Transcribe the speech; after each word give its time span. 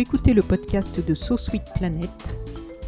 Écoutez 0.00 0.32
le 0.32 0.40
podcast 0.40 1.06
de 1.06 1.14
So 1.14 1.36
Sweet 1.36 1.74
Planet. 1.74 2.08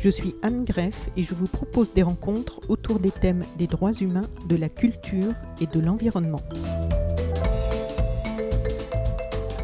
Je 0.01 0.09
suis 0.09 0.35
Anne 0.41 0.65
Greff 0.65 1.11
et 1.15 1.23
je 1.23 1.35
vous 1.35 1.47
propose 1.47 1.93
des 1.93 2.03
rencontres 2.03 2.63
autour 2.71 3.01
des 3.01 3.11
thèmes 3.11 3.45
des 3.59 3.67
droits 3.67 3.93
humains, 3.93 4.27
de 4.49 4.57
la 4.57 4.71
culture 4.71 5.35
et 5.61 5.67
de 5.67 5.79
l'environnement. 5.79 6.41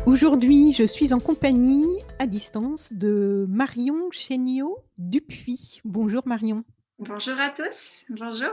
Aujourd'hui, 0.05 0.75
je 0.75 0.85
suis 0.85 1.15
en 1.15 1.21
compagnie 1.21 1.87
à 2.19 2.27
distance 2.27 2.93
de 2.93 3.47
Marion 3.49 4.11
Chéniaud 4.11 4.77
Dupuis. 4.99 5.81
Bonjour 5.87 6.25
Marion. 6.27 6.65
Bonjour 6.99 7.41
à 7.41 7.49
tous. 7.49 8.05
Bonjour. 8.11 8.53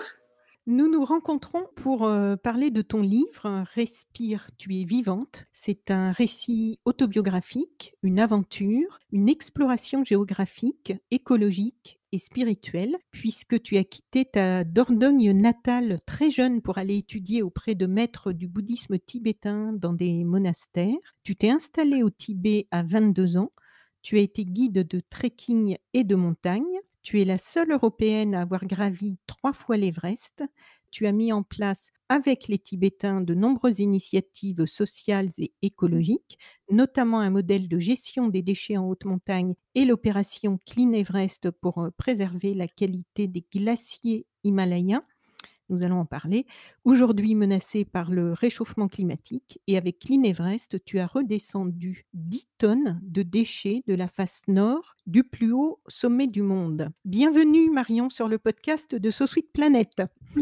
Nous 0.67 0.89
nous 0.89 1.05
rencontrons 1.05 1.67
pour 1.75 2.05
euh, 2.05 2.35
parler 2.37 2.71
de 2.71 2.81
ton 2.81 3.01
livre 3.01 3.63
Respire, 3.75 4.47
tu 4.57 4.75
es 4.75 4.83
vivante. 4.83 5.45
C'est 5.51 5.91
un 5.91 6.11
récit 6.11 6.79
autobiographique, 6.85 7.93
une 8.01 8.19
aventure, 8.19 8.97
une 9.11 9.29
exploration 9.29 10.03
géographique, 10.03 10.93
écologique 11.11 11.99
et 12.11 12.17
spirituelle, 12.17 12.97
puisque 13.11 13.61
tu 13.61 13.77
as 13.77 13.83
quitté 13.83 14.25
ta 14.25 14.63
Dordogne 14.63 15.33
natale 15.33 15.99
très 16.07 16.31
jeune 16.31 16.63
pour 16.63 16.79
aller 16.79 16.97
étudier 16.97 17.43
auprès 17.43 17.75
de 17.75 17.85
maîtres 17.85 18.31
du 18.31 18.47
bouddhisme 18.47 18.97
tibétain 18.97 19.71
dans 19.71 19.93
des 19.93 20.23
monastères. 20.23 20.97
Tu 21.21 21.35
t'es 21.35 21.51
installée 21.51 22.01
au 22.01 22.09
Tibet 22.09 22.67
à 22.71 22.81
22 22.81 23.37
ans. 23.37 23.51
Tu 24.01 24.17
as 24.17 24.21
été 24.21 24.43
guide 24.45 24.87
de 24.87 24.99
trekking 25.11 25.77
et 25.93 26.03
de 26.03 26.15
montagne. 26.15 26.79
Tu 27.05 27.21
es 27.21 27.25
la 27.25 27.37
seule 27.37 27.71
Européenne 27.71 28.33
à 28.33 28.41
avoir 28.41 28.65
gravi 28.65 29.19
trois 29.27 29.53
fois 29.53 29.77
l'Everest. 29.77 30.43
Tu 30.89 31.05
as 31.05 31.11
mis 31.11 31.31
en 31.31 31.43
place 31.43 31.91
avec 32.09 32.47
les 32.47 32.57
Tibétains 32.57 33.21
de 33.21 33.35
nombreuses 33.35 33.79
initiatives 33.79 34.65
sociales 34.65 35.29
et 35.37 35.53
écologiques, 35.61 36.39
notamment 36.71 37.19
un 37.19 37.29
modèle 37.29 37.67
de 37.67 37.77
gestion 37.77 38.27
des 38.27 38.41
déchets 38.41 38.77
en 38.77 38.87
haute 38.89 39.05
montagne 39.05 39.53
et 39.75 39.85
l'opération 39.85 40.57
Clean 40.65 40.93
Everest 40.93 41.51
pour 41.51 41.77
euh, 41.77 41.91
préserver 41.95 42.55
la 42.55 42.67
qualité 42.67 43.27
des 43.27 43.45
glaciers 43.53 44.25
himalayens 44.43 45.03
nous 45.69 45.83
allons 45.83 45.99
en 45.99 46.05
parler. 46.05 46.45
Aujourd'hui 46.83 47.35
menacé 47.35 47.85
par 47.85 48.11
le 48.11 48.33
réchauffement 48.33 48.87
climatique 48.87 49.59
et 49.67 49.77
avec 49.77 49.99
Clean 49.99 50.23
Everest, 50.23 50.83
tu 50.85 50.99
as 50.99 51.07
redescendu 51.07 52.05
10 52.13 52.47
tonnes 52.57 52.99
de 53.03 53.23
déchets 53.23 53.83
de 53.87 53.95
la 53.95 54.07
face 54.07 54.41
nord 54.47 54.95
du 55.05 55.23
plus 55.23 55.51
haut 55.51 55.79
sommet 55.87 56.27
du 56.27 56.41
monde. 56.41 56.89
Bienvenue 57.03 57.69
Marion 57.69 58.09
sur 58.09 58.27
le 58.27 58.37
podcast 58.37 58.95
de 58.95 59.11
So 59.11 59.27
Sweet 59.27 59.51
Planet. 59.51 60.03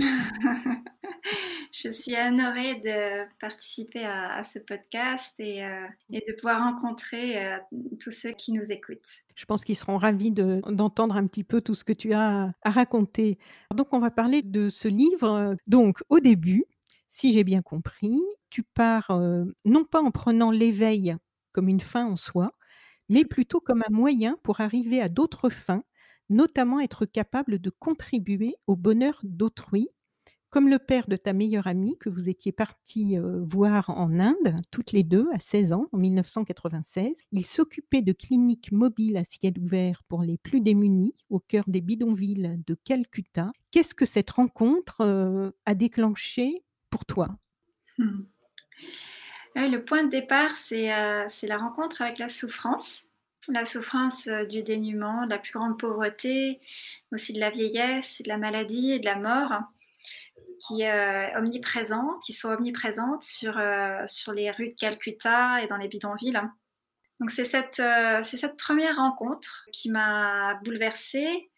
Je 1.71 1.89
suis 1.89 2.15
honorée 2.15 2.75
de 2.75 3.23
participer 3.39 4.05
à, 4.05 4.43
ce 4.43 4.59
podcast 4.59 5.33
et, 5.39 5.65
euh, 5.65 5.87
et, 6.11 6.23
de 6.27 6.33
pouvoir 6.33 6.59
rencontrer 6.59 7.43
euh, 7.43 7.57
tous 7.99 8.11
ceux 8.11 8.31
qui 8.31 8.51
nous 8.51 8.71
écoutent. 8.71 9.23
Je 9.35 9.45
pense 9.45 9.63
qu'ils 9.63 9.75
seront 9.75 9.97
ravis 9.97 10.31
d'entendre 10.31 11.15
un 11.15 11.25
petit 11.25 11.43
peu 11.43 11.61
tout 11.61 11.75
ce 11.75 11.83
que 11.83 11.93
tu 11.93 12.13
as 12.13 12.53
à 12.61 12.69
raconter. 12.69 13.37
Donc, 13.73 13.93
on 13.93 13.99
va 13.99 14.11
parler 14.11 14.41
de 14.41 14.69
ce 14.69 14.87
livre. 14.87 15.55
Donc, 15.67 16.03
au 16.09 16.19
début, 16.19 16.65
si 17.07 17.33
j'ai 17.33 17.43
bien 17.43 17.61
compris, 17.61 18.19
tu 18.49 18.63
pars 18.63 19.11
euh, 19.11 19.45
non 19.65 19.85
pas 19.85 20.01
en 20.01 20.11
prenant 20.11 20.51
l'éveil 20.51 21.15
comme 21.51 21.67
une 21.67 21.81
fin 21.81 22.05
en 22.05 22.15
soi, 22.15 22.53
mais 23.09 23.25
plutôt 23.25 23.59
comme 23.59 23.83
un 23.87 23.93
moyen 23.93 24.37
pour 24.43 24.61
arriver 24.61 25.01
à 25.01 25.09
d'autres 25.09 25.49
fins, 25.49 25.83
notamment 26.29 26.79
être 26.79 27.05
capable 27.05 27.59
de 27.59 27.69
contribuer 27.69 28.55
au 28.67 28.75
bonheur 28.75 29.19
d'autrui 29.23 29.89
comme 30.53 30.69
le 30.69 30.77
père 30.77 31.07
de 31.07 31.15
ta 31.15 31.33
meilleure 31.33 31.65
amie 31.65 31.97
que 31.97 32.09
vous 32.09 32.29
étiez 32.29 32.51
partis 32.51 33.17
voir 33.41 33.89
en 33.89 34.19
Inde, 34.19 34.55
toutes 34.69 34.91
les 34.91 35.01
deux, 35.01 35.27
à 35.33 35.39
16 35.39 35.73
ans, 35.73 35.87
en 35.91 35.97
1996. 35.97 37.21
Il 37.31 37.43
s'occupait 37.43 38.03
de 38.03 38.13
cliniques 38.13 38.71
mobiles 38.71 39.17
à 39.17 39.23
ciel 39.23 39.53
ouvert 39.59 40.03
pour 40.07 40.21
les 40.21 40.37
plus 40.37 40.61
démunis 40.61 41.15
au 41.31 41.39
cœur 41.39 41.63
des 41.65 41.81
bidonvilles 41.81 42.61
de 42.67 42.75
Calcutta. 42.75 43.51
Qu'est-ce 43.71 43.95
que 43.95 44.05
cette 44.05 44.29
rencontre 44.29 45.51
a 45.65 45.73
déclenché 45.73 46.61
pour 46.91 47.03
toi? 47.05 47.29
Mmh. 47.97 48.21
Le 49.55 49.77
point 49.79 50.03
de 50.03 50.11
départ, 50.11 50.55
c'est 50.55 50.85
la 50.85 51.57
rencontre 51.57 52.03
avec 52.03 52.19
la 52.19 52.29
souffrance 52.29 53.07
la 53.49 53.65
souffrance 53.65 54.29
du 54.49 54.61
dénuement, 54.61 55.25
de 55.25 55.31
la 55.31 55.37
plus 55.37 55.51
grande 55.51 55.77
pauvreté, 55.77 56.61
aussi 57.11 57.33
de 57.33 57.41
la 57.41 57.49
vieillesse, 57.49 58.21
de 58.21 58.29
la 58.29 58.37
maladie 58.37 58.91
et 58.91 58.99
de 58.99 59.05
la 59.05 59.17
mort 59.17 59.63
qui 60.65 60.83
omniprésent, 61.35 62.19
qui 62.25 62.33
sont 62.33 62.49
omniprésentes 62.49 63.23
sur, 63.23 63.57
euh, 63.57 64.03
sur 64.07 64.31
les 64.31 64.49
rues 64.51 64.69
de 64.69 64.73
Calcutta 64.73 65.61
et 65.61 65.67
dans 65.67 65.77
les 65.77 65.87
bidonvilles. 65.87 66.39
Donc 67.19 67.31
c'est 67.31 67.45
cette, 67.45 67.79
euh, 67.79 68.23
cette 68.23 68.57
première 68.57 68.97
rencontre 68.97 69.67
qui 69.73 69.89
m'a 69.89 70.55
bouleversée, 70.63 71.49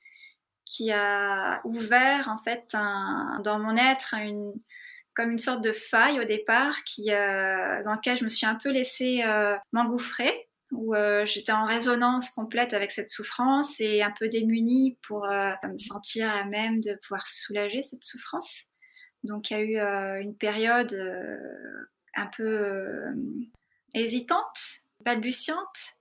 qui 0.66 0.92
a 0.92 1.62
ouvert 1.66 2.30
en 2.30 2.40
fait 2.44 2.66
dans 2.72 3.60
mon 3.60 3.78
être 3.78 4.16
une, 4.16 4.54
comme 5.14 5.32
une 5.32 5.38
sorte 5.38 5.64
de 5.64 5.72
faille 5.72 6.20
au 6.20 6.24
départ 6.24 6.84
qui, 6.84 7.12
euh, 7.12 7.84
dans 7.84 7.92
laquelle 7.92 8.18
je 8.18 8.24
me 8.24 8.30
suis 8.30 8.48
un 8.48 8.56
peu 8.56 8.72
laissée 8.72 9.24
m'engouffrer, 9.72 10.50
où 10.72 10.96
j'étais 11.26 11.52
en 11.52 11.66
résonance 11.66 12.32
complète 12.32 12.74
avec 12.74 12.92
cette 12.92 13.12
souffrance 13.12 13.80
et 13.80 14.02
un 14.02 14.12
peu 14.12 14.30
démunie 14.30 14.98
pour 15.04 15.28
me 15.28 15.78
sentir 15.78 16.30
à 16.30 16.44
même 16.46 16.80
de 16.80 16.96
pouvoir 16.96 17.28
soulager 17.28 17.84
cette 17.84 18.04
souffrance. 18.04 18.66
Donc 19.26 19.50
il 19.50 19.54
y 19.54 19.60
a 19.60 19.64
eu 19.64 19.78
euh, 19.78 20.22
une 20.22 20.36
période 20.36 20.94
euh, 20.94 21.90
un 22.16 22.28
peu 22.28 22.44
euh, 22.44 23.12
hésitante, 23.94 24.82
balbutiante, 25.04 25.98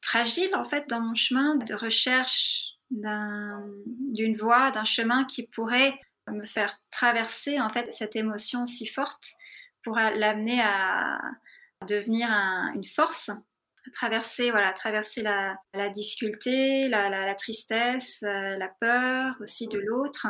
fragile 0.00 0.54
en 0.54 0.64
fait 0.64 0.88
dans 0.88 1.00
mon 1.00 1.14
chemin 1.14 1.56
de 1.56 1.74
recherche 1.74 2.64
d'une 2.90 4.36
voie, 4.36 4.70
d'un 4.70 4.84
chemin 4.84 5.24
qui 5.24 5.46
pourrait 5.46 5.98
me 6.30 6.44
faire 6.44 6.78
traverser 6.90 7.58
en 7.58 7.70
fait 7.70 7.92
cette 7.92 8.16
émotion 8.16 8.66
si 8.66 8.86
forte 8.86 9.24
pour 9.82 9.96
l'amener 9.96 10.60
à 10.62 11.18
devenir 11.88 12.28
une 12.74 12.84
force 12.84 13.30
traverser, 13.92 14.50
voilà, 14.50 14.72
traverser 14.72 15.22
la, 15.22 15.56
difficulté, 15.90 16.88
la, 16.88 17.34
tristesse, 17.34 18.20
la 18.22 18.68
peur 18.80 19.36
aussi 19.40 19.66
de 19.66 19.78
l'autre, 19.78 20.28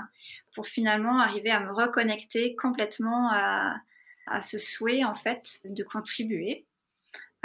pour 0.55 0.67
finalement 0.67 1.19
arriver 1.21 1.51
à 1.51 1.61
me 1.61 1.73
reconnecter 1.73 2.55
complètement 2.57 3.31
à, 3.33 3.81
ce 4.41 4.59
souhait 4.59 5.05
en 5.05 5.15
fait 5.15 5.61
de 5.65 5.83
contribuer 5.83 6.67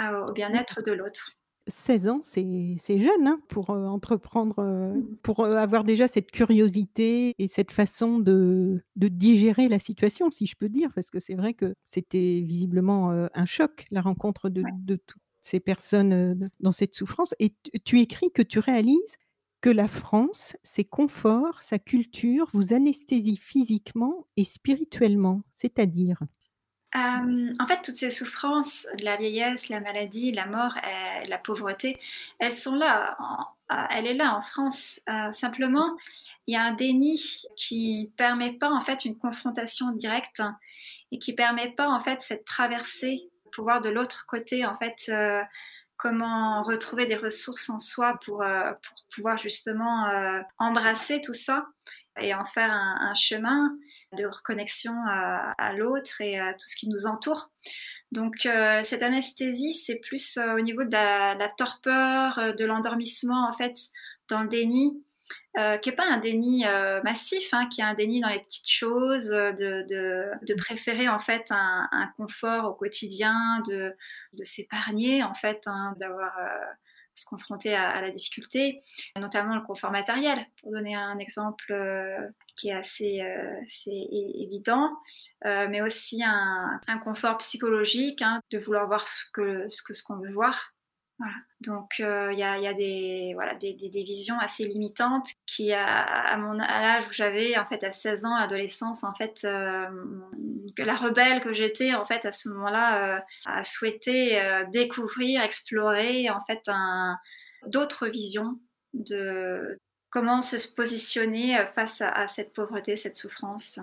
au 0.00 0.32
bien-être 0.32 0.82
de 0.82 0.92
l'autre. 0.92 1.32
16 1.66 2.08
ans, 2.08 2.20
c'est 2.22 2.98
jeune 2.98 3.28
hein, 3.28 3.40
pour 3.48 3.70
euh, 3.70 3.84
entreprendre, 3.86 4.58
euh, 4.58 4.94
mmh. 4.94 5.16
pour 5.22 5.44
avoir 5.44 5.84
déjà 5.84 6.08
cette 6.08 6.30
curiosité 6.30 7.34
et 7.38 7.46
cette 7.46 7.72
façon 7.72 8.20
de, 8.20 8.82
digérer 8.96 9.68
la 9.68 9.78
situation, 9.78 10.30
si 10.30 10.46
je 10.46 10.56
peux 10.56 10.70
dire, 10.70 10.90
parce 10.94 11.10
que 11.10 11.20
c'est 11.20 11.34
vrai 11.34 11.52
que 11.52 11.74
c'était 11.84 12.42
visiblement 12.42 13.10
un 13.34 13.44
choc, 13.44 13.86
la 13.90 14.00
rencontre 14.00 14.48
de, 14.48 14.62
de 14.82 14.96
tout, 14.96 15.18
ces 15.48 15.60
personnes 15.60 16.50
dans 16.60 16.72
cette 16.72 16.94
souffrance. 16.94 17.34
Et 17.38 17.54
tu, 17.84 18.00
écris 18.00 18.30
que 18.32 18.42
tu 18.42 18.58
réalises 18.58 19.16
que 19.60 19.70
la 19.70 19.88
France, 19.88 20.56
ses 20.62 20.84
conforts, 20.84 21.62
sa 21.62 21.78
culture 21.78 22.46
vous 22.52 22.72
anesthésie 22.72 23.36
physiquement 23.36 24.26
et 24.36 24.44
spirituellement, 24.44 25.42
c'est-à-dire? 25.52 26.20
En 26.94 27.66
fait, 27.66 27.82
toutes 27.82 27.98
ces 27.98 28.10
souffrances, 28.10 28.86
la 29.02 29.16
vieillesse, 29.16 29.68
la 29.68 29.80
maladie, 29.80 30.32
la 30.32 30.46
mort, 30.46 30.74
la 31.28 31.38
pauvreté, 31.38 31.98
elles 32.38 32.52
sont 32.52 32.76
là. 32.76 33.16
elle 33.90 34.06
est 34.06 34.14
là 34.14 34.34
en 34.34 34.42
France. 34.42 35.00
simplement, 35.32 35.96
il 36.46 36.54
y 36.54 36.56
a 36.56 36.62
un 36.62 36.72
déni 36.72 37.20
qui 37.56 38.10
permet 38.16 38.54
pas 38.54 38.70
en 38.70 38.80
fait 38.80 39.04
une 39.04 39.18
confrontation 39.18 39.90
directe 39.90 40.42
et 41.12 41.18
qui 41.18 41.34
permet 41.34 41.70
pas 41.72 41.88
en 41.88 42.00
fait 42.00 42.22
cette 42.22 42.46
traversée 42.46 43.28
pouvoir 43.58 43.80
de 43.80 43.88
l'autre 43.88 44.24
côté, 44.26 44.64
en 44.64 44.76
fait, 44.76 45.08
euh, 45.08 45.42
comment 45.98 46.62
retrouver 46.62 47.06
des 47.06 47.16
ressources 47.16 47.68
en 47.68 47.78
soi 47.78 48.18
pour, 48.24 48.38
pour 48.38 48.96
pouvoir 49.14 49.36
justement 49.36 50.08
embrasser 50.58 51.20
tout 51.20 51.34
ça 51.34 51.66
et 52.20 52.34
en 52.34 52.44
faire 52.46 52.72
un, 52.72 53.14
chemin 53.14 53.76
de 54.16 54.24
reconnexion 54.24 54.94
à, 55.06 55.72
l'autre 55.74 56.20
et 56.20 56.38
à 56.38 56.54
tout 56.54 56.66
ce 56.66 56.76
qui 56.76 56.88
nous 56.88 57.06
entoure. 57.06 57.50
Donc 58.12 58.48
cette 58.84 59.02
anesthésie, 59.02 59.74
c'est 59.74 59.96
plus 59.96 60.38
au 60.38 60.60
niveau 60.60 60.84
de 60.84 60.92
la, 60.92 61.34
la 61.34 61.48
torpeur, 61.48 62.54
de 62.56 62.64
l'endormissement 62.64 63.48
en 63.48 63.52
fait 63.52 63.76
dans 64.28 64.42
le 64.42 64.48
déni 64.48 65.02
euh, 65.56 65.78
qui 65.78 65.88
n'est 65.88 65.96
pas 65.96 66.06
un 66.06 66.18
déni 66.18 66.66
euh, 66.66 67.00
massif, 67.02 67.48
hein, 67.52 67.66
qui 67.68 67.80
est 67.80 67.84
un 67.84 67.94
déni 67.94 68.20
dans 68.20 68.28
les 68.28 68.40
petites 68.40 68.68
choses, 68.68 69.32
euh, 69.32 69.52
de, 69.52 70.54
préférer 70.56 71.08
en 71.08 71.18
fait 71.18 71.46
un, 71.50 72.12
confort 72.16 72.66
au 72.66 72.74
quotidien, 72.74 73.62
de, 73.66 73.96
s'épargner 74.44 75.22
en 75.22 75.34
fait, 75.34 75.62
hein, 75.66 75.96
d'avoir 75.98 76.38
se 77.14 77.24
confronter 77.24 77.74
à, 77.74 78.00
la 78.00 78.10
difficulté, 78.10 78.82
notamment 79.16 79.56
le 79.56 79.62
confort 79.62 79.90
matériel. 79.90 80.38
Pour 80.60 80.70
donner 80.70 80.94
un 80.94 81.18
exemple 81.18 81.74
qui 82.56 82.68
est 82.68 82.74
assez, 82.74 83.22
évident, 83.88 84.92
mais 85.44 85.80
aussi 85.80 86.22
un, 86.22 86.98
confort 87.02 87.38
psychologique, 87.38 88.22
hein, 88.22 88.40
de 88.52 88.58
vouloir 88.58 88.86
voir 88.86 89.08
ce 89.08 89.24
que 89.32 89.68
ce 89.68 90.02
qu'on 90.04 90.18
veut 90.18 90.32
voir, 90.32 90.74
donc 91.60 91.94
euh, 91.98 92.32
il 92.32 92.38
y, 92.38 92.44
a, 92.44 92.74
des, 92.74 93.32
voilà, 93.34 93.54
des, 93.54 93.74
des, 93.74 94.02
visions 94.04 94.38
assez 94.38 94.64
limitantes 94.64 95.28
qui, 95.46 95.72
à, 95.72 96.36
mon, 96.38 96.58
à 96.60 96.80
l'âge 96.80 97.08
où 97.08 97.12
j'avais, 97.12 97.58
en 97.58 97.66
fait, 97.66 97.82
à 97.82 97.90
16 97.90 98.24
ans, 98.24 98.36
adolescence, 98.36 99.02
en 99.02 99.12
fait, 99.12 99.40
euh, 99.44 99.86
la 100.78 100.96
rebelle 100.96 101.40
que 101.40 101.52
j'étais, 101.52 101.94
en 101.94 102.04
fait, 102.04 102.24
à 102.24 102.30
ce 102.30 102.48
moment-là, 102.50 103.16
euh, 103.16 103.20
a 103.46 103.64
souhaité 103.64 104.40
découvrir, 104.72 105.42
explorer, 105.42 106.30
en 106.30 106.40
fait, 106.42 106.62
d'autres 107.66 108.06
visions 108.06 108.60
de 108.94 109.76
comment 110.10 110.40
se 110.40 110.56
positionner 110.74 111.58
face 111.74 112.00
à 112.00 112.28
cette 112.28 112.52
pauvreté, 112.52 112.94
cette 112.94 113.16
souffrance. 113.16 113.80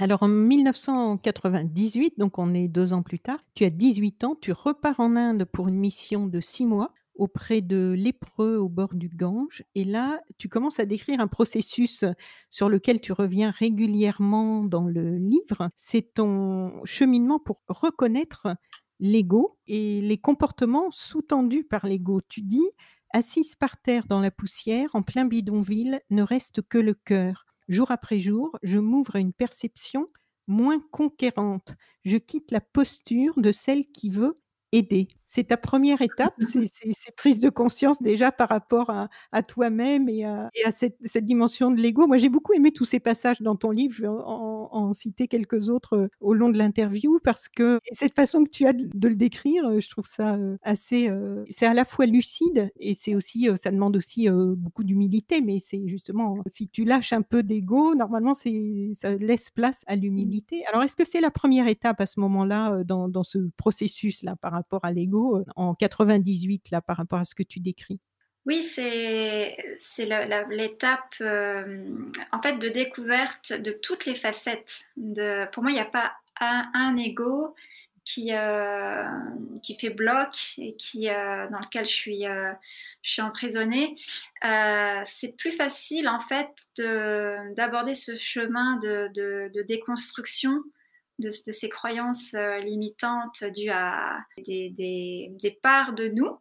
Alors 0.00 0.22
en 0.22 0.28
1998, 0.28 2.18
donc 2.18 2.38
on 2.38 2.54
est 2.54 2.68
deux 2.68 2.92
ans 2.92 3.02
plus 3.02 3.18
tard, 3.18 3.40
tu 3.54 3.64
as 3.64 3.70
18 3.70 4.22
ans, 4.22 4.36
tu 4.40 4.52
repars 4.52 5.00
en 5.00 5.16
Inde 5.16 5.44
pour 5.44 5.66
une 5.66 5.74
mission 5.74 6.28
de 6.28 6.38
six 6.38 6.66
mois 6.66 6.94
auprès 7.16 7.62
de 7.62 7.96
lépreux 7.98 8.56
au 8.58 8.68
bord 8.68 8.94
du 8.94 9.08
Gange. 9.08 9.64
Et 9.74 9.82
là, 9.82 10.20
tu 10.38 10.48
commences 10.48 10.78
à 10.78 10.86
décrire 10.86 11.18
un 11.18 11.26
processus 11.26 12.04
sur 12.48 12.68
lequel 12.68 13.00
tu 13.00 13.12
reviens 13.12 13.50
régulièrement 13.50 14.62
dans 14.62 14.84
le 14.84 15.16
livre. 15.16 15.68
C'est 15.74 16.14
ton 16.14 16.80
cheminement 16.84 17.40
pour 17.40 17.64
reconnaître 17.66 18.46
l'ego 19.00 19.58
et 19.66 20.00
les 20.00 20.18
comportements 20.18 20.92
sous-tendus 20.92 21.64
par 21.64 21.86
l'ego. 21.86 22.20
Tu 22.28 22.42
dis, 22.42 22.70
assise 23.12 23.56
par 23.56 23.82
terre 23.82 24.06
dans 24.06 24.20
la 24.20 24.30
poussière, 24.30 24.90
en 24.94 25.02
plein 25.02 25.24
bidonville, 25.24 26.00
ne 26.10 26.22
reste 26.22 26.62
que 26.62 26.78
le 26.78 26.94
cœur. 26.94 27.47
Jour 27.68 27.90
après 27.90 28.18
jour, 28.18 28.58
je 28.62 28.78
m'ouvre 28.78 29.16
à 29.16 29.20
une 29.20 29.32
perception 29.32 30.08
moins 30.46 30.80
conquérante. 30.90 31.74
Je 32.04 32.16
quitte 32.16 32.50
la 32.50 32.60
posture 32.60 33.40
de 33.40 33.52
celle 33.52 33.86
qui 33.86 34.10
veut 34.10 34.40
aider. 34.72 35.08
C'est 35.30 35.48
ta 35.48 35.58
première 35.58 36.00
étape, 36.00 36.34
c'est 36.40 37.14
prise 37.16 37.38
de 37.38 37.50
conscience 37.50 38.00
déjà 38.00 38.32
par 38.32 38.48
rapport 38.48 38.90
à, 38.90 39.42
toi-même 39.42 40.08
et 40.08 40.24
à, 40.24 40.50
cette, 40.70 41.24
dimension 41.24 41.70
de 41.70 41.80
l'ego. 41.80 42.06
Moi, 42.06 42.16
j'ai 42.16 42.30
beaucoup 42.30 42.54
aimé 42.54 42.72
tous 42.72 42.86
ces 42.86 42.98
passages 42.98 43.42
dans 43.42 43.56
ton 43.56 43.70
livre, 43.70 43.94
je 43.94 44.02
vais 44.02 44.08
en, 44.08 44.94
citer 44.94 45.28
quelques 45.28 45.68
autres 45.68 45.96
euh, 45.96 46.08
au 46.20 46.32
long 46.32 46.48
de 46.48 46.56
l'interview, 46.56 47.18
parce 47.22 47.48
que 47.48 47.78
cette 47.92 48.14
façon 48.14 48.44
que 48.44 48.48
tu 48.48 48.66
as 48.66 48.72
de, 48.72 49.08
le 49.08 49.14
décrire, 49.14 49.66
euh, 49.66 49.80
je 49.80 49.90
trouve 49.90 50.06
ça 50.06 50.34
euh, 50.34 50.56
assez... 50.62 51.10
c'est 51.48 51.66
à 51.66 51.74
la 51.74 51.84
fois 51.84 52.06
lucide 52.06 52.70
et 52.78 52.94
c'est 52.94 53.14
aussi, 53.14 53.48
ça 53.56 53.70
demande 53.70 53.96
aussi 53.96 54.28
beaucoup 54.30 54.84
d'humilité, 54.84 55.40
mais 55.42 55.58
c'est 55.60 55.86
justement, 55.86 56.38
si 56.46 56.68
tu 56.68 56.84
lâches 56.84 57.12
un 57.12 57.22
peu 57.22 57.42
d'ego, 57.42 57.94
normalement, 57.94 58.32
ça 58.34 58.48
laisse 59.16 59.50
place 59.50 59.84
à 59.86 59.96
l'humilité. 59.96 60.64
Alors, 60.66 60.82
est-ce 60.82 60.96
que 60.96 61.04
c'est 61.04 61.20
la 61.20 61.30
première 61.30 61.68
étape 61.68 62.00
à 62.00 62.06
ce 62.06 62.20
moment-là, 62.20 62.82
dans, 62.84 63.08
dans 63.08 63.24
ce 63.24 63.38
processus-là, 63.56 64.36
par 64.36 64.54
rapport 64.58 64.84
à 64.84 64.92
l'ego 64.92 65.38
euh, 65.38 65.44
en 65.56 65.74
98 65.74 66.70
là 66.70 66.80
par 66.80 66.96
rapport 66.96 67.18
à 67.18 67.24
ce 67.24 67.34
que 67.34 67.42
tu 67.42 67.60
décris? 67.60 68.00
Oui, 68.46 68.62
c'est 68.62 69.56
l'étape 70.50 71.14
euh, 71.20 71.84
en 72.32 72.40
fait 72.40 72.58
de 72.58 72.68
découverte 72.68 73.52
de 73.52 73.72
toutes 73.72 74.06
les 74.06 74.14
facettes. 74.14 74.84
De, 74.96 75.46
pour 75.52 75.62
moi, 75.62 75.72
il 75.72 75.74
n'y 75.74 75.80
a 75.80 75.84
pas 75.84 76.14
un, 76.40 76.96
ego 76.96 77.54
qui, 78.04 78.32
euh, 78.32 79.04
qui 79.62 79.76
fait 79.78 79.90
bloc 79.90 80.54
et 80.56 80.76
qui, 80.76 81.08
dans 81.08 81.60
lequel 81.60 81.84
je 81.84 81.90
suis, 81.90 82.22
je 82.22 83.10
suis 83.10 83.20
emprisonnée. 83.20 83.96
c'est 85.04 85.36
plus 85.36 85.52
facile 85.52 86.08
en 86.08 86.20
fait 86.20 86.48
d'aborder 86.78 87.94
ce 87.94 88.16
chemin 88.16 88.78
de, 88.78 89.10
de 89.52 89.62
déconstruction 89.62 90.62
de, 91.18 91.30
ces 91.30 91.68
croyances 91.68 92.34
euh, 92.34 92.58
limitantes 92.58 93.44
dues 93.54 93.70
à 93.70 94.18
des, 94.46 95.58
parts 95.62 95.92
de 95.92 96.08
nous 96.08 96.38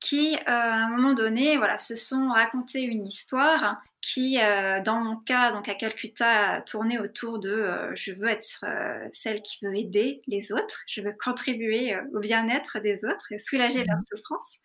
qui, 0.00 0.34
euh, 0.34 0.40
à 0.46 0.84
un 0.84 0.88
moment 0.88 1.14
donné, 1.14 1.56
voilà, 1.56 1.78
se 1.78 1.94
sont 1.94 2.28
raconté 2.28 2.82
une 2.82 3.06
histoire 3.06 3.80
qui, 4.00 4.40
euh, 4.40 4.82
dans 4.82 4.98
mon 4.98 5.16
cas, 5.16 5.52
donc 5.52 5.68
à 5.68 5.76
Calcutta, 5.76 6.60
tournait 6.62 6.98
autour 6.98 7.38
de 7.38 7.92
je 7.94 8.10
veux 8.12 8.26
être 8.26 8.64
celle 9.12 9.42
qui 9.42 9.64
veut 9.64 9.76
aider 9.76 10.22
les 10.26 10.50
autres, 10.50 10.82
je 10.88 11.02
veux 11.02 11.12
contribuer 11.12 11.96
au 12.12 12.18
bien-être 12.18 12.80
des 12.80 13.04
autres 13.04 13.30
et 13.30 13.38
soulager 13.38 13.84
leur 13.84 13.98
mmh. 13.98 14.16
souffrance. 14.16 14.58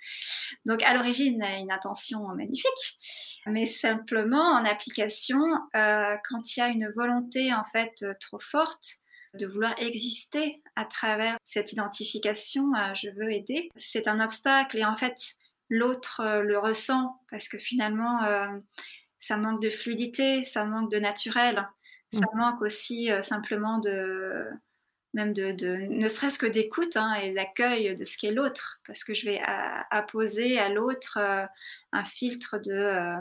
Donc, 0.66 0.82
à 0.82 0.96
l'origine, 0.96 1.44
une 1.44 1.72
intention 1.72 2.28
magnifique, 2.30 2.98
mais 3.46 3.68
simplement 3.68 4.54
en 4.54 4.66
application, 4.66 5.40
quand 5.72 6.56
il 6.56 6.60
y 6.60 6.64
a 6.64 6.70
une 6.70 6.92
volonté 6.96 7.54
en 7.54 7.64
fait 7.64 8.04
trop 8.20 8.40
forte, 8.40 9.02
de 9.38 9.48
vouloir 9.48 9.76
exister 9.78 10.62
à 10.76 10.86
travers 10.86 11.38
cette 11.46 11.72
identification 11.72 12.72
je 12.96 13.10
veux 13.10 13.32
aider, 13.32 13.70
c'est 13.76 14.08
un 14.08 14.20
obstacle 14.20 14.78
et 14.78 14.86
en 14.86 14.96
fait 14.96 15.36
l'autre 15.70 16.22
euh, 16.22 16.42
le 16.42 16.58
ressent 16.58 17.20
parce 17.30 17.50
que 17.50 17.58
finalement 17.58 18.24
euh, 18.24 18.48
ça 19.20 19.38
manque 19.38 19.62
de 19.62 19.70
fluidité, 19.70 20.44
ça 20.44 20.66
manque 20.66 20.92
de 20.92 21.00
naturel, 21.00 21.68
ça 22.14 22.20
mmh. 22.20 22.38
manque 22.38 22.62
aussi 22.62 23.12
euh, 23.12 23.22
simplement 23.22 23.80
de 23.80 24.46
même 25.14 25.34
de, 25.34 25.88
ne 25.90 26.08
serait-ce 26.08 26.38
que 26.38 26.46
d'écoute 26.46 26.96
hein, 26.96 27.16
et 27.16 27.34
d'accueil 27.34 27.96
de 27.96 28.06
ce 28.06 28.18
qu'est 28.18 28.30
l'autre. 28.30 28.82
Parce 28.86 29.04
que 29.04 29.16
je 29.16 29.26
vais 29.26 29.42
apposer 29.90 30.60
à 30.60 30.70
l'autre 30.70 31.18
un 31.18 32.04
filtre 32.04 32.60
de 32.60 33.16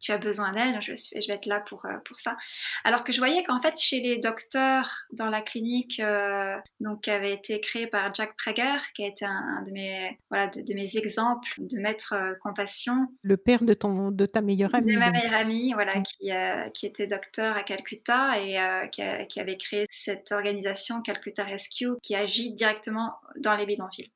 tu 0.00 0.12
as 0.12 0.18
besoin 0.18 0.52
d'aide, 0.52 0.80
je, 0.80 0.92
je, 0.94 1.26
vais 1.28 1.34
être 1.34 1.46
là 1.46 1.60
pour, 1.60 1.84
euh, 1.84 1.98
pour 2.04 2.18
ça. 2.18 2.36
Alors 2.84 3.04
que 3.04 3.12
je 3.12 3.18
voyais 3.18 3.42
qu'en 3.42 3.60
fait, 3.60 3.78
chez 3.78 4.00
les 4.00 4.18
docteurs 4.18 5.06
dans 5.12 5.28
la 5.28 5.42
clinique, 5.42 6.00
euh, 6.00 6.56
donc, 6.80 7.02
qui 7.02 7.10
avait 7.10 7.32
été 7.32 7.60
créée 7.60 7.86
par 7.86 8.12
Jack 8.14 8.34
Prager, 8.36 8.78
qui 8.94 9.04
a 9.04 9.08
été 9.08 9.24
un, 9.24 9.62
de, 9.66 9.70
mes, 9.70 10.18
voilà, 10.30 10.48
de, 10.48 10.74
mes 10.74 10.96
exemples 10.96 11.50
de 11.58 11.78
maître 11.78 12.14
euh, 12.14 12.34
compassion. 12.42 13.08
Le 13.22 13.36
père 13.36 13.62
de, 13.62 13.74
ton, 13.74 14.10
de 14.10 14.26
ta 14.26 14.40
meilleure 14.40 14.74
amie. 14.74 14.94
De 14.94 14.98
ma 14.98 15.10
meilleure 15.10 15.34
amie, 15.34 15.72
voilà, 15.74 16.00
qui, 16.00 16.30
qui 16.74 16.86
était 16.86 17.06
docteur 17.06 17.56
à 17.56 17.62
Calcutta 17.62 18.38
et 18.38 18.58
qui, 18.90 19.02
qui 19.28 19.40
avait 19.40 19.56
créé 19.56 19.86
cette 19.90 20.32
organisation 20.32 21.02
Calcutta 21.02 21.44
Rescue 21.44 21.90
qui 22.02 22.14
agit 22.14 22.52
directement 22.52 23.12
dans 23.36 23.54
les 23.54 23.66
bidonvilles. 23.66 24.10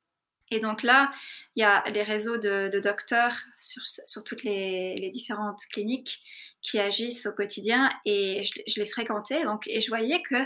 Et 0.51 0.61
donc 0.61 0.83
là, 0.83 1.13
il 1.57 1.61
y 1.61 1.65
a 1.65 1.83
les 1.91 2.03
réseaux 2.03 2.37
de, 2.37 2.81
docteurs 2.81 3.37
sur, 3.59 4.25
toutes 4.25 4.45
les, 4.45 5.11
différentes 5.13 5.61
cliniques 5.73 6.23
qui 6.61 6.79
agissent 6.79 7.27
au 7.27 7.33
quotidien 7.33 7.91
et 8.07 8.43
je, 8.45 8.81
les 8.81 8.87
fréquentais 8.87 9.45
donc 9.45 9.67
et 9.67 9.83
je 9.83 9.89
voyais 9.89 10.23
que 10.23 10.43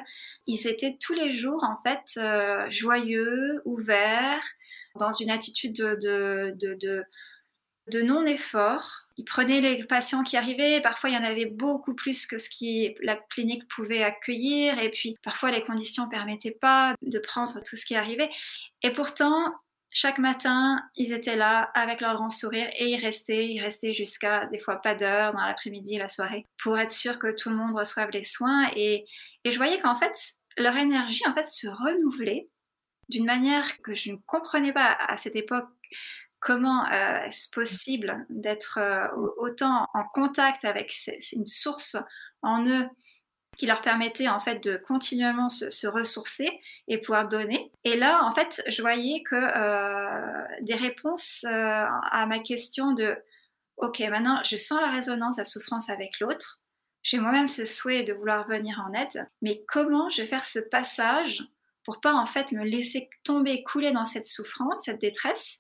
ils 0.49 0.67
étaient 0.67 0.97
tous 1.00 1.12
les 1.12 1.31
jours 1.31 1.62
en 1.62 1.76
fait 1.81 2.21
euh, 2.21 2.69
joyeux, 2.71 3.62
ouverts, 3.64 4.43
dans 4.97 5.12
une 5.12 5.31
attitude 5.31 5.76
de, 5.76 6.55
de, 6.59 8.02
non-effort. 8.02 9.07
Ils 9.17 9.25
prenaient 9.25 9.61
les 9.61 9.85
patients 9.85 10.23
qui 10.23 10.37
arrivaient, 10.37 10.81
parfois 10.81 11.09
il 11.09 11.14
y 11.14 11.19
en 11.19 11.25
avait 11.25 11.47
beaucoup 11.47 11.95
plus 11.95 12.26
que 12.26 12.37
ce 12.37 12.50
que 12.50 12.95
la 13.05 13.17
clinique 13.17 13.67
pouvait 13.69 14.02
accueillir, 14.02 14.78
et 14.78 14.90
puis 14.90 15.17
parfois 15.23 15.50
les 15.50 15.64
conditions 15.64 16.05
ne 16.05 16.11
permettaient 16.11 16.59
pas 16.61 16.95
de 17.00 17.19
prendre 17.19 17.62
tout 17.62 17.76
ce 17.76 17.87
qui 17.87 17.95
arrivait. 17.95 18.28
Et 18.83 18.90
pourtant, 18.90 19.55
chaque 20.00 20.19
matin, 20.19 20.76
ils 20.95 21.12
étaient 21.12 21.35
là 21.35 21.73
avec 21.75 22.00
leur 22.00 22.14
grand 22.14 22.31
sourire 22.31 22.69
et 22.78 22.90
ils 22.90 23.00
restaient, 23.00 23.49
ils 23.49 23.61
restaient 23.61 23.93
jusqu'à 23.93 24.47
des 24.47 24.61
fois 24.61 24.76
pas 24.76 24.95
d'heure 24.95 25.33
dans 25.33 25.40
l'après-midi, 25.40 25.97
la 25.97 26.07
soirée, 26.07 26.47
pour 26.62 26.78
être 26.78 26.93
sûr 26.93 27.19
que 27.19 27.35
tout 27.35 27.50
le 27.50 27.57
monde 27.57 27.76
reçoive 27.76 28.11
les 28.12 28.23
soins. 28.23 28.71
Et, 28.76 29.07
je 29.45 29.57
voyais 29.57 29.81
qu'en 29.81 29.97
fait, 29.97 30.14
leur 30.57 30.76
énergie 30.76 31.26
en 31.26 31.35
fait 31.35 31.47
se 31.47 31.67
renouvelait 31.67 32.49
d'une 33.09 33.25
manière 33.25 33.83
que 33.83 33.97
je 33.97 34.12
ne 34.12 34.19
comprenais 34.25 34.73
pas 34.73 34.97
à 35.09 35.17
cette 35.17 35.35
époque. 35.35 35.69
Comment 36.38 36.87
euh, 36.87 37.23
est-ce 37.25 37.50
possible 37.50 38.25
d'être 38.31 38.78
euh, 38.78 39.09
autant 39.38 39.88
en 39.95 40.05
contact 40.05 40.64
avec 40.64 40.95
une 41.33 41.45
source 41.45 41.97
en 42.43 42.64
eux 42.69 42.88
qui 43.59 43.67
leur 43.67 43.83
permettait 43.83 44.29
en 44.29 44.41
fait 44.41 44.62
de 44.62 44.77
continuellement 44.77 45.50
se, 45.50 45.87
ressourcer 45.87 46.49
et 46.87 46.99
pouvoir 46.99 47.29
donner. 47.29 47.71
Et 47.85 47.97
là, 47.97 48.25
en 48.25 48.33
fait, 48.33 48.62
je 48.69 48.81
voyais 48.81 49.23
que 49.23 49.35
euh, 49.35 50.47
des 50.62 50.77
réponses 50.77 51.45
euh, 51.45 51.50
à 51.50 52.27
ma 52.27 52.38
question 52.38 52.93
de 52.93 53.17
OK, 53.77 54.00
maintenant 54.00 54.41
je 54.45 54.57
sens 54.57 54.81
la 54.81 54.91
résonance, 54.91 55.37
la 55.37 55.45
souffrance 55.45 55.91
avec 55.91 56.21
l'autre. 56.21 56.61
J'ai 57.03 57.19
moi-même 57.19 57.49
ce 57.49 57.67
souhait 57.67 58.05
de 58.05 58.12
vouloir 58.12 58.47
venir 58.49 58.85
en 58.87 58.93
aide, 58.93 59.29
mais 59.43 59.65
comment 59.67 60.09
je 60.11 60.23
vais 60.23 60.29
faire 60.29 60.45
ce 60.45 60.59
passage 60.59 61.43
pour 61.85 62.00
pas 62.00 62.12
en 62.12 62.27
fait 62.27 62.53
me 62.53 62.65
laisser 62.65 63.09
tomber, 63.25 63.62
couler 63.62 63.93
dans 63.93 64.05
cette 64.05 64.27
souffrance, 64.27 64.85
cette 64.85 65.00
détresse? 65.00 65.59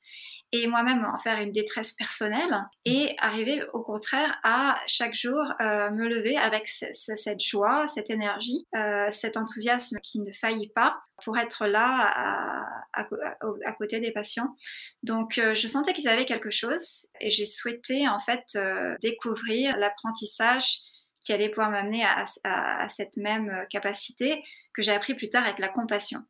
Et 0.52 0.66
moi-même 0.66 1.04
en 1.04 1.18
faire 1.18 1.40
une 1.40 1.52
détresse 1.52 1.92
personnelle 1.92 2.64
et 2.84 3.14
arriver 3.18 3.62
au 3.74 3.82
contraire 3.82 4.38
à 4.42 4.80
chaque 4.86 5.14
jour 5.14 5.38
euh, 5.60 5.90
me 5.90 6.08
lever 6.08 6.36
avec 6.36 6.66
cette 6.66 7.40
joie, 7.40 7.86
cette 7.86 8.08
énergie, 8.08 8.66
euh, 8.74 9.10
cet 9.12 9.36
enthousiasme 9.36 9.98
qui 10.02 10.20
ne 10.20 10.32
faillit 10.32 10.70
pas 10.70 11.00
pour 11.22 11.36
être 11.36 11.66
là 11.66 12.64
à, 12.92 13.72
côté 13.74 14.00
des 14.00 14.12
patients. 14.12 14.56
Donc 15.02 15.38
euh, 15.38 15.54
je 15.54 15.66
sentais 15.66 15.92
qu'ils 15.92 16.08
avaient 16.08 16.24
quelque 16.24 16.50
chose 16.50 17.06
et 17.20 17.30
j'ai 17.30 17.46
souhaité 17.46 18.08
en 18.08 18.20
fait 18.20 18.58
découvrir 19.02 19.76
l'apprentissage 19.76 20.78
qui 21.20 21.32
allait 21.32 21.50
pouvoir 21.50 21.70
m'amener 21.70 22.04
à, 22.04 22.24
à, 22.44 22.88
cette 22.88 23.18
même 23.18 23.66
capacité 23.68 24.42
que 24.72 24.82
j'ai 24.82 24.92
appris 24.92 25.14
plus 25.14 25.28
tard 25.28 25.44
avec 25.44 25.58
la 25.58 25.68
compassion. 25.68 26.24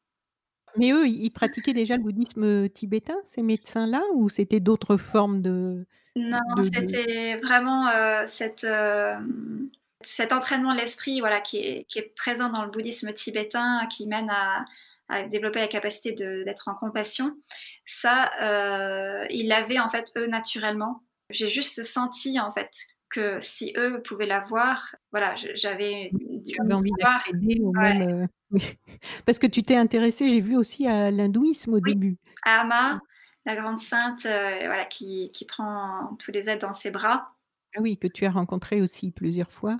Mais 0.78 0.92
eux, 0.92 1.06
ils 1.06 1.30
pratiquaient 1.30 1.72
déjà 1.72 1.96
le 1.96 2.02
bouddhisme 2.02 2.68
tibétain, 2.68 3.16
ces 3.24 3.42
médecins-là, 3.42 4.02
ou 4.14 4.28
c'était 4.28 4.60
d'autres 4.60 4.96
formes 4.96 5.42
de 5.42 5.84
Non, 6.16 6.38
c'était 6.62 7.36
vraiment 7.38 7.88
euh, 7.88 8.24
cette, 8.26 8.64
euh, 8.64 9.16
cet 10.02 10.32
entraînement 10.32 10.74
de 10.74 10.80
l'esprit 10.80 11.20
voilà, 11.20 11.40
qui 11.40 11.58
est, 11.58 11.84
qui, 11.88 11.98
est, 11.98 12.14
présent 12.14 12.48
dans 12.48 12.64
le 12.64 12.70
bouddhisme 12.70 13.12
tibétain, 13.12 13.86
qui 13.90 14.06
mène 14.06 14.30
à, 14.30 14.64
à 15.08 15.24
développer 15.24 15.60
la 15.60 15.68
capacité 15.68 16.12
d'être 16.12 16.68
en 16.68 16.74
compassion. 16.74 17.36
Ça, 17.84 18.30
euh, 18.42 19.26
ils 19.30 19.48
l'avaient 19.48 19.80
en 19.80 19.88
fait 19.88 20.12
eux 20.16 20.26
naturellement. 20.26 21.02
J'ai 21.30 21.48
juste 21.48 21.82
senti 21.82 22.38
en 22.40 22.52
fait 22.52 22.86
que 23.18 23.40
si 23.40 23.72
eux 23.76 24.00
pouvaient 24.02 24.26
l'avoir, 24.26 24.94
voilà, 25.10 25.34
j'avais 25.54 26.10
envie 26.70 26.92
d'accéder 26.98 27.60
au 27.62 27.72
même. 27.72 28.28
Euh, 28.52 28.58
Parce 29.26 29.38
que 29.38 29.46
tu 29.46 29.62
t'es 29.62 29.76
intéressée, 29.76 30.28
j'ai 30.28 30.40
vu 30.40 30.56
aussi 30.56 30.86
à 30.86 31.10
l'hindouisme 31.10 31.74
au 31.74 31.80
début. 31.80 32.16
À 32.44 32.60
Ama, 32.60 33.00
la 33.44 33.56
grande 33.56 33.80
sainte, 33.80 34.24
euh, 34.26 34.58
voilà, 34.66 34.84
qui, 34.84 35.30
qui, 35.32 35.44
prend 35.44 36.16
tous 36.18 36.30
les 36.30 36.48
êtres 36.48 36.66
dans 36.66 36.72
ses 36.72 36.90
bras. 36.90 37.34
Ah 37.76 37.80
oui, 37.80 37.98
que 37.98 38.06
tu 38.06 38.24
as 38.24 38.30
rencontré 38.30 38.80
aussi 38.80 39.10
plusieurs 39.10 39.50
fois. 39.50 39.76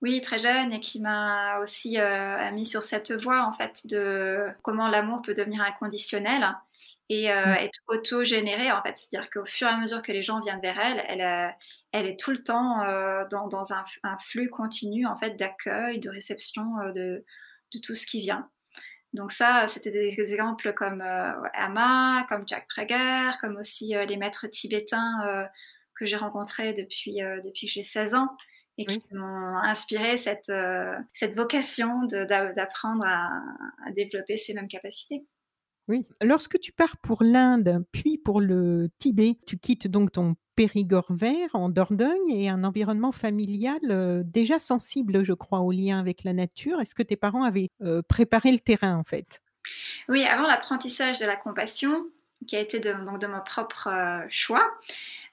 Oui, 0.00 0.20
très 0.20 0.38
jeune 0.38 0.72
et 0.72 0.80
qui 0.80 1.00
m'a 1.00 1.60
aussi 1.60 1.98
euh, 1.98 2.50
mis 2.52 2.66
sur 2.66 2.82
cette 2.82 3.12
voie 3.12 3.46
en 3.46 3.52
fait 3.52 3.80
de 3.84 4.48
comment 4.62 4.88
l'amour 4.88 5.22
peut 5.22 5.32
devenir 5.32 5.62
inconditionnel 5.62 6.46
et 7.10 7.30
euh, 7.30 7.46
mmh. 7.46 7.56
être 7.60 7.80
auto-générée 7.88 8.72
en 8.72 8.82
fait. 8.82 8.96
C'est-à-dire 8.96 9.30
qu'au 9.30 9.44
fur 9.44 9.68
et 9.68 9.70
à 9.70 9.76
mesure 9.76 10.02
que 10.02 10.12
les 10.12 10.22
gens 10.22 10.40
viennent 10.40 10.60
vers 10.60 10.78
elle, 10.80 11.04
elle, 11.08 11.20
euh, 11.20 11.50
elle 11.92 12.06
est 12.06 12.18
tout 12.18 12.30
le 12.30 12.42
temps 12.42 12.82
euh, 12.82 13.24
dans, 13.30 13.48
dans 13.48 13.72
un, 13.72 13.84
un, 14.02 14.18
flux 14.18 14.48
continu 14.48 15.06
en 15.06 15.16
fait 15.16 15.36
d'accueil, 15.36 15.98
de 16.00 16.08
réception 16.08 16.64
de, 16.94 17.24
de, 17.74 17.80
tout 17.82 17.94
ce 17.94 18.06
qui 18.06 18.20
vient. 18.20 18.48
Donc 19.12 19.32
ça, 19.32 19.66
c'était 19.68 19.90
des 19.90 20.20
exemples 20.20 20.72
comme 20.72 21.00
Ama, 21.00 22.26
comme 22.28 22.42
Jack 22.48 22.66
Prager, 22.68 23.30
comme 23.40 23.56
aussi 23.56 23.94
les 24.08 24.16
maîtres 24.16 24.48
tibétains 24.48 25.48
que 25.94 26.04
j'ai 26.04 26.16
rencontrés 26.16 26.72
depuis, 26.72 27.20
depuis 27.44 27.68
que 27.68 27.72
j'ai 27.72 27.84
16 27.84 28.14
ans 28.14 28.36
et 28.76 28.84
qui 28.84 29.00
m'ont 29.12 29.56
inspiré 29.58 30.16
cette, 30.16 30.50
cette 31.12 31.36
vocation 31.36 32.02
d'apprendre 32.06 33.06
à, 33.06 33.40
à 33.86 33.92
développer 33.92 34.36
ces 34.36 34.52
mêmes 34.52 34.66
capacités. 34.66 35.24
Oui. 35.88 36.06
Lorsque 36.22 36.58
tu 36.60 36.72
pars 36.72 36.96
pour 36.98 37.22
l'Inde, 37.22 37.84
puis 37.92 38.16
pour 38.16 38.40
le 38.40 38.88
Tibet, 38.98 39.38
tu 39.46 39.58
quittes 39.58 39.86
donc 39.86 40.12
ton 40.12 40.34
Périgord 40.56 41.06
vert 41.10 41.50
en 41.54 41.68
Dordogne 41.68 42.30
et 42.30 42.48
un 42.48 42.64
environnement 42.64 43.12
familial 43.12 43.80
euh, 43.90 44.22
déjà 44.24 44.58
sensible, 44.58 45.24
je 45.24 45.32
crois, 45.32 45.60
au 45.60 45.72
lien 45.72 45.98
avec 45.98 46.24
la 46.24 46.32
nature. 46.32 46.80
Est-ce 46.80 46.94
que 46.94 47.02
tes 47.02 47.16
parents 47.16 47.42
avaient 47.42 47.68
euh, 47.82 48.02
préparé 48.08 48.52
le 48.52 48.60
terrain 48.60 48.96
en 48.96 49.04
fait? 49.04 49.40
Oui, 50.08 50.24
avant 50.24 50.46
l'apprentissage 50.46 51.18
de 51.18 51.26
la 51.26 51.36
compassion, 51.36 52.06
qui 52.46 52.56
a 52.56 52.60
été 52.60 52.78
de, 52.78 52.92
donc 53.04 53.20
de 53.20 53.26
mon 53.26 53.40
propre 53.40 53.88
euh, 53.88 54.26
choix, 54.28 54.64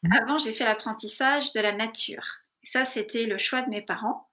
mmh. 0.04 0.10
avant 0.22 0.38
j'ai 0.38 0.54
fait 0.54 0.64
l'apprentissage 0.64 1.52
de 1.52 1.60
la 1.60 1.72
nature. 1.72 2.40
ça, 2.64 2.84
c'était 2.86 3.26
le 3.26 3.38
choix 3.38 3.62
de 3.62 3.70
mes 3.70 3.82
parents 3.82 4.28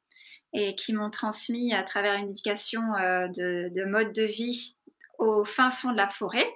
et 0.55 0.75
qui 0.75 0.95
m'ont 0.95 1.11
transmis 1.11 1.75
à 1.75 1.83
travers 1.83 2.15
une 2.15 2.31
éducation 2.31 2.81
de, 2.81 3.69
de 3.69 3.85
mode 3.85 4.15
de 4.15 4.23
vie 4.23 4.78
au 5.19 5.45
fin 5.45 5.71
fond 5.71 5.93
de 5.93 5.97
la 5.97 6.09
forêt, 6.09 6.47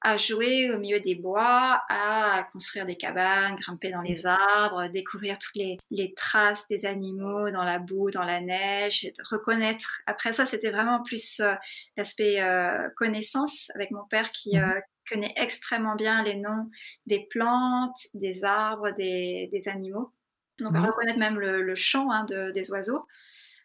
à 0.00 0.16
jouer 0.16 0.70
au 0.70 0.78
milieu 0.78 1.00
des 1.00 1.16
bois, 1.16 1.82
à 1.88 2.48
construire 2.52 2.86
des 2.86 2.96
cabanes, 2.96 3.56
grimper 3.56 3.90
dans 3.90 4.02
les 4.02 4.26
arbres, 4.26 4.86
découvrir 4.88 5.38
toutes 5.38 5.56
les, 5.56 6.14
traces 6.14 6.68
des 6.68 6.86
animaux 6.86 7.50
dans 7.50 7.64
la 7.64 7.78
boue, 7.78 8.10
dans 8.10 8.24
la 8.24 8.40
neige, 8.40 9.10
reconnaître. 9.30 10.00
Après 10.06 10.32
ça, 10.32 10.46
c'était 10.46 10.70
vraiment 10.70 11.02
plus 11.02 11.40
euh, 11.40 11.54
l'aspect 11.96 12.40
euh, 12.40 12.88
connaissance 12.96 13.70
avec 13.74 13.90
mon 13.90 14.04
père 14.04 14.30
qui 14.32 14.56
mmh 14.56 14.62
euh, 14.62 14.80
connaît 15.10 15.32
extrêmement 15.36 15.96
bien 15.96 16.22
les 16.22 16.34
noms 16.34 16.68
des 17.06 17.26
plantes, 17.30 17.98
des 18.12 18.44
arbres, 18.44 18.90
des, 18.90 19.62
animaux. 19.64 20.12
Donc, 20.58 20.76
reconnaître 20.76 21.18
même 21.18 21.38
le, 21.38 21.74
chant 21.76 22.10
hein, 22.10 22.26
des 22.26 22.70
oiseaux. 22.70 23.06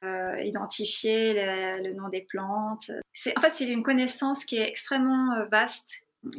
Euh, 0.04 0.42
identifier 0.42 1.34
le, 1.34 1.94
nom 1.94 2.10
des 2.10 2.24
plantes. 2.24 2.92
En 3.38 3.42
fait, 3.42 3.56
c'est 3.56 3.68
une 3.68 3.84
connaissance 3.84 4.44
qui 4.44 4.58
est 4.58 4.68
extrêmement 4.68 5.32
euh, 5.32 5.46
vaste, 5.46 5.88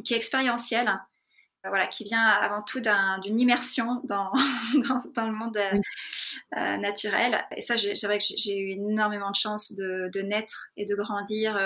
qui 0.03 0.13
est 0.13 0.17
expérientielle, 0.17 0.87
euh, 1.65 1.69
voilà, 1.69 1.87
qui 1.87 2.03
vient 2.03 2.21
avant 2.21 2.61
tout 2.61 2.79
d'une 2.79 3.39
immersion 3.39 4.01
dans, 4.03 4.31
le 4.75 5.31
monde 5.31 5.57
naturel. 6.51 7.43
Et 7.57 7.61
ça, 7.61 7.75
c'est 7.75 8.05
vrai 8.05 8.19
que 8.19 8.25
j'ai 8.37 8.55
eu 8.55 8.69
énormément 8.69 9.31
de 9.31 9.35
chance 9.35 9.71
de, 9.71 10.21
naître 10.21 10.67
et 10.77 10.85
de 10.85 10.93
grandir 10.93 11.59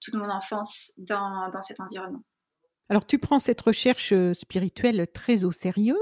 toute 0.00 0.14
mon 0.14 0.30
enfance 0.30 0.94
dans 0.96 1.50
cet 1.60 1.80
environnement. 1.80 2.22
Alors, 2.88 3.06
tu 3.06 3.18
prends 3.18 3.38
cette 3.38 3.60
recherche 3.62 4.12
spirituelle 4.34 5.06
très 5.14 5.44
au 5.44 5.52
sérieux, 5.52 5.96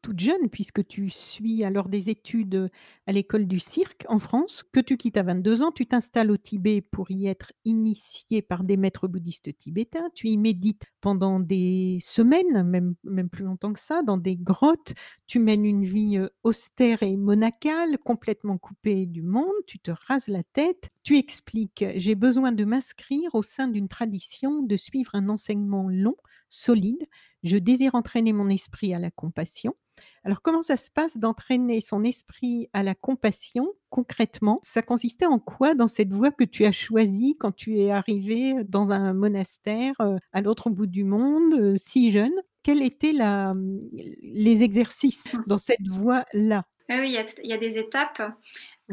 toute 0.00 0.20
jeune, 0.20 0.48
puisque 0.48 0.86
tu 0.86 1.10
suis 1.10 1.64
alors 1.64 1.88
des 1.88 2.08
études 2.08 2.70
à 3.08 3.12
l'école 3.12 3.48
du 3.48 3.58
cirque 3.58 4.04
en 4.08 4.20
France, 4.20 4.62
que 4.62 4.78
tu 4.78 4.96
quittes 4.96 5.16
à 5.16 5.24
22 5.24 5.62
ans. 5.62 5.72
Tu 5.72 5.86
t'installes 5.86 6.30
au 6.30 6.36
Tibet 6.36 6.82
pour 6.82 7.10
y 7.10 7.26
être 7.26 7.52
initié 7.64 8.42
par 8.42 8.62
des 8.62 8.76
maîtres 8.76 9.08
bouddhistes 9.08 9.58
tibétains. 9.58 10.08
Tu 10.14 10.28
y 10.28 10.36
médites 10.38 10.84
pendant 11.00 11.40
des 11.40 11.98
semaines, 12.00 12.62
même, 12.62 12.94
même 13.02 13.28
plus 13.28 13.44
longtemps 13.44 13.72
que 13.72 13.80
ça, 13.80 14.02
dans 14.02 14.16
des 14.18 14.36
grottes. 14.36 14.94
Tu 15.26 15.40
mènes 15.40 15.64
une 15.64 15.84
vie 15.84 16.20
austère 16.44 17.02
et 17.02 17.16
monacale, 17.16 17.98
complètement 17.98 18.58
coupée 18.58 19.06
du 19.06 19.22
monde. 19.22 19.50
Tu 19.66 19.80
te 19.80 19.90
rases 19.90 20.28
la 20.28 20.44
tête. 20.44 20.90
Tu 21.06 21.16
expliques 21.18 21.84
J'ai 21.94 22.16
besoin 22.16 22.50
de 22.50 22.64
m'inscrire 22.64 23.36
au 23.36 23.42
sein 23.44 23.68
d'une 23.68 23.86
tradition, 23.86 24.64
de 24.64 24.76
suivre 24.76 25.12
un 25.14 25.28
enseignement 25.28 25.86
long 25.88 26.16
solide. 26.48 27.06
Je 27.44 27.58
désire 27.58 27.94
entraîner 27.94 28.32
mon 28.32 28.48
esprit 28.48 28.92
à 28.92 28.98
la 28.98 29.12
compassion. 29.12 29.76
Alors 30.24 30.42
comment 30.42 30.62
ça 30.62 30.76
se 30.76 30.90
passe 30.90 31.16
d'entraîner 31.16 31.80
son 31.80 32.02
esprit 32.02 32.68
à 32.72 32.82
la 32.82 32.96
compassion 32.96 33.68
concrètement? 33.88 34.58
Ça 34.64 34.82
consistait 34.82 35.26
en 35.26 35.38
quoi 35.38 35.76
dans 35.76 35.86
cette 35.86 36.12
voie 36.12 36.32
que 36.32 36.42
tu 36.42 36.64
as 36.64 36.72
choisie 36.72 37.36
quand 37.38 37.52
tu 37.52 37.78
es 37.78 37.92
arrivé 37.92 38.64
dans 38.64 38.90
un 38.90 39.12
monastère 39.12 39.94
euh, 40.00 40.16
à 40.32 40.40
l'autre 40.40 40.70
bout 40.70 40.88
du 40.88 41.04
monde, 41.04 41.54
euh, 41.54 41.76
si 41.78 42.10
jeune? 42.10 42.34
Quels 42.64 42.82
étaient 42.82 43.12
la, 43.12 43.54
les 43.92 44.64
exercices 44.64 45.28
dans 45.46 45.58
cette 45.58 45.86
voie-là? 45.86 46.64
Oui, 46.88 47.16
il 47.42 47.48
y, 47.48 47.52
a, 47.52 47.58
des 47.58 47.78
étapes. 47.78 48.22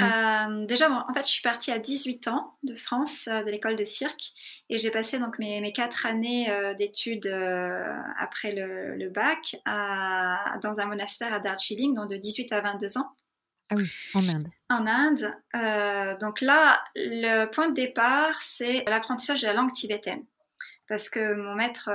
Euh, 0.01 0.65
déjà, 0.65 0.89
en 0.89 1.13
fait, 1.13 1.25
je 1.25 1.31
suis 1.31 1.41
partie 1.41 1.71
à 1.71 1.77
18 1.77 2.27
ans 2.27 2.57
de 2.63 2.73
France, 2.75 3.27
euh, 3.27 3.43
de 3.43 3.51
l'école 3.51 3.75
de 3.75 3.85
cirque, 3.85 4.33
et 4.69 4.79
j'ai 4.79 4.89
passé 4.89 5.19
donc 5.19 5.37
mes, 5.37 5.61
mes 5.61 5.71
quatre 5.71 6.07
années 6.07 6.49
euh, 6.49 6.73
d'études 6.73 7.27
après 8.17 8.53
le, 8.53 9.09
bac 9.09 9.55
dans 9.65 10.79
un 10.79 10.85
monastère 10.85 11.33
à 11.33 11.39
Darjeeling, 11.39 11.93
donc 11.93 12.09
de 12.09 12.17
18 12.17 12.51
à 12.51 12.61
22 12.61 12.97
ans. 12.97 13.11
Ah 13.69 13.75
oui, 13.75 13.89
en 14.15 14.27
Inde. 14.27 14.47
En 14.69 14.87
Inde. 14.87 16.17
donc 16.19 16.41
là, 16.41 16.83
le 16.95 17.45
point 17.45 17.69
de 17.69 17.75
départ, 17.75 18.41
c'est 18.41 18.83
l'apprentissage 18.87 19.41
de 19.41 19.47
la 19.47 19.53
langue 19.53 19.73
tibétaine. 19.73 20.25
Parce 20.89 21.09
que 21.09 21.33
mon 21.35 21.55
maître 21.55 21.89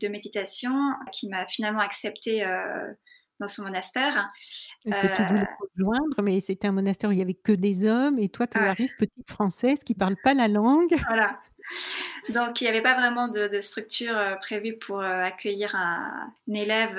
de 0.00 0.08
méditation, 0.08 0.92
qui 1.12 1.28
m'a 1.28 1.46
finalement 1.46 1.80
accepté 1.80 2.44
dans 3.40 3.48
son 3.48 3.62
monastère. 3.62 4.32
Et 4.84 4.90
que 4.90 5.16
tu 5.16 5.22
voulais 5.22 5.40
euh 5.42 5.66
rejoindre, 5.76 6.22
mais 6.22 6.40
c'était 6.40 6.68
un 6.68 6.72
monastère 6.72 7.10
où 7.10 7.12
il 7.12 7.16
n'y 7.16 7.22
avait 7.22 7.34
que 7.34 7.52
des 7.52 7.86
hommes, 7.86 8.18
et 8.18 8.28
toi, 8.28 8.46
tu 8.46 8.58
arrives, 8.58 8.94
petite 8.98 9.28
française 9.28 9.82
qui 9.84 9.94
ne 9.94 9.98
parle 9.98 10.16
pas 10.22 10.34
la 10.34 10.48
langue. 10.48 10.94
Voilà. 11.08 11.40
Donc, 12.28 12.60
il 12.60 12.64
n'y 12.64 12.68
avait 12.68 12.82
pas 12.82 12.94
vraiment 12.94 13.28
de, 13.28 13.58
structure 13.60 14.16
euh, 14.16 14.34
prévue 14.36 14.76
pour 14.76 15.00
euh, 15.00 15.22
accueillir 15.22 15.74
un, 15.74 16.32
élève 16.52 16.98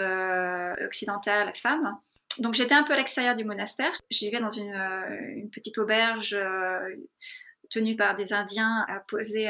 occidental, 0.85 1.51
femme. 1.55 1.97
donc 2.39 2.55
j'étais 2.55 2.73
un 2.73 2.83
peu 2.83 2.93
à 2.93 2.97
l'extérieur 2.97 3.35
du 3.35 3.45
monastère. 3.45 4.01
Je 4.09 4.19
vivais 4.19 4.39
dans 4.39 4.49
une, 4.49 4.73
une 5.35 5.49
petite 5.51 5.77
auberge 5.77 6.35
tenue 7.69 7.95
par 7.95 8.15
des 8.15 8.33
Indiens 8.33 8.85
posée 9.07 9.49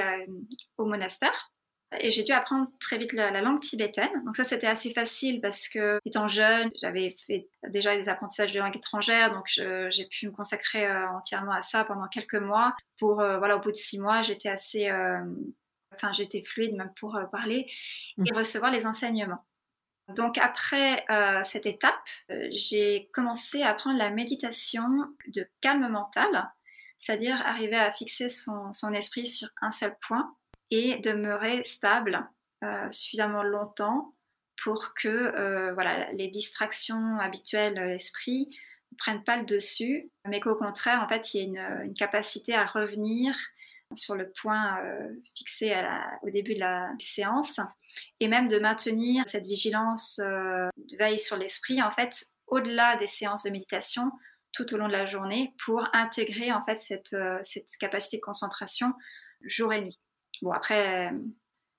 au 0.78 0.86
monastère. 0.86 1.52
Et 2.00 2.12
j'ai 2.12 2.24
dû 2.24 2.32
apprendre 2.32 2.68
très 2.80 2.98
vite 2.98 3.14
la, 3.14 3.42
langue 3.42 3.60
tibétaine. 3.60 4.24
Donc 4.26 4.36
ça, 4.36 4.44
c'était 4.44 4.68
assez 4.68 4.92
facile 4.92 5.42
parce 5.42 5.68
que, 5.68 6.00
étant 6.06 6.28
jeune, 6.28 6.72
j'avais 6.82 7.16
fait 7.26 7.48
déjà 7.70 7.96
des 7.96 8.10
apprentissages 8.10 8.54
de 8.54 8.60
langue 8.60 8.76
étrangère, 8.76 9.34
donc 9.34 9.48
j'ai 9.48 10.06
pu 10.06 10.28
me 10.28 10.32
consacrer 10.32 10.88
euh, 10.88 11.10
entièrement 11.10 11.54
à 11.54 11.62
ça 11.62 11.84
pendant 11.84 12.08
quelques 12.08 12.36
mois. 12.36 12.76
Pour, 13.00 13.22
euh, 13.22 13.38
voilà, 13.38 13.58
au 13.58 13.60
bout 13.60 13.72
de 13.72 13.76
six 13.76 14.00
mois, 14.00 14.22
j'étais 14.22 14.50
assez, 14.50 14.90
euh, 14.90 15.20
enfin, 15.94 16.14
j'étais 16.14 16.42
fluide 16.42 16.76
même 16.76 16.92
pour 17.00 17.18
parler 17.32 17.68
et 18.18 18.32
mmh. 18.32 18.36
recevoir 18.36 18.72
les 18.72 18.86
enseignements. 18.86 19.46
Donc 20.16 20.38
après 20.38 21.04
cette 21.46 21.66
étape, 21.66 22.08
j'ai 22.52 23.10
commencé 23.12 23.64
à 23.64 23.70
apprendre 23.70 23.98
la 23.98 24.12
méditation 24.12 24.84
de 25.28 25.48
calme 25.62 25.88
mental, 25.90 26.52
c'est-à-dire 27.00 27.42
arriver 27.44 27.76
à 27.76 27.92
fixer 27.92 28.30
son, 28.30 28.72
son 28.72 28.94
esprit 28.94 29.26
sur 29.26 29.50
un 29.62 29.72
seul 29.72 29.96
point 30.08 30.36
et 30.72 30.98
demeurer 30.98 31.64
stable 31.64 32.28
euh, 32.64 32.90
suffisamment 32.90 33.44
longtemps 33.44 34.14
pour 34.64 34.94
que 34.94 35.08
euh, 35.08 35.74
voilà, 35.74 36.12
les 36.14 36.30
distractions 36.30 37.20
habituelles 37.20 37.76
de 37.76 37.82
l'esprit 37.82 38.48
ne 38.92 38.98
prennent 38.98 39.24
pas 39.24 39.38
le 39.38 39.46
dessus, 39.46 40.10
mais 40.26 40.40
qu'au 40.40 40.56
contraire, 40.56 41.02
en 41.04 41.10
fait, 41.10 41.34
il 41.34 41.38
y 41.38 41.42
ait 41.42 41.46
une, 41.86 41.94
capacité 41.94 42.56
à 42.56 42.66
revenir 42.66 43.36
sur 43.94 44.16
le 44.16 44.32
point 44.32 44.80
euh, 44.84 45.10
fixé 45.36 45.76
au 46.24 46.30
début 46.30 46.56
de 46.56 46.62
la 46.62 46.92
séance, 46.98 47.60
et 48.20 48.28
même 48.28 48.48
de 48.48 48.58
maintenir 48.58 49.24
cette 49.28 49.46
vigilance 49.46 50.18
de 50.20 50.98
veille 50.98 51.20
sur 51.20 51.38
l'esprit, 51.38 51.82
en 51.82 51.92
fait, 51.92 52.26
au-delà 52.48 52.96
des 52.96 53.08
séances 53.08 53.44
de 53.44 53.50
méditation, 53.50 54.12
tout 54.54 54.74
au 54.74 54.78
long 54.78 54.88
de 54.88 54.94
la 54.94 55.06
journée, 55.06 55.54
pour 55.64 55.88
intégrer 55.94 56.52
en 56.52 56.64
fait 56.64 56.82
cette, 56.82 57.16
cette 57.44 57.70
capacité 57.80 58.18
de 58.18 58.22
concentration 58.22 58.94
jour 59.44 59.74
et 59.74 59.82
nuit. 59.82 60.00
Bon, 60.42 60.52
après, 60.52 61.12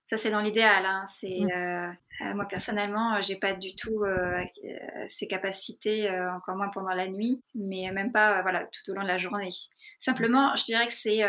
ça 0.07 0.17
c'est 0.17 0.31
dans 0.31 0.41
l'idéal. 0.41 0.87
Hein. 0.87 1.05
C'est 1.09 1.41
mmh. 1.41 1.51
euh, 1.51 1.89
euh, 2.23 2.35
moi 2.35 2.47
personnellement, 2.47 3.21
j'ai 3.21 3.37
pas 3.37 3.53
du 3.53 3.75
tout 3.75 4.05
euh, 4.05 4.41
ces 5.09 5.27
capacités, 5.27 6.09
encore 6.31 6.57
moins 6.57 6.71
pendant 6.71 6.95
la 6.95 7.09
nuit, 7.09 7.43
mais 7.55 7.91
même 7.93 8.13
pas 8.13 8.41
voilà 8.41 8.65
tout 8.65 8.91
au 8.91 8.95
long 8.95 9.03
de 9.03 9.09
la 9.09 9.19
journée. 9.19 9.51
Simplement, 9.99 10.55
je 10.57 10.65
dirais 10.65 10.87
que 10.87 10.95
c'est 10.95 11.23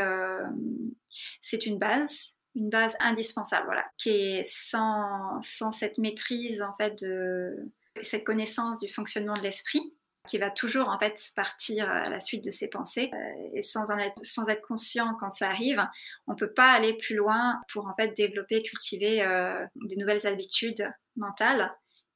c'est 1.42 1.66
une 1.66 1.80
base, 1.80 2.36
une 2.56 2.70
base 2.70 2.96
indispensable, 3.00 3.66
voilà, 3.66 3.86
qui 3.98 4.10
est 4.10 4.44
sans 4.46 5.42
sans 5.42 5.72
cette 5.72 5.98
maîtrise 5.98 6.62
en 6.62 6.74
fait 6.76 7.04
de 7.04 7.72
cette 8.04 8.24
connaissance 8.24 8.78
du 8.80 8.88
fonctionnement 8.88 9.38
de 9.38 9.42
l'esprit 9.42 9.97
qui 10.28 10.38
va 10.38 10.52
toujours 10.52 10.90
en 10.90 11.00
fait 11.00 11.32
partir 11.36 11.90
à 11.90 12.10
la 12.10 12.20
suite 12.20 12.44
de 12.44 12.52
ses 12.52 12.68
pensées 12.68 13.10
euh, 13.14 13.50
et 13.54 13.62
sans 13.62 13.90
en 13.92 13.98
être 13.98 14.24
sans 14.24 14.50
être 14.50 14.62
conscient 14.62 15.16
quand 15.20 15.32
ça 15.34 15.48
arrive, 15.48 15.84
on 16.28 16.36
peut 16.36 16.54
pas 16.54 16.72
aller 16.72 16.94
plus 16.94 17.16
loin 17.16 17.62
pour 17.72 17.88
en 17.88 17.96
fait 17.96 18.16
développer, 18.16 18.62
cultiver 18.62 19.24
euh, 19.24 19.66
des 19.76 19.96
nouvelles 19.96 20.28
habitudes 20.28 20.92
mentales 21.16 21.74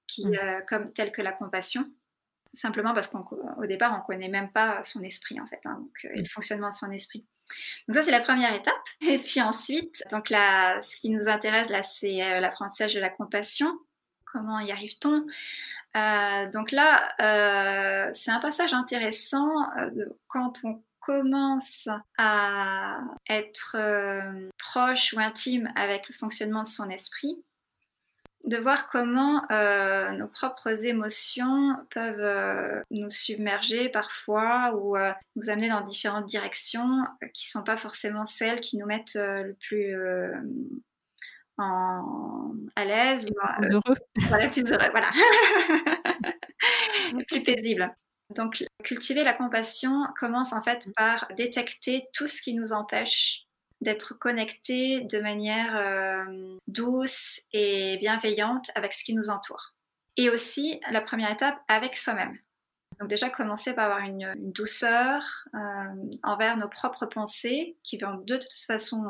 qui 0.07 0.27
mm. 0.27 0.35
euh, 0.35 0.61
comme 0.67 0.91
telles 0.93 1.11
que 1.11 1.21
la 1.21 1.33
compassion 1.33 1.85
simplement 2.53 2.93
parce 2.93 3.07
qu'au 3.07 3.65
départ 3.65 3.97
on 3.97 4.05
connaît 4.05 4.27
même 4.27 4.51
pas 4.51 4.83
son 4.83 5.01
esprit 5.03 5.39
en 5.39 5.47
fait 5.47 5.61
hein, 5.65 5.77
donc, 5.79 6.13
et 6.13 6.21
le 6.21 6.27
fonctionnement 6.27 6.69
de 6.69 6.75
son 6.75 6.91
esprit. 6.91 7.25
Donc 7.87 7.95
ça 7.95 8.03
c'est 8.03 8.11
la 8.11 8.19
première 8.19 8.53
étape 8.53 8.75
et 9.01 9.17
puis 9.17 9.41
ensuite 9.41 10.03
donc 10.11 10.29
là 10.29 10.81
ce 10.81 10.97
qui 10.97 11.09
nous 11.09 11.29
intéresse 11.29 11.69
là 11.69 11.81
c'est 11.81 12.39
l'apprentissage 12.41 12.93
de 12.93 12.99
la 12.99 13.09
compassion. 13.09 13.71
Comment 14.31 14.59
y 14.59 14.71
arrive-t-on. 14.71 15.25
Euh, 15.97 16.49
donc 16.51 16.71
là, 16.71 17.13
euh, 17.19 18.09
c'est 18.13 18.31
un 18.31 18.39
passage 18.39 18.73
intéressant 18.73 19.69
euh, 19.77 20.05
quand 20.27 20.61
on 20.63 20.81
commence 21.01 21.89
à 22.17 22.99
être 23.27 23.75
proche 24.59 25.13
ou 25.13 25.19
intime 25.19 25.67
avec 25.75 26.07
le 26.07 26.13
fonctionnement 26.13 26.61
de 26.61 26.67
son 26.67 26.91
esprit, 26.91 27.43
de 28.45 28.57
voir 28.57 28.85
comment 28.85 29.41
nos 30.11 30.27
propres 30.27 30.85
émotions 30.85 31.75
peuvent 31.89 32.83
nous 32.91 33.09
submerger 33.09 33.89
parfois 33.89 34.75
ou 34.75 34.95
nous 35.35 35.49
amener 35.49 35.69
dans 35.69 35.81
différentes 35.81 36.27
directions 36.27 37.03
qui 37.33 37.47
ne 37.47 37.49
sont 37.49 37.63
pas 37.63 37.77
forcément 37.77 38.27
celles 38.27 38.61
qui 38.61 38.77
nous 38.77 38.85
mettent 38.85 39.15
le 39.15 39.55
plus 39.55 39.95
à 41.57 42.85
l'aise 42.85 43.27
ou 43.29 43.63
euh, 43.63 43.69
heureux. 43.69 43.97
Voilà, 44.27 44.49
plus 44.49 44.63
heureux, 44.71 44.89
voilà. 44.91 45.11
plus 47.27 47.43
paisible. 47.43 47.95
Donc, 48.35 48.63
cultiver 48.83 49.23
la 49.23 49.33
compassion 49.33 50.05
commence 50.17 50.53
en 50.53 50.61
fait 50.61 50.89
par 50.95 51.27
détecter 51.35 52.05
tout 52.13 52.27
ce 52.27 52.41
qui 52.41 52.53
nous 52.53 52.71
empêche 52.71 53.45
d'être 53.81 54.13
connecté 54.13 55.01
de 55.01 55.19
manière 55.19 55.75
euh, 55.75 56.57
douce 56.67 57.41
et 57.51 57.97
bienveillante 57.97 58.69
avec 58.75 58.93
ce 58.93 59.03
qui 59.03 59.13
nous 59.13 59.29
entoure. 59.29 59.73
Et 60.17 60.29
aussi, 60.29 60.79
la 60.91 61.01
première 61.01 61.31
étape, 61.31 61.59
avec 61.67 61.97
soi-même. 61.97 62.37
Donc 62.99 63.09
déjà, 63.09 63.29
commencer 63.29 63.73
par 63.73 63.85
avoir 63.85 64.07
une, 64.07 64.35
douceur 64.37 65.47
euh, 65.55 66.09
envers 66.23 66.57
nos 66.57 66.69
propres 66.69 67.07
pensées 67.07 67.75
qui 67.83 67.97
vont 67.97 68.17
de 68.17 68.37
toute 68.37 68.53
façon 68.53 69.03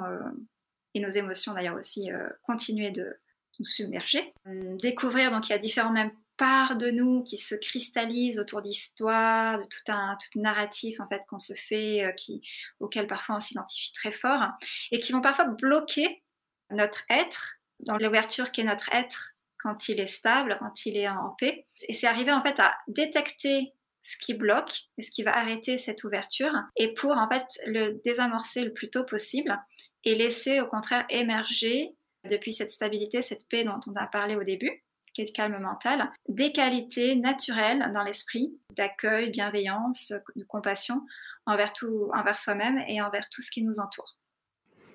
et 0.94 1.00
nos 1.00 1.10
émotions 1.10 1.54
d'ailleurs 1.54 1.78
aussi 1.78 2.12
euh, 2.12 2.28
continuer 2.44 2.92
de 2.92 3.18
nous 3.60 3.66
submerger. 3.66 4.34
Euh, 4.48 4.76
découvrir, 4.78 5.32
donc 5.32 5.50
il 5.50 5.52
y 5.52 5.56
a 5.56 5.60
différentes 5.60 5.94
mêmes 5.94 6.12
parts 6.38 6.76
de 6.76 6.90
nous 6.90 7.24
qui 7.24 7.38
se 7.38 7.56
cristallisent 7.56 8.40
autour 8.40 8.62
d'histoires, 8.62 9.60
de 9.60 9.66
tout 9.66 9.92
un, 9.92 10.18
tout 10.18 10.40
narratif 10.40 11.00
en 11.00 11.08
fait 11.08 11.22
qu'on 11.28 11.40
se 11.40 11.54
fait, 11.54 12.04
euh, 12.04 12.12
qui, 12.12 12.42
auquel 12.80 13.08
parfois 13.08 13.36
on 13.36 13.40
s'identifie 13.40 13.94
très 13.94 14.12
fort, 14.12 14.48
et 14.92 15.00
qui 15.00 15.12
vont 15.12 15.22
parfois 15.22 15.46
bloquer 15.46 16.24
notre 16.72 17.04
être, 17.10 17.58
dans 17.80 17.98
l'ouverture 17.98 18.52
qui 18.52 18.62
est 18.62 18.66
notre 18.66 18.94
être 18.94 19.34
quand 19.58 19.90
il 19.90 20.00
est 20.00 20.08
stable, 20.08 20.58
quand 20.60 20.86
il 20.86 20.98
est 20.98 21.08
en 21.08 21.36
paix. 21.38 21.68
Et 21.88 21.94
c'est 21.94 22.08
arriver 22.08 22.32
en 22.32 22.42
fait 22.42 22.60
à 22.60 22.76
détecter 22.88 23.74
ce 24.02 24.18
qui 24.18 24.34
bloque 24.34 24.86
et 24.98 25.04
ce 25.04 25.12
qui 25.12 25.24
va 25.24 25.38
arrêter 25.38 25.78
cette 25.78 26.04
ouverture 26.04 26.54
et 26.76 26.94
pour 26.94 27.12
en 27.12 27.30
fait 27.30 27.46
le 27.68 28.02
désamorcer 28.04 28.64
le 28.64 28.74
plus 28.74 28.90
tôt 28.90 29.04
possible 29.04 29.56
et 30.06 30.16
laisser 30.16 30.62
au 30.62 30.68
contraire 30.68 31.06
émerger 31.10 31.96
depuis 32.30 32.54
cette 32.54 32.72
stabilité, 32.72 33.22
cette 33.22 33.48
paix 33.48 33.64
dont 33.64 33.80
on 33.88 33.96
a 33.96 34.08
parlé 34.08 34.36
au 34.36 34.44
début, 34.44 34.84
qui 35.14 35.22
est 35.22 35.26
le 35.26 35.32
calme 35.32 35.60
mental, 35.60 36.12
des 36.30 36.52
qualités 36.52 37.16
naturelles 37.16 37.92
dans 37.94 38.04
l'esprit 38.04 38.58
d'accueil, 38.76 39.30
bienveillance, 39.30 40.14
de 40.36 40.44
compassion 40.44 41.06
envers, 41.46 41.74
envers 42.14 42.40
soi-même 42.40 42.84
et 42.88 43.02
envers 43.02 43.28
tout 43.30 43.42
ce 43.42 43.52
qui 43.52 43.64
nous 43.64 43.80
entoure. 43.80 44.18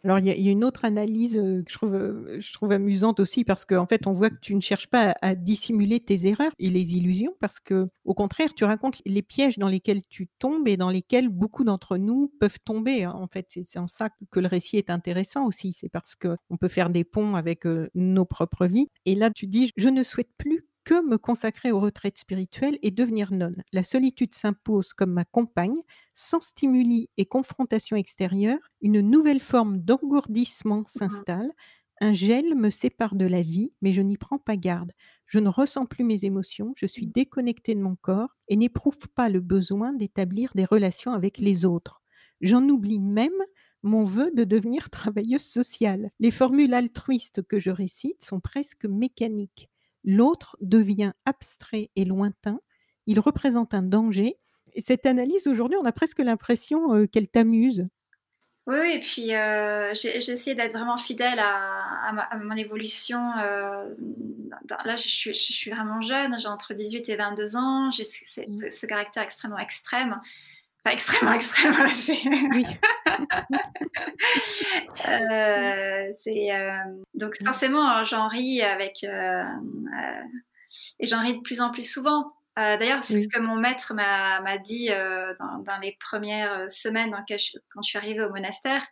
Alors, 0.06 0.20
il 0.20 0.26
y, 0.26 0.48
a 0.48 0.52
une 0.52 0.62
autre 0.62 0.84
analyse 0.84 1.34
que 1.34 1.64
je 1.66 1.74
trouve, 1.74 2.38
je 2.38 2.52
trouve 2.52 2.70
amusante 2.70 3.18
aussi 3.18 3.42
parce 3.42 3.64
qu'en 3.64 3.86
fait, 3.86 4.06
on 4.06 4.12
voit 4.12 4.30
que 4.30 4.38
tu 4.40 4.54
ne 4.54 4.60
cherches 4.60 4.86
pas 4.86 5.16
à, 5.20 5.34
dissimuler 5.34 5.98
tes 5.98 6.28
erreurs 6.28 6.52
et 6.60 6.70
les 6.70 6.94
illusions 6.94 7.34
parce 7.40 7.58
que, 7.58 7.88
au 8.04 8.14
contraire, 8.14 8.54
tu 8.54 8.62
racontes 8.62 9.02
les 9.04 9.22
pièges 9.22 9.58
dans 9.58 9.66
lesquels 9.66 10.02
tu 10.08 10.28
tombes 10.38 10.68
et 10.68 10.76
dans 10.76 10.90
lesquels 10.90 11.28
beaucoup 11.28 11.64
d'entre 11.64 11.96
nous 11.96 12.32
peuvent 12.38 12.60
tomber. 12.64 13.02
Hein. 13.02 13.14
En 13.16 13.26
fait, 13.26 13.46
c'est 13.48 13.80
en 13.80 13.88
ça 13.88 14.10
que 14.30 14.38
le 14.38 14.46
récit 14.46 14.76
est 14.76 14.90
intéressant 14.90 15.44
aussi. 15.44 15.72
C'est 15.72 15.88
parce 15.88 16.14
qu'on 16.14 16.56
peut 16.56 16.68
faire 16.68 16.90
des 16.90 17.02
ponts 17.02 17.34
avec 17.34 17.64
nos 17.96 18.24
propres 18.24 18.66
vies. 18.66 18.86
Et 19.06 19.16
là, 19.16 19.30
tu 19.30 19.48
dis, 19.48 19.72
je 19.76 19.88
ne 19.88 20.04
souhaite 20.04 20.30
plus 20.38 20.60
que 20.86 21.04
me 21.04 21.18
consacrer 21.18 21.72
aux 21.72 21.80
retraites 21.80 22.16
spirituelles 22.16 22.78
et 22.80 22.92
devenir 22.92 23.32
nonne. 23.32 23.64
La 23.72 23.82
solitude 23.82 24.36
s'impose 24.36 24.92
comme 24.92 25.12
ma 25.12 25.24
compagne, 25.24 25.82
sans 26.14 26.40
stimuli 26.40 27.10
et 27.16 27.26
confrontation 27.26 27.96
extérieure, 27.96 28.60
une 28.80 29.00
nouvelle 29.00 29.40
forme 29.40 29.78
d'engourdissement 29.78 30.82
mmh 30.82 30.86
s'installe, 30.86 31.50
un 32.00 32.12
gel 32.12 32.54
me 32.54 32.70
sépare 32.70 33.16
de 33.16 33.24
la 33.24 33.42
vie, 33.42 33.72
mais 33.82 33.92
je 33.92 34.00
n'y 34.00 34.16
prends 34.16 34.38
pas 34.38 34.56
garde. 34.56 34.92
Je 35.26 35.40
ne 35.40 35.48
ressens 35.48 35.86
plus 35.86 36.04
mes 36.04 36.24
émotions, 36.24 36.72
je 36.76 36.86
suis 36.86 37.08
mmh. 37.08 37.12
déconnectée 37.12 37.74
de 37.74 37.82
mon 37.82 37.96
corps 37.96 38.36
et 38.46 38.54
n'éprouve 38.54 39.08
pas 39.16 39.28
le 39.28 39.40
besoin 39.40 39.92
d'établir 39.92 40.52
des 40.54 40.64
relations 40.64 41.12
avec 41.12 41.38
les 41.38 41.64
autres. 41.64 42.00
J'en 42.42 42.62
oublie 42.68 43.00
même 43.00 43.42
mon 43.82 44.04
vœu 44.04 44.30
de 44.30 44.44
devenir 44.44 44.88
travailleuse 44.90 45.42
sociale. 45.42 46.12
Les 46.20 46.30
formules 46.30 46.74
altruistes 46.74 47.42
que 47.42 47.58
je 47.58 47.70
récite 47.70 48.22
sont 48.22 48.38
presque 48.38 48.84
mécaniques 48.84 49.68
l'autre 50.06 50.56
devient 50.60 51.12
abstrait 51.26 51.90
et 51.96 52.04
lointain, 52.04 52.60
il 53.06 53.20
représente 53.20 53.74
un 53.74 53.82
danger. 53.82 54.38
Et 54.72 54.80
cette 54.80 55.04
analyse, 55.04 55.46
aujourd'hui, 55.46 55.76
on 55.80 55.84
a 55.84 55.92
presque 55.92 56.20
l'impression 56.20 56.94
euh, 56.94 57.06
qu'elle 57.06 57.28
t'amuse. 57.28 57.86
Oui, 58.66 58.94
et 58.94 59.00
puis 59.00 59.32
euh, 59.32 59.94
j'ai 59.94 60.16
essayé 60.16 60.56
d'être 60.56 60.72
vraiment 60.72 60.98
fidèle 60.98 61.38
à, 61.38 62.36
mon 62.42 62.56
évolution. 62.56 63.20
Euh, 63.38 63.94
là, 64.84 64.96
je 64.96 65.08
suis, 65.08 65.32
je 65.32 65.52
suis, 65.52 65.70
vraiment 65.70 66.00
jeune, 66.00 66.38
j'ai 66.40 66.48
entre 66.48 66.74
18 66.74 67.08
et 67.08 67.16
22 67.16 67.56
ans, 67.56 67.92
j'ai 67.92 68.02
ce, 68.02 68.24
ce, 68.24 68.86
caractère 68.86 69.22
extrêmement 69.22 69.58
extrême 69.58 70.20
extrêmement 70.92 71.32
extrême. 71.34 71.74
oui. 72.52 72.66
Euh, 75.08 76.08
c'est 76.10 76.52
euh, 76.52 76.76
donc 77.14 77.34
forcément 77.44 78.04
j'en 78.04 78.28
ris 78.28 78.62
avec 78.62 79.04
euh, 79.04 79.44
et 80.98 81.06
j'en 81.06 81.20
ris 81.22 81.36
de 81.36 81.40
plus 81.40 81.60
en 81.60 81.70
plus 81.70 81.88
souvent. 81.88 82.26
D'ailleurs, 82.56 83.04
c'est 83.04 83.20
ce 83.20 83.28
que 83.28 83.38
mon 83.38 83.56
maître 83.56 83.92
m'a 83.92 84.56
dit 84.56 84.88
dans, 84.88 85.78
les 85.82 85.94
premières 86.00 86.70
semaines 86.70 87.10
quand 87.68 87.82
je 87.82 87.86
suis 87.86 87.98
arrivée 87.98 88.22
au 88.22 88.30
monastère, 88.30 88.82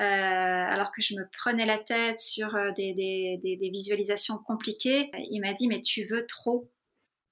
alors 0.00 0.90
que 0.90 1.00
je 1.00 1.14
me 1.14 1.22
prenais 1.38 1.64
la 1.64 1.78
tête 1.78 2.18
sur 2.18 2.50
des, 2.74 2.92
des 3.40 3.70
visualisations 3.72 4.36
compliquées. 4.36 5.12
Il 5.30 5.42
m'a 5.42 5.52
dit, 5.52 5.68
mais 5.68 5.80
tu 5.80 6.04
veux 6.04 6.26
trop 6.26 6.72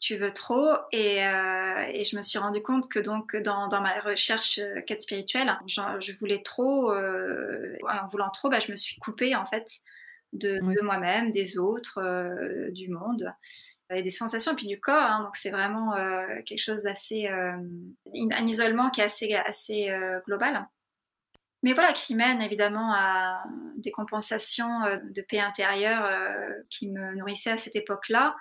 tu 0.00 0.16
veux 0.16 0.32
trop. 0.32 0.72
Et, 0.92 1.24
euh, 1.24 1.84
et, 1.92 2.04
je 2.04 2.16
me 2.16 2.22
suis 2.22 2.38
rendu 2.38 2.62
compte 2.62 2.90
que 2.90 2.98
donc 2.98 3.36
dans, 3.36 3.68
dans 3.68 3.82
ma 3.82 4.00
recherche 4.00 4.58
euh, 4.58 4.80
quête 4.80 5.02
spirituelle, 5.02 5.56
je 5.66 6.18
voulais 6.18 6.42
trop, 6.42 6.90
euh, 6.90 7.76
en 7.88 8.08
voulant 8.08 8.30
trop, 8.30 8.48
bah, 8.48 8.60
je 8.60 8.70
me 8.70 8.76
suis 8.76 8.98
coupée 8.98 9.36
en 9.36 9.44
fait 9.44 9.78
de, 10.32 10.58
de 10.58 10.80
moi-même, 10.82 11.30
des 11.30 11.58
autres, 11.58 12.00
du 12.70 12.88
monde 12.88 13.32
et 13.92 14.02
des 14.02 14.10
sensations, 14.10 14.52
et 14.52 14.56
puis 14.56 14.68
du 14.68 14.80
corps. 14.80 15.02
Hein. 15.02 15.24
donc 15.24 15.36
c'est 15.36 15.50
vraiment 15.50 15.94
quelque 16.46 16.62
chose 16.62 16.82
d'assez, 16.82 17.28
un 17.28 18.46
isolement 18.46 18.90
qui 18.90 19.00
est 19.00 19.04
assez, 19.04 19.34
assez 19.34 19.92
global. 20.24 20.66
Mais 21.62 21.74
voilà, 21.74 21.92
qui 21.92 22.14
mène 22.14 22.40
évidemment 22.40 22.92
à 22.94 23.42
des 23.76 23.90
compensations 23.90 24.80
de 25.02 25.20
paix 25.20 25.40
intérieure 25.40 26.08
qui 26.70 26.88
me 26.88 27.16
nourrissaient 27.16 27.50
à 27.50 27.58
cette 27.58 27.76
époque-là 27.76 28.34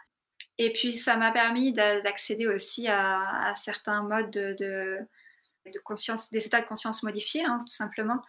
et 0.61 0.73
puis, 0.73 0.97
ça 0.97 1.15
m'a 1.15 1.31
permis 1.31 1.71
d'accéder 1.71 2.45
aussi 2.45 2.89
à, 2.89 3.53
certains 3.55 4.03
modes 4.03 4.29
de, 4.29 4.55
de, 4.59 5.79
conscience, 5.85 6.29
des 6.31 6.45
états 6.45 6.59
de 6.59 6.65
conscience 6.65 7.01
modifiés, 7.01 7.45
hein, 7.45 7.61
tout 7.61 7.73
simplement. 7.73 8.21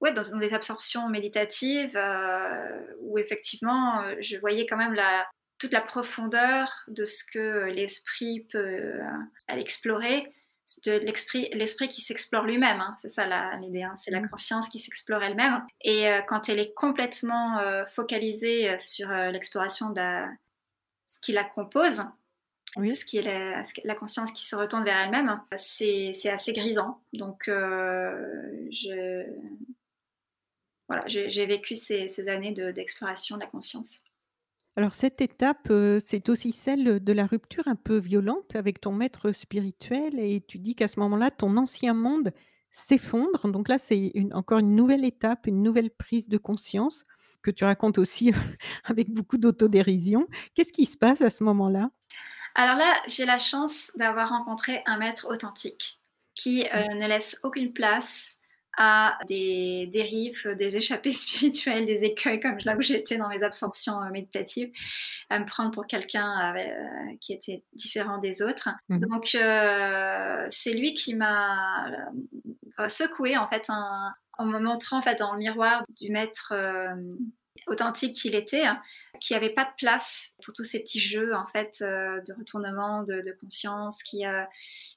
Ouais, 0.00 0.12
dans, 0.12 0.38
des 0.38 0.54
absorptions 0.54 1.08
méditatives 1.08 1.96
euh, 1.96 2.80
où 3.00 3.18
effectivement, 3.18 4.02
euh, 4.02 4.14
je 4.20 4.36
voyais 4.36 4.66
quand 4.66 4.76
même 4.76 4.94
la, 4.94 5.26
toute 5.58 5.72
la 5.72 5.80
profondeur 5.80 6.84
de 6.86 7.04
ce 7.04 7.24
que 7.24 7.64
l'esprit 7.64 8.46
peut 8.52 8.60
euh, 8.60 9.02
explorer, 9.48 10.32
de 10.86 10.92
l'esprit, 10.92 11.50
l'esprit 11.54 11.88
qui 11.88 12.02
s'explore 12.02 12.44
lui-même. 12.44 12.80
Hein, 12.80 12.94
c'est 13.02 13.08
ça 13.08 13.26
l'idée, 13.56 13.82
hein, 13.82 13.94
c'est 13.96 14.12
la 14.12 14.20
mmh. 14.20 14.28
conscience 14.28 14.68
qui 14.68 14.78
s'explore 14.78 15.24
elle-même. 15.24 15.66
Et 15.82 16.06
quand 16.28 16.48
elle 16.48 16.60
est 16.60 16.72
complètement 16.74 17.58
focalisée 17.88 18.78
sur 18.78 19.08
l'exploration 19.08 19.90
de 19.90 19.96
la 19.96 20.28
ce 21.08 21.18
qui 21.20 21.32
la 21.32 21.42
compose, 21.42 22.02
oui. 22.76 22.94
ce 22.94 23.04
qui 23.04 23.16
est 23.16 23.22
la, 23.84 23.94
conscience 23.94 24.30
qui 24.30 24.46
se 24.46 24.54
retourne 24.54 24.84
vers 24.84 24.98
elle-même, 24.98 25.40
c'est 25.56 26.12
assez 26.30 26.52
grisant. 26.52 27.00
Donc, 27.14 27.48
euh, 27.48 29.24
voilà, 30.86 31.02
j'ai 31.06 31.46
vécu 31.46 31.74
ces, 31.74 32.28
années 32.28 32.52
d'exploration 32.52 33.36
de, 33.36 33.40
la 33.40 33.46
conscience. 33.46 34.02
Alors 34.76 34.94
cette 34.94 35.20
étape, 35.20 35.68
euh, 35.70 35.98
c'est 36.04 36.28
aussi 36.28 36.52
celle 36.52 37.02
de 37.02 37.12
la 37.12 37.26
rupture 37.26 37.66
un 37.66 37.74
peu 37.74 37.98
violente 37.98 38.54
avec 38.54 38.80
ton 38.80 38.92
maître 38.92 39.32
spirituel 39.32 40.20
et 40.20 40.40
tu 40.40 40.58
dis 40.58 40.76
qu'à 40.76 40.86
ce 40.86 41.00
moment-là, 41.00 41.32
ton 41.32 41.56
ancien 41.56 41.94
monde 41.94 42.32
s'effondre. 42.70 43.50
Donc 43.50 43.66
là, 43.68 43.76
c'est 43.78 44.12
encore 44.32 44.60
une 44.60 44.76
nouvelle 44.76 45.04
étape, 45.04 45.48
une 45.48 45.64
nouvelle 45.64 45.90
prise 45.90 46.28
de 46.28 46.38
conscience 46.38 47.06
que 47.42 47.50
tu 47.50 47.64
racontes 47.64 47.98
aussi 47.98 48.32
avec 48.84 49.10
beaucoup 49.10 49.38
d'autodérision. 49.38 50.26
Qu'est-ce 50.54 50.72
qui 50.72 50.86
se 50.86 50.96
passe 50.96 51.20
à 51.20 51.30
ce 51.30 51.44
moment-là? 51.44 51.90
Alors 52.54 52.76
là, 52.76 52.92
j'ai 53.06 53.24
la 53.24 53.38
chance 53.38 53.92
d'avoir 53.96 54.30
rencontré 54.30 54.82
un 54.86 54.98
maître 54.98 55.28
authentique 55.30 56.00
qui 56.34 56.64
euh, 56.64 56.94
ne 56.94 57.06
laisse 57.06 57.38
aucune 57.42 57.72
place 57.72 58.36
à 58.76 59.18
des 59.28 59.88
dérives, 59.92 60.54
des 60.56 60.76
échappées 60.76 61.12
spirituelles, 61.12 61.84
des 61.84 62.04
écueils, 62.04 62.40
comme 62.40 62.58
là 62.64 62.76
où 62.76 62.80
j'étais 62.80 63.16
dans 63.16 63.28
mes 63.28 63.42
absorptions 63.42 64.00
euh, 64.02 64.10
méditatives, 64.10 64.70
à 65.30 65.38
me 65.38 65.44
prendre 65.44 65.72
pour 65.72 65.86
quelqu'un 65.86 66.54
euh, 66.56 67.16
qui 67.20 67.32
était 67.32 67.64
différent 67.72 68.18
des 68.18 68.42
autres. 68.42 68.70
Mmh. 68.88 68.98
Donc, 68.98 69.36
c'est 70.50 70.72
lui 70.72 70.94
qui 70.94 71.14
m'a 71.14 71.86
secoué, 72.88 73.36
en 73.36 73.48
fait, 73.48 73.66
un, 73.68 74.14
en 74.38 74.46
me 74.46 74.58
montrant 74.58 74.98
en 74.98 75.02
fait 75.02 75.16
dans 75.16 75.32
le 75.32 75.38
miroir 75.38 75.82
du 76.00 76.10
maître 76.10 76.52
euh, 76.52 76.94
authentique 77.66 78.14
qu'il 78.14 78.34
était, 78.34 78.64
qui 79.20 79.34
avait 79.34 79.50
pas 79.50 79.64
de 79.64 79.74
place 79.76 80.30
pour 80.42 80.54
tous 80.54 80.64
ces 80.64 80.80
petits 80.80 81.00
jeux 81.00 81.34
en 81.34 81.46
fait 81.48 81.78
euh, 81.82 82.20
de 82.22 82.32
retournement 82.32 83.02
de, 83.02 83.36
conscience, 83.40 84.02
qui 84.02 84.24
euh, 84.24 84.44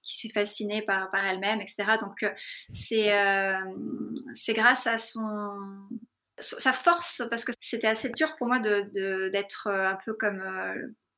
qui 0.04 0.18
s'est 0.18 0.30
fasciné 0.30 0.82
par 0.82 1.10
elle-même, 1.14 1.60
etc. 1.62 1.98
Donc 2.00 2.26
c'est 2.74 4.54
grâce 4.54 4.88
à 4.88 4.98
son 4.98 5.60
sa 6.38 6.74
force 6.74 7.22
parce 7.30 7.46
que 7.46 7.52
c'était 7.60 7.88
assez 7.88 8.10
dur 8.10 8.36
pour 8.38 8.48
moi 8.48 8.60
d'être 8.60 9.68
un 9.68 9.98
peu 10.04 10.14
comme 10.14 10.44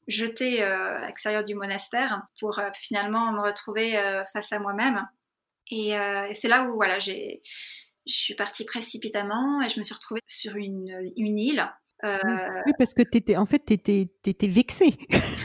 jetée 0.08 0.62
à 0.64 1.06
l'extérieur 1.06 1.46
du 1.46 1.56
monastère 1.56 2.24
pour 2.42 2.60
finalement 2.74 3.32
me 3.32 3.40
retrouver 3.40 3.94
face 4.34 4.52
à 4.52 4.60
moi-même. 4.60 5.08
Et, 5.72 5.92
et 5.92 6.36
c'est 6.36 6.50
là 6.50 6.66
où 6.66 6.76
voilà 6.76 7.00
j'ai 7.00 7.42
je 8.06 8.14
suis 8.14 8.36
partie 8.36 8.66
précipitamment 8.66 9.62
et 9.62 9.70
je 9.70 9.78
me 9.78 9.84
suis 9.84 9.94
retrouvée 9.94 10.22
sur 10.28 10.56
une, 10.56 11.12
une 11.16 11.40
île. 11.40 11.70
Euh, 12.04 12.18
oui, 12.66 12.74
parce 12.78 12.94
que 12.94 13.02
étais, 13.02 13.38
en 13.38 13.46
fait, 13.46 13.64
tu 13.66 13.74
étais, 13.74 14.10
étais, 14.26 14.48
vexée. 14.48 14.94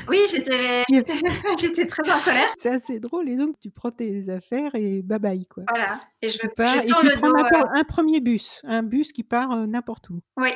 Oui, 0.09 0.19
j'étais, 0.29 0.83
j'étais 1.61 1.87
très 1.87 2.11
en 2.11 2.19
colère. 2.19 2.49
C'est 2.59 2.71
assez 2.71 2.99
drôle. 2.99 3.29
Et 3.29 3.37
donc, 3.37 3.61
tu 3.61 3.71
prends 3.71 3.93
tes 3.93 4.29
affaires 4.29 4.75
et 4.75 5.03
bye 5.03 5.21
bye. 5.21 5.47
Quoi. 5.47 5.63
Voilà. 5.69 6.01
Et 6.21 6.29
je, 6.29 6.39
me, 6.39 6.51
je 6.51 6.87
tourne 6.87 7.07
le 7.07 7.15
dos. 7.15 7.37
Un, 7.37 7.81
un, 7.81 7.85
premier 7.85 8.21
bus, 8.21 8.61
un 8.65 8.83
bus 8.83 9.13
qui 9.13 9.23
part 9.23 9.53
euh, 9.53 9.67
n'importe 9.67 10.11
où. 10.11 10.21
Oui, 10.37 10.51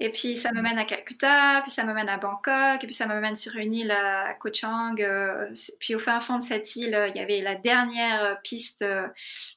et 0.00 0.10
puis 0.10 0.36
ça 0.36 0.52
me 0.52 0.62
mène 0.62 0.78
à 0.78 0.84
Calcutta, 0.84 1.60
puis 1.62 1.72
ça 1.72 1.82
me 1.82 1.92
mène 1.92 2.08
à 2.08 2.18
Bangkok, 2.18 2.82
et 2.82 2.86
puis 2.86 2.94
ça 2.94 3.08
me 3.08 3.20
mène 3.20 3.34
sur 3.34 3.56
une 3.56 3.72
île 3.72 3.90
à 3.90 4.32
Koh 4.34 4.52
Chang. 4.52 4.94
Euh, 5.00 5.52
puis 5.80 5.96
au 5.96 5.98
fin 5.98 6.20
fond 6.20 6.38
de 6.38 6.44
cette 6.44 6.76
île, 6.76 7.10
il 7.12 7.16
y 7.16 7.20
avait 7.20 7.40
la 7.40 7.56
dernière 7.56 8.40
piste 8.42 8.82
euh, 8.82 9.08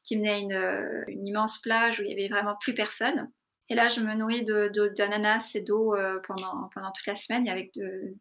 qui 0.03 0.17
menait 0.17 0.31
à 0.31 0.37
une, 0.37 0.53
euh, 0.53 1.03
une 1.07 1.27
immense 1.27 1.59
plage 1.59 1.99
où 1.99 2.03
il 2.03 2.09
y 2.09 2.13
avait 2.13 2.27
vraiment 2.27 2.55
plus 2.59 2.73
personne. 2.73 3.29
Et 3.69 3.75
là, 3.75 3.87
je 3.87 4.01
me 4.01 4.15
nourris 4.15 4.43
d'ananas 4.43 5.51
et 5.55 5.61
d'eau 5.61 5.95
pendant, 6.27 6.69
pendant 6.73 6.91
toute 6.91 7.05
la 7.05 7.15
semaine 7.15 7.47
avec 7.47 7.73
de, 7.75 8.15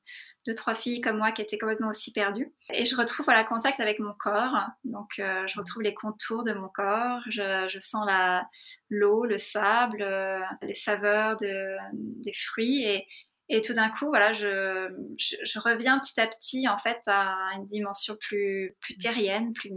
deux, 0.46 0.54
trois 0.54 0.74
filles 0.74 1.00
comme 1.00 1.18
moi 1.18 1.32
qui 1.32 1.42
étaient 1.42 1.58
complètement 1.58 1.88
aussi 1.88 2.12
perdues. 2.12 2.52
Et 2.72 2.84
je 2.84 2.96
retrouve 2.96 3.24
voilà, 3.26 3.44
contact 3.44 3.80
avec 3.80 3.98
mon 3.98 4.14
corps. 4.18 4.56
Donc, 4.84 5.18
euh, 5.18 5.46
je 5.46 5.58
retrouve 5.58 5.82
les 5.82 5.94
contours 5.94 6.44
de 6.44 6.52
mon 6.52 6.68
corps. 6.68 7.20
Je, 7.28 7.66
je 7.68 7.78
sens 7.78 8.06
la, 8.06 8.48
l'eau, 8.88 9.26
le 9.26 9.38
sable, 9.38 10.02
euh, 10.02 10.40
les 10.62 10.74
saveurs 10.74 11.36
de, 11.36 11.76
des 11.92 12.32
fruits. 12.32 12.84
Et, 12.84 13.06
et 13.48 13.60
tout 13.60 13.74
d'un 13.74 13.90
coup, 13.90 14.06
voilà, 14.06 14.32
je, 14.32 14.88
je, 15.18 15.36
je, 15.42 15.58
reviens 15.58 15.98
petit 15.98 16.20
à 16.20 16.26
petit 16.26 16.68
en 16.68 16.78
fait 16.78 17.00
à 17.06 17.34
une 17.56 17.66
dimension 17.66 18.16
plus, 18.20 18.76
plus 18.80 18.96
terrienne, 18.96 19.52
plus 19.52 19.72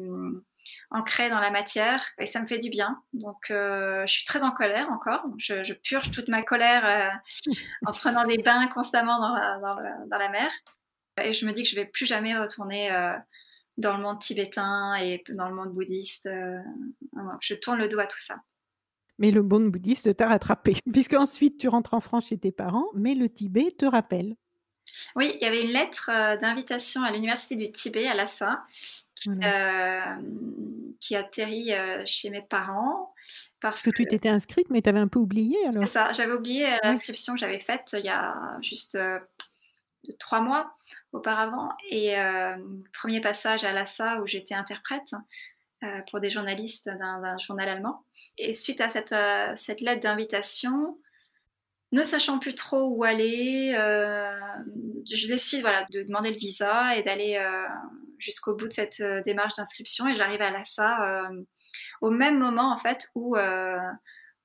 ancrée 0.91 1.29
dans 1.29 1.39
la 1.39 1.51
matière 1.51 2.05
et 2.19 2.25
ça 2.25 2.41
me 2.41 2.47
fait 2.47 2.59
du 2.59 2.69
bien. 2.69 3.01
Donc 3.13 3.51
euh, 3.51 4.05
je 4.05 4.13
suis 4.13 4.25
très 4.25 4.43
en 4.43 4.51
colère 4.51 4.89
encore. 4.91 5.23
Je, 5.37 5.73
purge 5.73 6.11
toute 6.11 6.27
ma 6.27 6.43
colère 6.43 6.85
euh, 6.85 7.51
en 7.85 7.91
prenant 7.91 8.25
des 8.25 8.37
bains 8.37 8.67
constamment 8.67 9.19
dans 9.19 10.17
la, 10.17 10.29
mer. 10.29 10.51
Et 11.21 11.33
je 11.33 11.45
me 11.45 11.51
dis 11.51 11.63
que 11.63 11.69
je 11.69 11.75
vais 11.75 11.85
plus 11.85 12.05
jamais 12.05 12.37
retourner 12.37 12.91
euh, 12.91 13.13
dans 13.77 13.95
le 13.95 14.03
monde 14.03 14.19
tibétain 14.19 14.95
et 14.95 15.23
dans 15.29 15.49
le 15.49 15.55
monde 15.55 15.73
bouddhiste. 15.73 16.27
je 17.41 17.53
tourne 17.55 17.79
le 17.79 17.87
dos 17.87 17.99
à 17.99 18.07
tout 18.07 18.19
ça. 18.19 18.37
Mais 19.19 19.31
le 19.31 19.43
monde 19.43 19.69
bouddhiste 19.69 20.15
t'a 20.15 20.27
rattrapé, 20.27 20.75
puisque 20.91 21.13
ensuite 21.13 21.59
tu 21.59 21.67
rentres 21.67 21.93
en 21.93 21.99
France 21.99 22.27
chez 22.27 22.37
tes 22.37 22.51
parents, 22.51 22.87
mais 22.95 23.15
le 23.15 23.29
Tibet 23.29 23.71
te 23.71 23.85
rappelle. 23.85 24.35
Oui, 25.15 25.31
il 25.35 25.41
y 25.41 25.45
avait 25.45 25.61
une 25.61 25.71
lettre 25.71 26.09
d'invitation 26.39 27.03
à 27.03 27.11
l'université 27.11 27.55
du 27.55 27.71
Tibet 27.71 28.07
à 28.07 28.13
Lhasa 28.13 28.63
euh, 29.27 29.99
qui 30.99 31.15
atterrit 31.15 31.73
euh, 31.73 32.03
chez 32.05 32.29
mes 32.29 32.41
parents. 32.41 33.13
Parce 33.61 33.81
que, 33.81 33.89
tu 33.89 34.05
t'étais 34.05 34.29
inscrite, 34.29 34.69
mais 34.69 34.81
tu 34.81 34.89
avais 34.89 34.99
un 34.99 35.07
peu 35.07 35.19
oublié 35.19 35.57
alors. 35.67 35.85
C'est 35.85 35.91
ça, 35.91 36.11
j'avais 36.11 36.33
oublié 36.33 36.73
euh, 36.73 36.77
l'inscription 36.83 37.33
que 37.33 37.39
j'avais 37.39 37.59
faite 37.59 37.95
il 37.97 38.05
y 38.05 38.09
a 38.09 38.57
juste 38.61 38.97
trois 40.19 40.41
mois 40.41 40.75
auparavant. 41.13 41.69
Et 41.89 42.15
premier 42.93 43.21
passage 43.21 43.63
à 43.63 43.71
l'ASA 43.71 44.21
où 44.21 44.27
j'étais 44.27 44.55
interprète 44.55 45.13
pour 46.09 46.19
des 46.19 46.29
journalistes 46.29 46.89
d'un 46.89 47.37
journal 47.37 47.69
allemand. 47.69 48.03
Et 48.37 48.53
suite 48.53 48.81
à 48.81 48.89
cette, 48.89 49.15
cette 49.57 49.81
lettre 49.81 50.01
d'invitation, 50.01 50.97
ne 51.93 52.03
sachant 52.03 52.39
plus 52.39 52.55
trop 52.55 52.89
où 52.89 53.03
aller, 53.03 53.71
je 53.73 55.27
décide 55.27 55.61
voilà, 55.61 55.85
de 55.91 56.03
demander 56.03 56.31
le 56.31 56.37
visa 56.37 56.97
et 56.97 57.03
d'aller 57.03 57.39
jusqu'au 58.23 58.55
bout 58.55 58.67
de 58.67 58.73
cette 58.73 59.01
euh, 59.01 59.21
démarche 59.21 59.55
d'inscription 59.55 60.07
et 60.07 60.15
j'arrive 60.15 60.41
à 60.41 60.49
Lhasa 60.49 61.27
euh, 61.29 61.43
au 62.01 62.09
même 62.09 62.39
moment 62.39 62.73
en 62.73 62.77
fait 62.77 63.09
où 63.15 63.35
euh, 63.35 63.77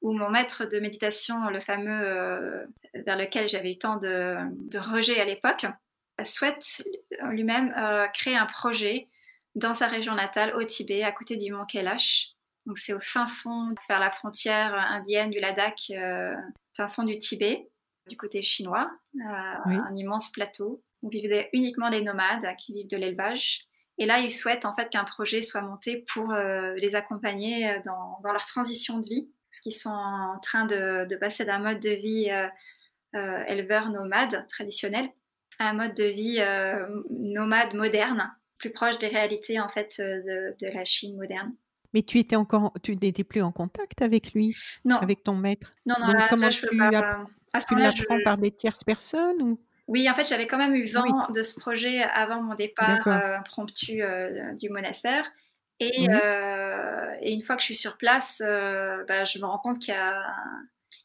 où 0.00 0.12
mon 0.12 0.30
maître 0.30 0.64
de 0.64 0.78
méditation, 0.78 1.50
le 1.50 1.58
fameux 1.58 2.68
vers 2.94 3.16
lequel 3.16 3.48
j'avais 3.48 3.72
eu 3.72 3.78
tant 3.78 3.96
de, 3.96 4.36
de 4.70 5.20
à 5.20 5.24
l'époque, 5.24 5.66
souhaite 6.24 6.84
lui-même 7.30 7.74
créer 8.14 8.36
un 8.36 8.46
projet 8.46 9.08
dans 9.56 9.74
sa 9.74 9.88
région 9.88 10.14
natale, 10.14 10.54
au 10.54 10.62
Tibet, 10.62 11.02
à 11.02 11.10
côté 11.10 11.34
du 11.34 11.52
mont 11.52 11.64
Kailash. 11.64 12.28
Donc 12.64 12.78
c'est 12.78 12.92
au 12.92 13.00
fin 13.00 13.26
fond, 13.26 13.74
vers 13.88 13.98
la 13.98 14.12
frontière 14.12 14.72
indienne 14.72 15.30
du 15.30 15.40
Ladakh, 15.40 15.90
fin 16.78 16.88
fond 16.88 17.02
du 17.02 17.18
Tibet, 17.18 17.68
du 18.08 18.16
côté 18.16 18.40
chinois, 18.40 18.90
un 19.20 19.94
immense 19.94 20.30
plateau 20.30 20.82
où 21.02 21.10
vivent 21.10 21.44
uniquement 21.52 21.88
les 21.88 22.02
nomades 22.02 22.46
qui 22.56 22.72
vivent 22.72 22.88
de 22.88 22.96
l'élevage. 22.96 23.66
Et 23.98 24.06
là, 24.06 24.20
ils 24.20 24.30
souhaitent 24.30 24.64
en 24.64 24.74
fait 24.74 24.88
qu'un 24.88 25.04
projet 25.04 25.42
soit 25.42 25.60
monté 25.60 26.04
pour 26.12 26.32
les 26.32 26.94
accompagner 26.94 27.80
dans, 27.84 28.20
leur 28.24 28.44
transition 28.44 28.98
de 28.98 29.06
vie, 29.06 29.30
parce 29.50 29.60
qu'ils 29.60 29.74
sont 29.74 29.90
en 29.90 30.38
train 30.38 30.64
de, 30.64 31.16
passer 31.16 31.44
d'un 31.44 31.58
mode 31.58 31.80
de 31.80 31.90
vie 31.90 32.30
éleveur 33.12 33.90
nomade 33.90 34.46
traditionnel 34.48 35.10
à 35.58 35.70
un 35.70 35.72
mode 35.72 35.94
de 35.94 36.04
vie 36.04 36.40
nomade 37.10 37.74
moderne, 37.74 38.32
plus 38.56 38.70
proche 38.70 38.98
des 38.98 39.08
réalités 39.08 39.60
en 39.60 39.68
fait 39.68 40.00
de, 40.00 40.56
de 40.60 40.72
la 40.72 40.84
Chine 40.84 41.16
moderne. 41.16 41.52
Mais 41.94 42.02
tu 42.02 42.18
étais 42.18 42.36
encore, 42.36 42.72
tu 42.82 42.96
n'étais 42.96 43.24
plus 43.24 43.42
en 43.42 43.52
contact 43.52 44.02
avec 44.02 44.32
lui, 44.32 44.54
Non. 44.84 44.96
avec 44.98 45.24
ton 45.24 45.34
maître? 45.34 45.72
Non, 45.86 45.94
non, 46.00 46.06
là, 46.12 46.28
comment 46.30 46.50
je 46.50 46.60
peux 46.60 46.68
tu, 46.68 46.78
pas. 46.78 46.88
app- 46.88 47.26
À 47.54 47.60
ce 47.60 47.66
tu 47.66 47.74
moment-là, 47.74 47.92
l'apprends 47.96 48.18
je- 48.18 48.24
par 48.24 48.38
des 48.38 48.50
tierces 48.50 48.84
personnes 48.84 49.42
ou? 49.42 49.60
Oui, 49.88 50.08
en 50.10 50.14
fait, 50.14 50.24
j'avais 50.24 50.46
quand 50.46 50.58
même 50.58 50.74
eu 50.74 50.86
vent 50.86 51.02
Oui. 51.02 51.34
de 51.34 51.42
ce 51.42 51.58
projet 51.58 52.02
avant 52.02 52.42
mon 52.42 52.54
départ 52.54 52.98
euh, 53.06 53.36
impromptu 53.38 54.02
euh, 54.02 54.52
du 54.56 54.68
monastère. 54.68 55.30
Et, 55.80 55.92
Oui. 55.98 56.06
euh, 56.22 57.10
et 57.22 57.32
une 57.32 57.40
fois 57.40 57.56
que 57.56 57.62
je 57.62 57.66
suis 57.66 57.76
sur 57.76 57.96
place, 57.96 58.42
euh, 58.44 59.02
bah, 59.08 59.24
je 59.24 59.38
me 59.38 59.46
rends 59.46 59.58
compte 59.60 59.78
qu'il 59.78 59.94
y 59.94 59.96
a, 59.96 60.20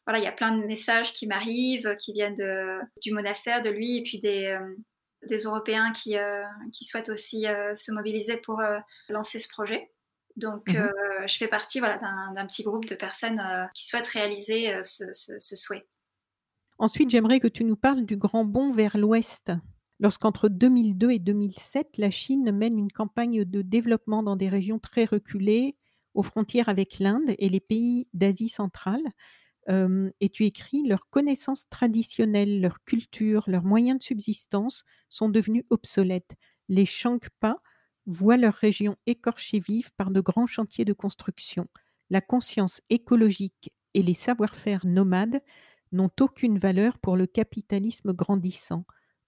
voilà, 0.06 0.20
il 0.20 0.26
y 0.26 0.28
a 0.28 0.34
plein 0.34 0.52
de 0.58 0.66
messages 0.66 1.14
qui 1.14 1.28
m'arrivent, 1.28 1.96
qui 1.96 2.12
viennent 2.12 2.36
de, 2.36 2.80
du 3.02 3.14
monastère, 3.14 3.62
de 3.62 3.70
lui, 3.70 4.00
et 4.00 4.04
puis 4.04 4.20
des, 4.20 4.48
euh, 4.48 4.76
des 5.30 5.44
Européens 5.44 5.94
qui, 5.94 6.18
qui 6.74 6.84
souhaitent 6.84 7.08
aussi 7.08 7.44
se 7.76 7.92
mobiliser 7.94 8.36
pour 8.36 8.62
lancer 9.08 9.40
ce 9.40 9.48
projet. 9.48 9.93
Donc, 10.36 10.70
Mhm. 10.70 10.76
euh, 10.78 11.28
je 11.28 11.38
fais 11.38 11.48
partie 11.48 11.80
voilà, 11.80 11.98
d'un 11.98 12.46
petit 12.46 12.64
groupe 12.64 12.86
de 12.86 12.96
personnes 12.96 13.40
euh, 13.40 13.66
qui 13.74 13.86
souhaitent 13.88 14.08
réaliser 14.08 14.74
euh, 14.74 14.84
ce, 14.84 15.06
ce- 15.14 15.38
ce 15.40 15.56
souhait. 15.56 15.86
Ensuite, 16.80 17.10
j'aimerais 17.12 17.40
que 17.40 17.48
tu 17.48 17.64
nous 17.64 17.76
parles 17.76 18.06
du 18.06 18.18
grand 18.18 18.46
bond 18.46 18.72
vers 18.74 18.98
l'Ouest. 18.98 19.52
Lorsqu'entre 20.00 20.50
2002 20.50 21.12
et 21.12 21.20
2007, 21.20 21.98
la 21.98 22.10
Chine 22.12 22.52
mène 22.52 22.78
une 22.80 22.92
campagne 22.92 23.46
de 23.46 23.62
développement 23.62 24.24
dans 24.24 24.36
des 24.36 24.50
régions 24.50 24.80
très 24.80 25.06
reculées, 25.06 25.76
aux 26.14 26.24
frontières 26.24 26.70
avec 26.70 27.00
l'Inde 27.00 27.36
et 27.38 27.48
les 27.50 27.60
pays 27.60 28.08
d'Asie 28.14 28.50
centrale, 28.50 29.02
et 29.70 30.30
tu 30.30 30.44
écris 30.46 30.84
leurs 30.84 31.10
connaissances 31.10 31.70
traditionnelles, 31.70 32.60
leur 32.60 32.84
culture, 32.84 33.46
leurs 33.48 33.64
moyens 33.64 34.00
de 34.00 34.04
subsistance 34.04 34.84
sont 35.10 35.30
devenus 35.30 35.64
obsolètes. 35.70 36.34
Les 36.70 36.86
Shangpa 36.86 37.62
voient 38.06 38.38
leur 38.38 38.54
région 38.54 38.96
écorchée 39.06 39.60
vive 39.60 39.92
par 39.96 40.12
de 40.12 40.22
grands 40.22 40.48
chantiers 40.48 40.86
de 40.86 40.94
construction. 40.94 41.68
La 42.10 42.22
conscience 42.22 42.82
écologique 42.90 43.74
et 43.94 44.02
les 44.02 44.14
savoir-faire 44.14 44.86
nomades 44.86 45.42
n'ont 45.92 46.12
aucune 46.20 46.60
valeur 46.60 46.98
pour 47.00 47.16
le 47.16 47.28
capitalisme 47.28 48.14
grandissant. 48.14 48.86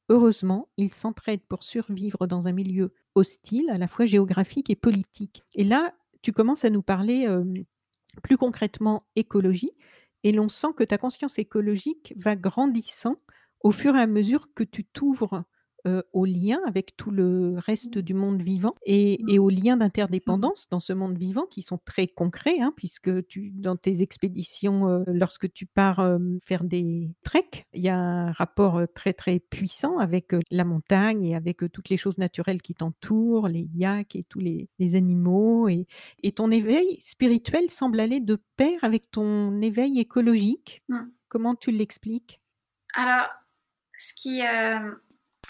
Heureusement, 0.10 0.70
ils 0.78 0.94
s'entraident 0.94 1.46
pour 1.48 1.64
survivre 1.64 2.28
dans 2.28 2.48
un 2.48 2.52
milieu 2.52 2.94
hostile, 3.16 3.70
à 3.70 3.78
la 3.78 3.88
fois 3.88 4.06
géographique 4.06 4.70
et 4.70 4.76
politique. 4.76 5.44
Et 5.54 5.64
là, 5.64 5.94
tu 6.22 6.32
commences 6.32 6.66
à 6.66 6.70
nous 6.70 6.84
parler 6.84 7.28
plus 8.24 8.38
concrètement 8.38 9.08
écologie, 9.16 9.72
et 10.24 10.32
l'on 10.32 10.50
sent 10.50 10.74
que 10.76 10.84
ta 10.84 10.98
conscience 10.98 11.38
écologique 11.38 12.14
va 12.18 12.36
grandissant 12.36 13.16
au 13.62 13.72
fur 13.72 13.96
et 13.96 14.02
à 14.02 14.08
mesure 14.08 14.54
que 14.54 14.64
tu 14.64 14.84
t'ouvres 14.84 15.44
euh, 15.88 16.02
aux 16.14 16.26
liens 16.26 16.62
avec 16.66 16.96
tout 16.98 17.12
le 17.12 17.56
reste 17.58 17.98
du 17.98 18.14
monde 18.14 18.42
vivant 18.42 18.76
et, 18.86 19.20
et 19.32 19.40
aux 19.40 19.50
liens 19.50 19.78
d'interdépendance 19.78 20.68
dans 20.70 20.80
ce 20.80 20.94
monde 20.94 21.18
vivant 21.18 21.46
qui 21.46 21.62
sont 21.62 21.78
très 21.78 22.08
concrets, 22.08 22.60
hein, 22.60 22.74
puisque 22.76 23.26
tu, 23.28 23.52
dans 23.52 23.76
tes 23.76 24.02
expéditions, 24.02 24.88
euh, 24.88 25.04
lorsque 25.08 25.52
tu 25.52 25.66
pars 25.66 26.00
euh, 26.00 26.18
faire 26.44 26.64
des 26.64 27.12
treks, 27.24 27.66
il 27.74 27.84
y 27.84 27.90
a 27.90 27.98
un 27.98 28.32
rapport 28.32 28.78
euh, 28.78 28.86
très 28.86 29.14
très 29.14 29.40
puissant 29.40 29.98
avec 29.98 30.34
la 30.52 30.64
montagne 30.64 31.24
et 31.24 31.36
avec 31.36 31.72
toutes 31.72 31.90
les 31.90 31.98
choses 31.98 32.18
naturelles 32.18 32.62
qui 32.62 32.76
t'entourent, 32.76 33.48
les 33.48 33.68
yaks 33.76 34.16
et 34.16 34.24
tous 34.24 34.40
les, 34.40 34.70
les 34.80 34.96
animaux. 34.96 35.68
Et, 35.68 35.88
et 36.24 36.32
ton 36.32 36.52
éveil 36.52 36.98
spirituel 37.00 37.70
semble 37.70 38.00
aller 38.00 38.20
de 38.20 38.38
pair 38.58 38.80
avec 38.84 39.12
ton 39.12 39.62
éveil 39.62 40.00
écologique. 40.00 40.84
Mm. 40.90 41.06
Comment 41.28 41.56
tu 41.56 41.72
l'expliques? 41.72 42.42
Alors, 42.94 43.28
ce 43.98 44.14
qui, 44.16 44.42
euh, 44.42 44.92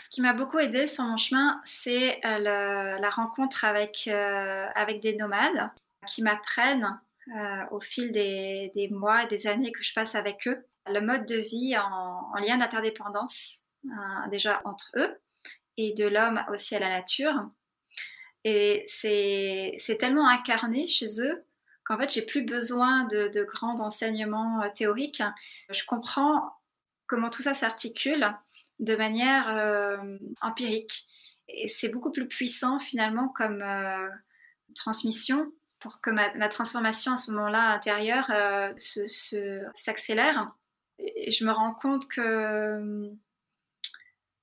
ce 0.03 0.10
qui 0.10 0.21
m'a 0.21 0.34
beaucoup 0.34 0.60
aidé 0.60 0.88
sur 0.88 1.03
mon 1.03 1.17
chemin, 1.17 1.60
c'est 1.65 2.19
euh, 2.25 2.39
la 2.39 3.10
rencontre 3.10 3.65
avec, 3.65 4.08
euh, 4.08 4.67
avec 4.75 5.01
des 5.01 5.15
nomades 5.15 5.69
qui 6.08 6.21
m'apprennent 6.21 6.99
euh, 7.36 7.65
au 7.71 7.79
fil 7.81 8.12
des, 8.12 8.89
mois 8.91 9.23
et 9.23 9.27
des 9.27 9.47
années 9.47 9.71
que 9.71 9.84
je 9.84 9.93
passe 9.93 10.15
avec 10.15 10.47
eux 10.47 10.65
le 10.88 11.01
mode 11.01 11.25
de 11.25 11.38
vie 11.38 11.75
en, 11.77 12.31
en 12.31 12.38
lien 12.39 12.58
d'interdépendance, 12.58 13.62
euh, 13.86 14.29
déjà 14.29 14.62
entre 14.65 14.91
eux 14.97 15.19
et 15.77 15.93
de 15.93 16.05
l'homme 16.05 16.43
aussi 16.49 16.75
à 16.75 16.79
la 16.79 16.89
nature. 16.89 17.49
Et 18.43 18.86
c'est 18.88 19.97
tellement 19.99 20.27
incarné 20.27 20.86
chez 20.86 21.19
eux 21.21 21.43
qu'en 21.84 21.97
fait, 21.97 22.13
j'ai 22.13 22.21
plus 22.21 22.43
besoin 22.43 23.05
de, 23.05 23.43
grands 23.43 23.79
enseignements 23.79 24.69
théoriques. 24.75 25.23
Je 25.71 25.84
comprends 25.86 26.53
comment 27.08 27.31
tout 27.31 27.41
ça 27.41 27.55
s'articule 27.55 28.31
de 28.79 28.95
manière 28.95 29.49
euh, 29.49 30.17
empirique. 30.41 31.07
Et 31.47 31.67
c'est 31.67 31.89
beaucoup 31.89 32.11
plus 32.11 32.27
puissant 32.27 32.79
finalement 32.79 33.29
comme 33.29 33.61
euh, 33.61 34.07
transmission 34.75 35.51
pour 35.79 36.01
que 36.01 36.09
ma, 36.09 36.33
ma 36.35 36.49
transformation 36.49 37.13
à 37.13 37.17
ce 37.17 37.31
moment-là 37.31 37.73
intérieure 37.73 38.29
euh, 38.31 38.73
se- 38.77 39.61
s'accélère. 39.75 40.51
Et 40.99 41.31
je 41.31 41.45
me 41.45 41.51
rends 41.51 41.73
compte 41.73 42.07
que 42.07 43.11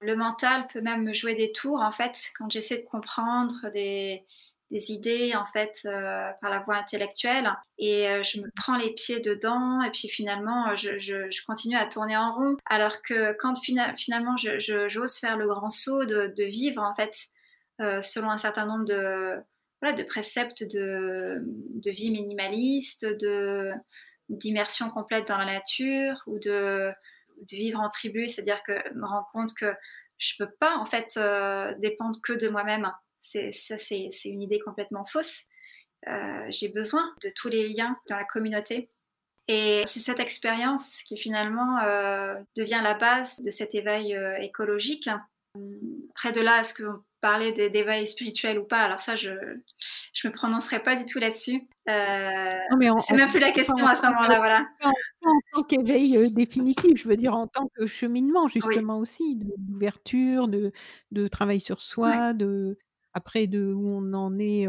le 0.00 0.16
mental 0.16 0.66
peut 0.68 0.80
même 0.80 1.02
me 1.04 1.12
jouer 1.12 1.34
des 1.34 1.52
tours 1.52 1.80
en 1.80 1.92
fait 1.92 2.30
quand 2.36 2.50
j'essaie 2.50 2.78
de 2.78 2.86
comprendre 2.86 3.70
des, 3.72 4.24
des 4.72 4.90
idées 4.90 5.34
en 5.36 5.44
fait 5.46 5.82
euh, 5.84 6.32
par 6.40 6.50
la 6.50 6.60
voie 6.60 6.76
intellectuelle. 6.76 7.52
Et 7.78 8.08
euh, 8.08 8.22
je 8.22 8.40
me 8.40 8.48
prends 8.56 8.76
les 8.76 8.90
pieds 8.94 9.20
dedans 9.20 9.82
et 9.82 9.90
puis 9.90 10.08
finalement 10.08 10.70
euh, 10.70 10.76
je, 10.76 11.44
continue 11.44 11.76
à 11.76 11.86
tourner 11.86 12.16
en 12.16 12.32
rond. 12.32 12.56
Alors 12.66 13.02
que 13.02 13.34
quand 13.34 13.54
fina- 13.62 13.94
finalement 13.96 14.36
j'ose 14.36 15.16
faire 15.18 15.36
le 15.36 15.46
grand 15.46 15.68
saut 15.68 16.04
de, 16.06 16.32
vivre 16.42 16.82
en 16.82 16.94
fait 16.94 17.28
selon 18.02 18.30
un 18.30 18.38
certain 18.38 18.64
nombre 18.64 18.84
de, 18.84 19.36
voilà, 19.80 19.94
de 19.96 20.02
préceptes 20.04 20.62
de, 20.62 21.42
vie 21.84 22.10
minimaliste, 22.10 23.06
d'immersion 24.28 24.88
complète 24.90 25.28
dans 25.28 25.38
la 25.38 25.44
nature 25.44 26.22
ou 26.26 26.38
de, 26.38 26.92
vivre 27.50 27.80
en 27.80 27.88
tribu, 27.88 28.28
c'est-à-dire 28.28 28.62
que 28.62 28.72
me 28.94 29.04
rendre 29.04 29.28
compte 29.32 29.52
que 29.54 29.74
je 30.18 30.34
peux 30.38 30.50
pas 30.60 30.76
en 30.76 30.86
fait 30.86 31.18
dépendre 31.80 32.18
que 32.22 32.32
de 32.32 32.48
moi-même. 32.48 32.90
C'est 33.24 33.52
ça, 33.52 33.78
c'est 33.78 34.10
une 34.24 34.42
idée 34.42 34.58
complètement 34.58 35.04
fausse. 35.04 35.44
Euh, 36.08 36.44
J'ai 36.50 36.68
besoin 36.68 37.04
de 37.22 37.30
tous 37.34 37.48
les 37.48 37.68
liens 37.68 37.96
dans 38.08 38.16
la 38.16 38.24
communauté. 38.24 38.90
Et 39.46 39.84
c'est 39.86 40.00
cette 40.00 40.18
expérience 40.20 41.02
qui 41.04 41.16
finalement 41.16 41.78
euh, 41.84 42.34
devient 42.56 42.80
la 42.82 42.94
base 42.94 43.40
de 43.40 43.50
cet 43.50 43.74
éveil 43.76 44.14
euh, 44.16 44.36
écologique. 44.38 45.08
Après 46.10 46.32
de 46.32 46.40
là, 46.40 46.60
est-ce 46.60 46.74
qu'on 46.74 47.00
parlait 47.20 47.52
des- 47.52 47.70
d'éveil 47.70 48.06
spirituel 48.08 48.58
ou 48.58 48.64
pas? 48.64 48.80
Alors 48.80 49.00
ça, 49.00 49.14
je 49.14 49.30
je 50.12 50.26
me 50.28 50.32
prononcerai 50.32 50.82
pas 50.82 50.96
du 50.96 51.04
tout 51.04 51.18
là-dessus. 51.20 51.68
Non, 51.86 52.76
mais 52.78 52.90
en- 52.90 52.98
c'est 52.98 53.14
même 53.14 53.28
plus 53.30 53.38
la 53.38 53.52
question 53.52 53.76
à 53.86 53.94
ce 53.94 54.06
moment-là, 54.06 54.38
voilà. 54.38 54.68
en 55.24 55.38
tant 55.52 55.62
qu'éveil 55.62 56.32
définitif, 56.34 56.96
je 57.02 57.08
veux 57.08 57.16
dire 57.16 57.34
en 57.34 57.46
tant 57.46 57.68
que 57.76 57.86
cheminement 57.86 58.48
justement 58.48 58.98
aussi, 58.98 59.36
de- 59.36 59.52
d'ouverture, 59.58 60.48
de, 60.48 60.72
de 61.12 61.28
travail 61.28 61.60
sur 61.60 61.80
soi, 61.80 62.32
de 62.32 62.78
après 63.14 63.46
de 63.46 63.72
où 63.72 63.86
on 63.88 64.12
en 64.14 64.38
est. 64.38 64.66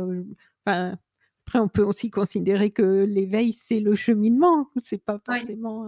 après 1.45 1.59
on 1.59 1.67
peut 1.67 1.83
aussi 1.83 2.09
considérer 2.09 2.71
que 2.71 3.03
l'éveil 3.03 3.51
c'est 3.53 3.79
le 3.79 3.95
cheminement, 3.95 4.69
c'est 4.81 5.03
pas 5.03 5.19
forcément. 5.25 5.83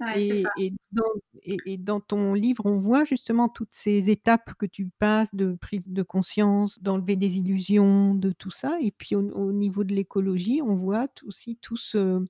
Ouais, 0.00 0.14
c'est 0.34 0.44
et, 0.58 0.66
et 0.66 0.72
dans, 0.92 1.04
et- 1.42 1.56
et 1.66 1.78
dans 1.78 2.00
ton 2.00 2.34
livre, 2.34 2.66
on 2.66 2.78
voit 2.78 3.04
justement 3.04 3.48
toutes 3.48 3.72
ces 3.72 4.10
étapes 4.10 4.54
que 4.58 4.66
tu 4.66 4.90
passes 4.98 5.34
de 5.34 5.54
prise 5.60 5.88
de 5.88 6.02
conscience, 6.02 6.82
d'enlever 6.82 7.16
des 7.16 7.38
illusions, 7.38 8.14
de 8.14 8.30
tout 8.32 8.50
ça. 8.50 8.76
Et 8.80 8.92
puis 8.92 9.16
au, 9.16 9.22
au 9.32 9.52
niveau 9.52 9.84
de 9.84 9.94
l'écologie, 9.94 10.60
on 10.62 10.74
voit 10.76 11.08
aussi 11.26 11.56
tout 11.62 11.76
ce, 11.76 12.24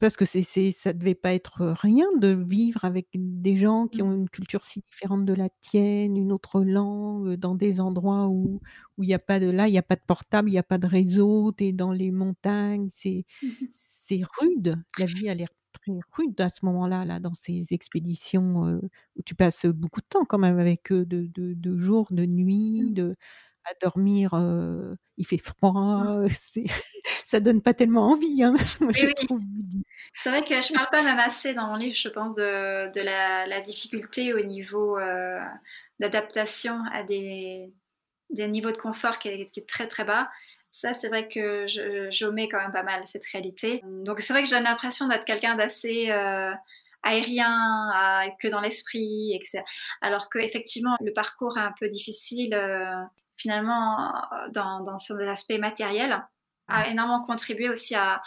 parce 0.00 0.16
que 0.16 0.24
c'est 0.24 0.42
c'est 0.42 0.72
ça 0.72 0.92
devait 0.94 1.14
pas 1.14 1.34
être 1.34 1.66
rien 1.66 2.06
de 2.18 2.28
vivre 2.28 2.84
avec 2.84 3.08
des 3.14 3.56
gens 3.56 3.88
qui 3.88 4.00
Mmh. 4.00 4.02
ont 4.02 4.12
une 4.14 4.28
culture 4.30 4.64
si 4.64 4.80
différente 4.80 5.24
de 5.26 5.34
la 5.34 5.48
tienne, 5.60 6.16
une 6.16 6.32
autre 6.32 6.62
langue, 6.62 7.34
dans 7.36 7.54
des 7.54 7.80
endroits 7.80 8.26
où 8.28 8.60
où 8.96 9.02
il 9.02 9.08
y 9.10 9.14
a 9.14 9.18
pas 9.18 9.38
de 9.38 9.50
là, 9.50 9.68
il 9.68 9.74
y 9.74 9.78
a 9.78 9.82
pas 9.82 9.96
de 9.96 10.00
portable, 10.06 10.48
il 10.50 10.54
y 10.54 10.58
a 10.58 10.62
pas 10.62 10.78
de 10.78 10.86
réseau, 10.86 11.52
tu 11.52 11.64
es 11.66 11.72
dans 11.72 11.92
les 11.92 12.10
montagnes, 12.10 12.88
c'est 12.90 13.24
Mmh 13.42 13.68
c'est 13.70 14.22
rude. 14.40 14.76
La 14.96 15.06
vie 15.06 15.28
a 15.28 15.34
l'air 15.34 15.48
très 15.72 15.92
rude 16.16 16.40
à 16.40 16.48
ce 16.48 16.64
moment-là, 16.64 17.04
là, 17.04 17.20
dans 17.20 17.34
ces 17.34 17.74
expéditions, 17.74 18.80
où 19.16 19.22
tu 19.26 19.34
passes, 19.34 19.66
beaucoup 19.66 20.00
de 20.00 20.06
temps 20.08 20.24
quand 20.24 20.38
même 20.38 20.58
avec 20.58 20.90
eux, 20.92 21.04
de 21.04 21.26
de 21.34 21.52
de 21.54 21.76
jour, 21.78 22.08
de 22.12 22.24
nuit, 22.24 22.84
Mmh. 22.84 22.92
de 22.92 23.16
à 23.66 23.74
dormir, 23.80 24.30
il 25.16 25.26
fait 25.26 25.38
froid, 25.38 25.72
Mmh. 25.72 26.28
c'est 26.30 26.64
ça 27.24 27.40
donne 27.40 27.62
pas 27.62 27.74
tellement 27.74 28.10
envie, 28.10 28.42
hein, 28.42 28.52
moi 28.80 28.92
Oui, 28.92 28.94
je 28.94 29.06
oui. 29.06 29.14
trouve. 29.14 29.40
C'est 30.22 30.30
vrai 30.30 30.42
que 30.42 30.60
je 30.60 30.72
parle 30.72 30.88
pas 30.90 31.02
même 31.02 31.18
assez 31.18 31.54
dans 31.54 31.66
mon 31.66 31.76
livre, 31.76 31.96
je 31.96 32.08
pense, 32.08 32.34
de, 32.34 32.90
de 32.92 33.00
la, 33.00 33.44
la 33.46 33.60
difficulté 33.60 34.32
au 34.32 34.40
niveau 34.40 34.98
euh, 34.98 35.40
d'adaptation 36.00 36.82
à 36.92 37.02
des, 37.02 37.72
des, 38.30 38.48
niveaux 38.48 38.72
de 38.72 38.76
confort 38.78 39.18
qui 39.18 39.28
est, 39.28 39.66
très 39.66 39.88
très 39.88 40.04
bas. 40.04 40.30
Ça, 40.70 40.94
c'est 40.94 41.08
vrai 41.08 41.26
que 41.28 41.66
j'omets 42.10 42.48
quand 42.48 42.60
même 42.60 42.72
pas 42.72 42.82
mal 42.82 43.02
cette 43.06 43.24
réalité. 43.26 43.82
Donc, 43.84 44.20
c'est 44.20 44.32
vrai 44.32 44.42
que 44.42 44.48
j'ai 44.48 44.60
l'impression 44.60 45.08
d'être 45.08 45.24
quelqu'un 45.24 45.54
d'assez 45.54 46.10
euh, 46.10 46.52
aérien, 47.02 48.30
que 48.40 48.48
dans 48.48 48.60
l'esprit, 48.60 49.34
etc. 49.34 49.62
Alors 50.02 50.28
qu'effectivement, 50.28 50.96
le 51.00 51.12
parcours 51.12 51.56
est 51.56 51.62
un 51.62 51.72
peu 51.78 51.88
difficile, 51.88 52.54
euh, 52.54 53.02
finalement, 53.36 54.12
dans, 54.52 54.82
dans 54.82 54.98
son 54.98 55.18
aspect 55.18 55.58
matériel, 55.58 56.24
a 56.68 56.88
énormément 56.88 57.22
contribué 57.22 57.68
aussi 57.68 57.94
à, 57.94 58.22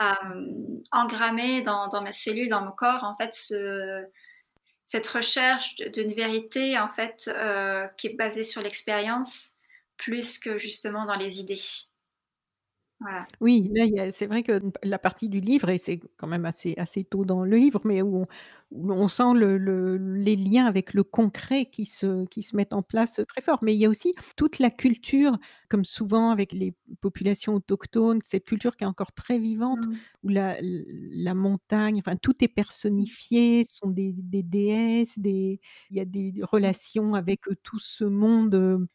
euh, 0.00 0.80
engrammer 0.90 1.62
dans, 1.62 1.88
dans, 1.88 2.02
mes 2.02 2.12
cellules, 2.12 2.48
dans 2.48 2.62
mon 2.62 2.72
corps, 2.72 3.04
en 3.04 3.16
fait, 3.16 3.34
ce, 3.34 4.04
cette 4.84 5.06
recherche 5.06 5.76
d'une 5.76 6.12
vérité, 6.12 6.78
en 6.78 6.88
fait, 6.88 7.28
euh, 7.28 7.86
qui 7.96 8.08
est 8.08 8.16
basée 8.16 8.42
sur 8.42 8.62
l'expérience, 8.62 9.52
plus 9.96 10.38
que 10.38 10.58
justement 10.58 11.04
dans 11.04 11.14
les 11.14 11.40
idées. 11.40 11.60
Oui, 13.40 13.70
là, 13.74 14.10
c'est 14.10 14.26
vrai 14.26 14.42
que 14.42 14.60
la 14.82 14.98
partie 14.98 15.28
du 15.28 15.40
livre 15.40 15.68
et 15.70 15.78
c'est 15.78 16.00
quand 16.16 16.26
même 16.28 16.44
assez 16.44 16.74
assez 16.76 17.04
tôt 17.04 17.24
dans 17.24 17.44
le 17.44 17.56
livre, 17.56 17.80
mais 17.84 18.02
où 18.02 18.24
on 18.72 19.08
sent 19.08 19.34
le 19.34 19.56
les 19.98 20.36
liens 20.36 20.66
avec 20.66 20.94
le 20.94 21.02
concret 21.02 21.66
qui 21.66 21.84
se 21.84 22.24
qui 22.26 22.42
se 22.42 22.54
mettent 22.56 22.72
en 22.72 22.82
place, 22.82 23.20
très 23.28 23.42
fort. 23.42 23.58
Mais 23.62 23.74
il 23.74 23.78
y 23.80 23.86
a 23.86 23.88
aussi 23.88 24.14
toute 24.36 24.58
la 24.58 24.70
culture, 24.70 25.36
comme 25.68 25.84
souvent 25.84 26.30
avec 26.30 26.52
les 26.52 26.74
populations 27.00 27.54
autochtones, 27.54 28.20
cette 28.22 28.44
culture 28.44 28.76
qui 28.76 28.84
est 28.84 28.86
encore 28.86 29.12
très 29.12 29.38
vivante, 29.38 29.86
mmh. 29.86 29.92
où 30.24 30.28
la 30.28 30.56
la 30.60 31.34
montagne, 31.34 31.98
enfin 31.98 32.16
tout 32.16 32.34
est 32.44 32.48
personnifié, 32.48 33.64
ce 33.64 33.76
sont 33.78 33.90
des 33.90 34.12
des 34.16 34.42
déesses, 34.42 35.18
des 35.18 35.60
il 35.90 35.96
y 35.96 36.00
a 36.00 36.04
des 36.04 36.32
relations 36.42 37.14
avec, 37.14 37.40
tout 37.62 37.78
ce 37.78 38.04
monde, 38.04 38.86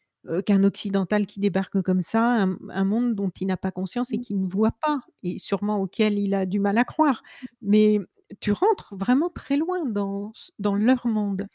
qu'un 0.46 0.64
occidental 0.64 1.26
qui 1.26 1.40
débarque 1.40 1.80
comme 1.82 2.00
ça, 2.00 2.46
un, 2.70 2.84
monde 2.84 3.14
dont 3.14 3.30
il 3.40 3.46
n'a 3.46 3.56
pas 3.56 3.70
conscience 3.70 4.12
et 4.12 4.18
mmh. 4.18 4.20
qu'il 4.20 4.40
ne 4.40 4.48
voit 4.48 4.74
pas, 4.82 5.00
et 5.22 5.38
sûrement 5.38 5.78
auquel 5.80 6.18
il 6.18 6.34
a 6.34 6.46
du 6.46 6.60
mal 6.60 6.78
à 6.78 6.84
croire. 6.84 7.22
Mais 7.62 7.98
tu 8.40 8.52
rentres 8.52 8.94
vraiment 8.94 9.30
très 9.30 9.56
loin 9.56 9.86
dans, 9.86 10.32
dans 10.58 10.74
leur 10.74 11.06
monde. 11.06 11.46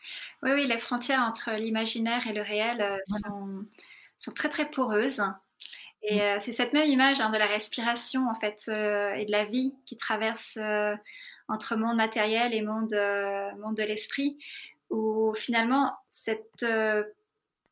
Oui, 0.42 0.52
oui, 0.54 0.66
les 0.68 0.80
frontières 0.80 1.22
entre 1.22 1.52
l'imaginaire 1.52 2.26
et 2.28 2.34
le 2.34 2.42
réel 2.42 3.00
sont, 3.06 3.66
sont, 4.18 4.32
très, 4.32 4.50
très 4.50 4.70
poreuses. 4.70 5.22
Et 6.02 6.18
mmh. 6.18 6.40
c'est 6.42 6.52
cette 6.52 6.74
même 6.74 6.90
image 6.90 7.22
hein, 7.22 7.30
de 7.30 7.38
la 7.38 7.46
respiration, 7.46 8.28
en 8.28 8.36
fait, 8.36 8.64
et 8.68 9.26
de 9.26 9.32
la 9.32 9.46
vie 9.46 9.74
qui 9.86 9.98
traverse 9.98 10.58
entre 11.48 11.76
monde 11.76 11.98
matériel 11.98 12.54
et 12.54 12.62
monde, 12.62 12.96
monde 13.60 13.78
de 13.78 13.84
l'esprit, 13.84 14.38
où 14.90 15.34
finalement, 15.36 15.94
cette 16.10 16.66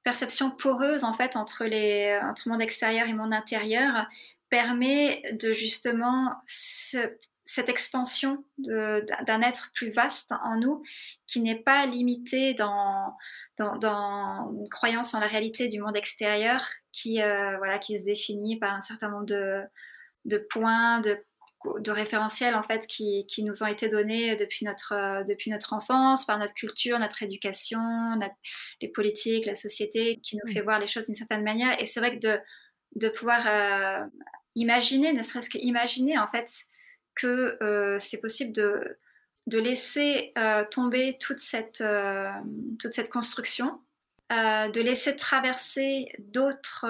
perception 0.04 0.52
poreuse 0.52 1.04
en 1.04 1.14
fait 1.14 1.36
entre, 1.36 1.66
les, 1.66 2.20
entre 2.24 2.50
monde 2.50 2.62
extérieur 2.62 3.08
et 3.08 3.14
monde 3.14 3.34
intérieur 3.34 4.08
permet 4.50 5.22
de 5.40 5.54
justement 5.54 6.36
cette 6.46 7.70
expansion 7.70 8.44
d'un 8.58 9.42
être 9.42 9.72
plus 9.74 9.90
vaste 9.90 10.32
en 10.44 10.58
nous 10.58 10.84
qui 11.28 11.42
n'est 11.42 11.62
pas 11.62 11.86
limité 11.86 12.54
dans, 12.54 13.16
dans, 13.58 14.52
une 14.58 14.70
croyance 14.70 15.14
en 15.14 15.20
la 15.20 15.28
réalité 15.28 15.68
du 15.68 15.80
monde 15.80 15.96
extérieur 15.96 16.66
qui, 16.92 17.22
euh, 17.22 17.58
voilà, 17.58 17.80
qui 17.80 17.98
se 17.98 18.06
définit 18.06 18.60
par 18.60 18.76
un 18.76 18.82
certain 18.82 19.10
nombre 19.10 19.26
de, 19.26 19.64
de 20.26 20.38
points, 20.38 21.00
de 21.00 21.24
de 21.80 21.92
référentiels 21.92 22.56
en 22.56 22.64
fait 22.64 22.88
qui, 22.88 23.26
qui, 23.28 23.44
nous 23.44 23.64
ont 23.64 23.68
été 23.68 23.88
donnés 23.88 24.36
depuis 24.36 24.66
notre, 24.66 24.94
euh, 24.94 25.24
depuis 25.24 25.52
notre 25.52 25.74
enfance, 25.74 26.26
par 26.26 26.38
notre 26.40 26.54
culture, 26.54 26.98
notre 27.00 27.24
éducation, 27.24 27.80
les 28.82 28.88
politiques, 28.88 29.46
la 29.46 29.56
société, 29.56 30.20
qui 30.24 30.38
nous 30.38 30.52
fait 30.52 30.62
voir 30.62 30.80
les 30.80 30.88
choses 30.88 31.06
d'une 31.06 31.16
certaine 31.16 31.44
manière. 31.44 31.80
Et 31.82 31.86
c'est 31.86 32.00
vrai 32.00 32.18
que 32.18 32.28
de, 32.28 32.40
de 32.96 33.10
pouvoir 33.10 33.46
euh, 33.48 34.06
imaginer, 34.56 35.14
ne 35.14 35.24
serait-ce 35.24 35.50
qu'imaginer 35.50 36.18
en 36.18 36.28
fait 36.28 36.50
que 37.16 37.58
euh, 37.62 38.00
c'est 38.00 38.22
possible 38.22 38.52
de, 38.52 38.98
de 39.48 39.60
laisser 39.60 40.34
tomber 40.72 41.18
toute 41.20 41.40
cette, 41.40 41.84
toute 42.80 42.94
cette 42.94 43.10
construction, 43.10 43.80
de 44.30 44.82
laisser 44.82 45.16
traverser 45.16 46.06
d'autres 46.20 46.86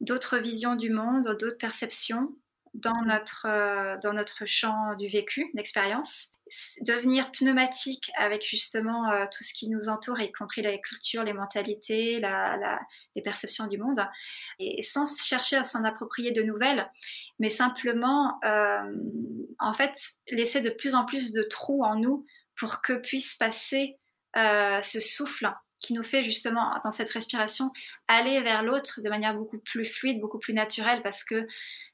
d'autres 0.00 0.38
visions 0.38 0.74
du 0.74 0.90
monde, 0.90 1.36
d'autres 1.38 1.58
perceptions, 1.58 2.34
dans 2.74 3.02
notre, 3.02 3.46
euh, 3.46 3.96
dans 4.02 4.12
notre 4.12 4.46
champ 4.46 4.94
du 4.96 5.08
vécu, 5.08 5.50
d'expérience. 5.54 6.28
Devenir 6.82 7.30
pneumatique 7.32 8.10
avec 8.16 8.44
justement 8.46 9.10
euh, 9.10 9.24
tout 9.24 9.42
ce 9.42 9.54
qui 9.54 9.70
nous 9.70 9.88
entoure, 9.88 10.20
y 10.20 10.30
compris 10.32 10.60
la 10.60 10.76
culture, 10.76 11.22
les 11.22 11.32
mentalités, 11.32 12.20
la, 12.20 12.78
les 13.14 13.22
perceptions 13.22 13.68
du 13.68 13.78
monde, 13.78 14.06
et 14.58 14.82
sans 14.82 15.06
chercher 15.22 15.56
à 15.56 15.64
s'en 15.64 15.84
approprier 15.84 16.30
de 16.30 16.42
nouvelles, 16.42 16.90
mais 17.38 17.48
simplement, 17.48 18.38
euh, 18.44 18.82
en 19.60 19.72
fait, 19.72 19.94
laisser 20.30 20.60
de 20.60 20.68
plus 20.68 20.94
en 20.94 21.06
plus 21.06 21.32
de 21.32 21.42
trous 21.42 21.84
en 21.84 21.96
nous 21.96 22.26
pour 22.54 22.82
que 22.82 22.94
puisse 22.94 23.34
passer 23.34 23.98
ce 24.34 24.98
souffle 25.00 25.52
qui 25.78 25.92
nous 25.92 26.04
fait 26.04 26.22
justement, 26.22 26.78
dans 26.84 26.92
cette 26.92 27.10
respiration, 27.10 27.70
aller 28.08 28.40
vers 28.40 28.62
l'autre 28.62 29.00
de 29.02 29.10
manière 29.10 29.34
beaucoup 29.34 29.58
plus 29.58 29.84
fluide, 29.84 30.20
beaucoup 30.20 30.38
plus 30.38 30.54
naturelle, 30.54 31.02
parce 31.02 31.24
que 31.24 31.46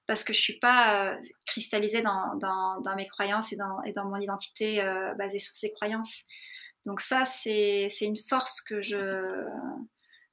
parce 0.09 0.25
que 0.25 0.33
je 0.33 0.41
suis 0.41 0.59
pas 0.59 1.13
euh, 1.13 1.17
cristallisée 1.45 2.01
dans, 2.01 2.95
mes 2.97 3.07
croyances 3.07 3.53
et 3.53 3.57
dans, 3.57 4.05
mon 4.07 4.17
identité 4.17 4.83
euh, 4.83 5.15
basée 5.15 5.39
sur 5.39 5.55
ces 5.55 5.71
croyances. 5.71 6.25
Donc 6.87 7.03
ça, 7.03 7.27
c'est 7.27 7.89
une 8.01 8.17
force 8.17 8.63
que 8.63 8.81
je, 8.81 9.45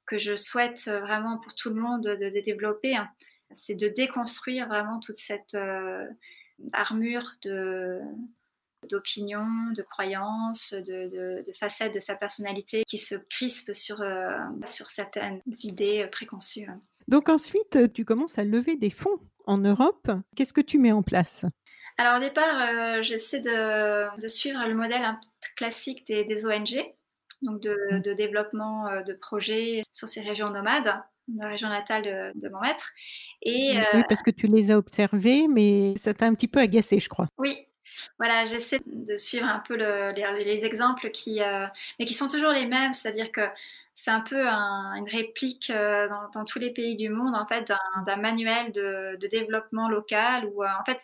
que 0.06 0.16
je 0.16 0.34
souhaite 0.34 0.88
vraiment 0.88 1.38
pour 1.38 1.54
tout 1.54 1.68
le 1.68 1.80
monde 1.80 2.02
de, 2.04 2.40
développer. 2.40 2.96
Hein. 2.96 3.10
C'est 3.52 3.74
de 3.74 3.88
déconstruire 3.88 4.66
vraiment 4.66 4.98
toute 4.98 5.18
cette 5.18 5.54
euh, 5.54 6.06
armure 6.72 7.32
de 7.42 8.00
de 8.88 9.82
croyances, 9.82 10.72
de, 10.72 11.42
de, 11.42 11.52
facettes 11.58 11.92
de 11.92 11.98
sa 11.98 12.14
personnalité 12.14 12.84
qui 12.86 12.98
se 12.98 13.16
crispent 13.16 13.72
sur, 13.72 14.00
sur 14.64 14.86
certaines 14.90 15.40
idées 15.64 16.06
préconçues. 16.12 16.66
Hein. 16.68 16.80
Donc 17.08 17.28
ensuite, 17.28 17.92
tu 17.92 18.04
commences 18.04 18.38
à 18.38 18.44
lever 18.44 18.76
des 18.76 18.90
fonds 18.90 19.18
en 19.46 19.58
Europe. 19.58 20.10
Qu'est-ce 20.34 20.52
que 20.52 20.60
tu 20.60 20.78
mets 20.78 20.92
en 20.92 21.02
place? 21.02 21.44
Alors 21.98 22.18
au 22.18 22.20
départ, 22.20 22.44
euh, 22.60 23.02
j'essaie 23.02 23.40
de, 23.40 24.28
suivre 24.28 24.60
le 24.66 24.74
modèle 24.74 25.02
classique 25.56 26.06
des, 26.06 26.46
ONG, 26.46 26.84
donc 27.42 27.64
mmh. 27.64 28.00
de, 28.00 28.12
développement 28.12 28.88
euh, 28.88 29.02
de 29.02 29.14
projets 29.14 29.82
sur 29.92 30.08
ces 30.08 30.20
régions 30.20 30.50
nomades 30.50 30.94
la 31.38 31.48
région 31.48 31.68
natale 31.68 32.32
de, 32.36 32.48
mon 32.50 32.60
maître. 32.60 32.92
Et, 33.42 33.72
oui, 33.72 33.78
euh, 33.94 34.02
parce 34.08 34.22
que 34.22 34.30
tu 34.30 34.46
les 34.46 34.70
as 34.70 34.78
observés, 34.78 35.48
mais 35.48 35.92
ça 35.96 36.14
t'a 36.14 36.26
un 36.26 36.34
petit 36.34 36.46
peu 36.46 36.60
agacé, 36.60 37.00
je 37.00 37.08
crois. 37.08 37.26
Oui, 37.36 37.66
voilà, 38.20 38.44
j'essaie 38.44 38.78
de 38.86 39.16
suivre 39.16 39.46
un 39.46 39.58
peu 39.58 39.74
les, 39.74 40.64
exemples 40.64 41.10
qui, 41.10 41.40
mais 41.98 42.06
qui 42.06 42.14
sont 42.14 42.28
toujours 42.28 42.52
les 42.52 42.66
mêmes, 42.66 42.92
c'est-à-dire 42.92 43.32
que 43.32 43.40
c'est 43.96 44.10
un 44.10 44.20
peu 44.20 44.46
une 44.46 45.08
réplique 45.10 45.72
euh, 45.74 46.06
dans, 46.34 46.44
tous 46.44 46.58
les 46.58 46.70
pays 46.70 46.96
du 46.96 47.08
monde 47.08 47.34
en 47.34 47.46
fait 47.46 47.72
d'un 48.04 48.16
manuel 48.16 48.70
de, 48.70 49.16
développement 49.28 49.88
local 49.88 50.44
où 50.54 50.62
euh, 50.62 50.66
en 50.78 50.84
fait 50.84 51.00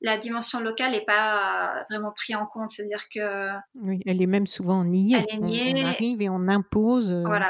la 0.00 0.16
dimension 0.16 0.60
locale 0.60 0.92
n'est 0.92 1.04
pas 1.04 1.84
vraiment 1.90 2.12
prise 2.12 2.36
en 2.36 2.46
compte, 2.46 2.70
c'est-à-dire 2.70 3.08
que 3.08 3.50
oui, 3.80 4.00
elle 4.06 4.22
est 4.22 4.26
même 4.26 4.46
souvent 4.46 4.84
niée. 4.84 5.24
Elle 5.28 5.36
est 5.36 5.40
niée. 5.40 5.74
On, 5.74 5.86
arrive 5.86 6.22
et 6.22 6.28
on 6.28 6.48
impose. 6.48 7.10
Euh, 7.10 7.22
voilà 7.24 7.48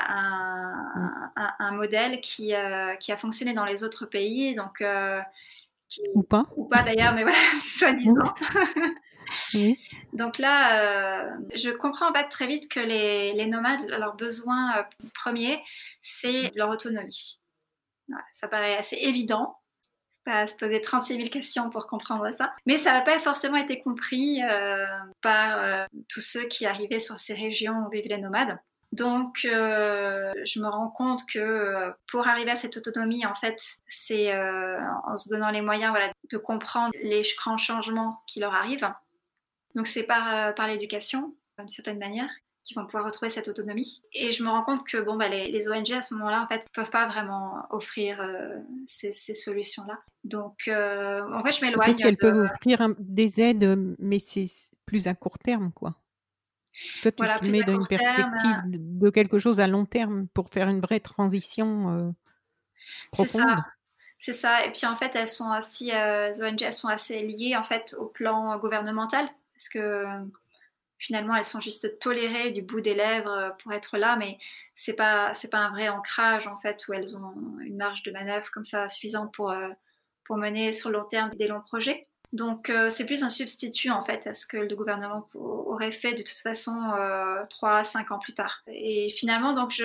un, 1.59 1.73
modèle 1.73 2.21
qui, 2.21 2.55
qui 3.01 3.13
a 3.13 3.17
fonctionné 3.19 3.53
dans 3.53 3.65
les 3.67 3.85
autres 3.85 4.07
pays, 4.07 4.55
donc 4.55 4.83
ou 6.15 6.23
pas. 6.23 6.47
Ou 6.57 6.65
pas 6.65 6.83
d'ailleurs, 6.83 7.15
mais 7.15 7.23
voilà, 7.23 7.39
soi-disant. 7.61 8.35
Donc 10.13 10.39
là, 10.39 10.81
euh, 10.81 11.31
je 11.55 11.71
comprends 11.71 12.11
en 12.11 12.15
fait 12.15 12.29
très 12.29 12.47
vite 12.47 12.69
que 12.69 12.81
les, 12.81 13.47
nomades, 13.47 13.87
leur 13.89 14.15
besoin 14.17 14.79
euh, 14.79 14.83
premier, 15.15 15.63
c'est 16.03 16.51
leur 16.55 16.71
autonomie. 16.71 17.41
ça 18.35 18.49
paraît 18.49 18.77
assez 18.77 18.97
évident, 18.97 19.57
pas 20.25 20.47
se 20.47 20.55
poser 20.55 20.81
36 20.81 21.17
000 21.17 21.29
questions 21.29 21.71
pour 21.71 21.87
comprendre 21.87 22.29
ça. 22.37 22.53
Mais 22.67 22.79
ça 22.79 22.93
n'a 22.93 23.03
pas 23.03 23.19
forcément 23.19 23.57
été 23.57 23.81
compris 23.81 24.43
euh, 24.43 24.87
par 25.23 25.87
tous 26.09 26.21
ceux 26.21 26.47
qui 26.47 26.67
arrivaient 26.67 27.01
sur 27.01 27.19
ces 27.19 27.35
régions 27.35 27.85
où 27.87 27.91
vivent 27.91 28.09
les 28.09 28.19
nomades. 28.19 28.59
Donc, 28.93 29.41
je 29.43 30.61
me 30.61 30.69
rends 30.69 30.89
compte 30.89 31.21
que 31.31 31.93
pour 32.09 32.27
arriver 32.27 32.53
à 32.53 32.57
cette 32.57 32.77
autonomie, 32.77 33.27
en 33.27 33.35
fait, 33.35 33.61
c'est 33.89 34.35
en 34.35 35.17
se 35.19 35.29
donnant 35.29 35.51
les 35.51 35.61
moyens 35.61 35.91
voilà, 35.91 36.11
de 36.31 36.39
comprendre 36.39 36.93
les 37.03 37.23
grands 37.37 37.59
changements 37.59 38.23
qui 38.27 38.41
leur 38.41 38.55
arrivent 38.55 38.89
donc 39.77 39.87
c'est 39.87 40.05
par, 40.05 40.35
euh, 40.35 40.53
par 40.53 40.67
l'éducation, 40.67 41.37
d'une 41.59 41.69
certaine 41.69 41.99
manière, 41.99 42.31
qu'ils 42.65 42.77
vont 42.77 42.87
pouvoir 42.87 43.05
retrouver 43.05 43.31
cette 43.31 43.47
autonomie. 43.47 44.03
Et 44.15 44.33
je 44.33 44.43
me 44.43 44.49
rends 44.49 44.65
compte 44.65 44.87
que 44.89 44.97
bon, 44.97 45.17
bah, 45.17 45.29
les, 45.29 45.69
ONG 45.69 45.93
à 45.93 46.01
ce 46.01 46.15
moment-là, 46.15 46.43
en 46.43 46.49
fait, 46.49 46.65
ne 46.65 46.71
peuvent 46.73 46.91
pas 46.91 47.07
vraiment 47.07 47.67
offrir 47.71 48.21
euh, 48.23 48.57
ces, 48.89 49.13
solutions-là. 49.13 50.01
Donc, 50.25 50.67
euh, 50.67 51.23
en 51.31 51.45
fait, 51.45 51.53
je 51.53 51.61
m'éloigne. 51.61 51.95
Peut-être 51.95 51.99
qu'elles 51.99 52.17
peuvent 52.17 52.49
offrir 52.51 52.89
des 52.99 53.41
aides, 53.43 53.95
mais 53.99 54.19
c'est 54.19 54.47
plus 54.87 55.09
à 55.09 55.15
court 55.15 55.39
terme, 55.39 55.71
quoi. 55.73 55.95
Toi, 57.03 57.13
tu 57.13 57.27
te 57.27 57.45
mets 57.45 57.63
dans 57.63 57.75
une 57.75 57.87
perspective 57.87 58.63
de 58.67 59.11
quelque 59.11 59.39
chose 59.39 59.61
à 59.61 59.67
long 59.67 59.85
terme 59.85 60.27
pour 60.29 60.49
faire 60.49 60.69
une 60.69 60.81
vraie 60.81 61.01
transition 61.01 62.15
profonde. 63.13 63.43
C'est 63.43 63.49
ça. 63.49 63.65
C'est 64.19 64.33
ça. 64.33 64.67
Et 64.67 64.73
puis 64.73 64.87
en 64.87 64.97
fait, 64.97 65.13
elles 65.15 65.29
sont 65.29 65.51
aussi, 65.59 65.87
les 65.87 66.43
ONG, 66.43 66.61
elles 66.63 66.73
sont 66.73 66.89
assez 66.89 67.23
liées 67.23 67.57
en 67.57 67.65
fait 67.65 67.95
au 67.99 68.07
plan 68.07 68.59
gouvernemental 68.59 69.27
parce 69.57 69.69
que 69.69 70.05
finalement, 70.99 71.35
elles 71.37 71.45
sont 71.45 71.61
juste 71.61 71.99
tolérées 71.99 72.51
du 72.51 72.63
bout 72.63 72.81
des 72.81 72.95
lèvres 72.95 73.55
pour 73.63 73.73
être 73.73 73.99
là, 73.99 74.17
mais 74.17 74.39
c'est 74.75 74.95
pas 74.95 75.35
c'est 75.35 75.49
pas 75.49 75.59
un 75.59 75.71
vrai 75.71 75.89
ancrage 75.89 76.47
en 76.47 76.57
fait 76.59 76.87
où 76.89 76.93
elles 76.95 77.17
ont 77.17 77.35
une 77.61 77.77
marge 77.77 78.03
de 78.03 78.11
manœuvre 78.13 78.51
comme 78.51 78.65
ça 78.65 78.89
suffisante 78.89 79.33
pour 79.35 79.55
pour 80.25 80.37
mener 80.37 80.73
sur 80.73 80.91
le 80.91 80.99
long 80.99 81.05
terme 81.05 81.31
des 81.37 81.49
longs 81.49 81.61
projets. 81.61 82.09
Donc 82.33 82.73
c'est 82.91 83.07
plus 83.07 83.23
un 83.23 83.29
substitut 83.29 83.91
en 83.91 84.05
fait 84.05 84.27
à 84.27 84.35
ce 84.35 84.47
que 84.47 84.57
le 84.57 84.75
gouvernement 84.77 85.29
aurait 85.35 85.93
fait 85.93 86.13
de 86.13 86.23
toute 86.23 86.39
façon 86.39 86.75
trois 87.51 87.79
à 87.79 87.85
cinq 87.85 88.11
ans 88.11 88.19
plus 88.19 88.35
tard. 88.35 88.63
Et 88.67 89.11
finalement 89.11 89.53
donc 89.53 89.71
je, 89.71 89.85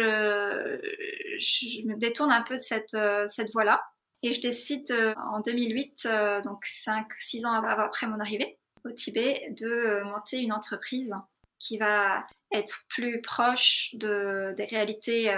je 1.40 1.88
me 1.88 1.96
détourne 1.96 2.32
un 2.32 2.42
peu 2.42 2.58
de 2.58 2.64
cette, 2.64 2.98
cette 3.30 3.52
voie-là 3.52 3.84
et 4.24 4.34
je 4.34 4.42
décide 4.42 4.94
en 5.32 5.42
2008, 5.42 6.08
donc 6.44 6.66
5-6 6.66 7.46
ans 7.46 7.54
après 7.64 8.08
mon 8.08 8.20
arrivée 8.20 8.58
au 8.86 8.92
Tibet, 8.92 9.54
de 9.58 10.04
monter 10.04 10.40
une 10.40 10.54
entreprise 10.54 11.14
qui 11.60 11.78
va 11.78 12.26
être 12.52 12.84
plus 12.90 13.22
proche 13.22 13.92
de, 13.94 14.54
des 14.58 14.66
réalités 14.66 15.32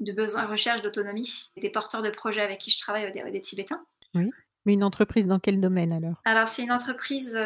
de 0.00 0.12
besoins, 0.12 0.46
recherche 0.46 0.82
d'autonomie 0.82 1.50
des 1.56 1.70
porteurs 1.70 2.02
de 2.02 2.10
projets 2.10 2.40
avec 2.40 2.58
qui 2.58 2.70
je 2.70 2.78
travaille, 2.78 3.12
des, 3.12 3.22
des 3.30 3.40
Tibétains. 3.40 3.84
Oui. 4.14 4.30
Mais 4.64 4.74
une 4.74 4.82
entreprise 4.82 5.26
dans 5.26 5.38
quel 5.38 5.60
domaine 5.60 5.92
alors? 5.92 6.20
Alors 6.24 6.48
c'est 6.48 6.62
une 6.62 6.72
entreprise 6.72 7.38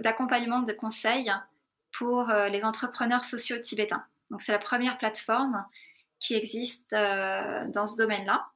d'accompagnement 0.00 0.62
de, 0.62 0.72
conseil 0.72 1.30
pour 1.92 2.26
les 2.50 2.64
entrepreneurs 2.64 3.24
sociaux 3.24 3.58
tibétains. 3.58 4.04
Donc 4.30 4.42
c'est 4.42 4.52
la 4.52 4.58
première 4.58 4.98
plateforme 4.98 5.64
qui 6.18 6.34
existe 6.34 6.90
dans 6.90 7.86
ce 7.86 7.96
domaine-là 7.96 8.48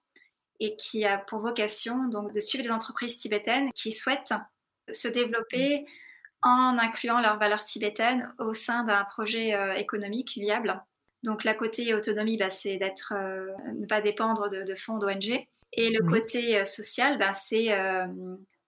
et 0.61 0.75
qui 0.77 1.05
a 1.05 1.19
pour 1.19 1.41
vocation 1.41 2.09
donc 2.09 2.33
de 2.33 2.41
suivre 2.41 2.65
les 2.65 2.71
entreprises 2.71 3.19
tibétaines 3.19 3.71
qui 3.75 3.93
souhaitent 3.93 4.35
se 4.91 5.09
développer 5.09 5.87
en 6.43 6.79
incluant 6.79 7.21
leurs 7.21 7.39
valeurs 7.39 7.65
tibétaines 7.65 8.33
au 8.39 8.55
sein 8.55 8.85
d'un 8.85 9.05
projet 9.05 9.55
euh, 9.55 9.75
économique 9.75 10.35
viable. 10.37 10.83
Donc 11.25 11.45
la 11.45 11.55
côté 11.55 11.95
autonomie, 11.95 12.37
bah, 12.37 12.51
c'est 12.51 12.77
d'être 12.77 13.13
euh, 13.17 13.51
ne 13.75 13.87
pas 13.87 14.01
dépendre 14.01 14.49
de, 14.49 14.75
fonds 14.77 14.99
d'ONG. 14.99 15.45
Et 15.73 15.91
le 15.91 16.09
côté 16.09 16.59
euh, 16.59 16.65
social, 16.65 17.19
bah, 17.19 17.35
c'est 17.35 17.69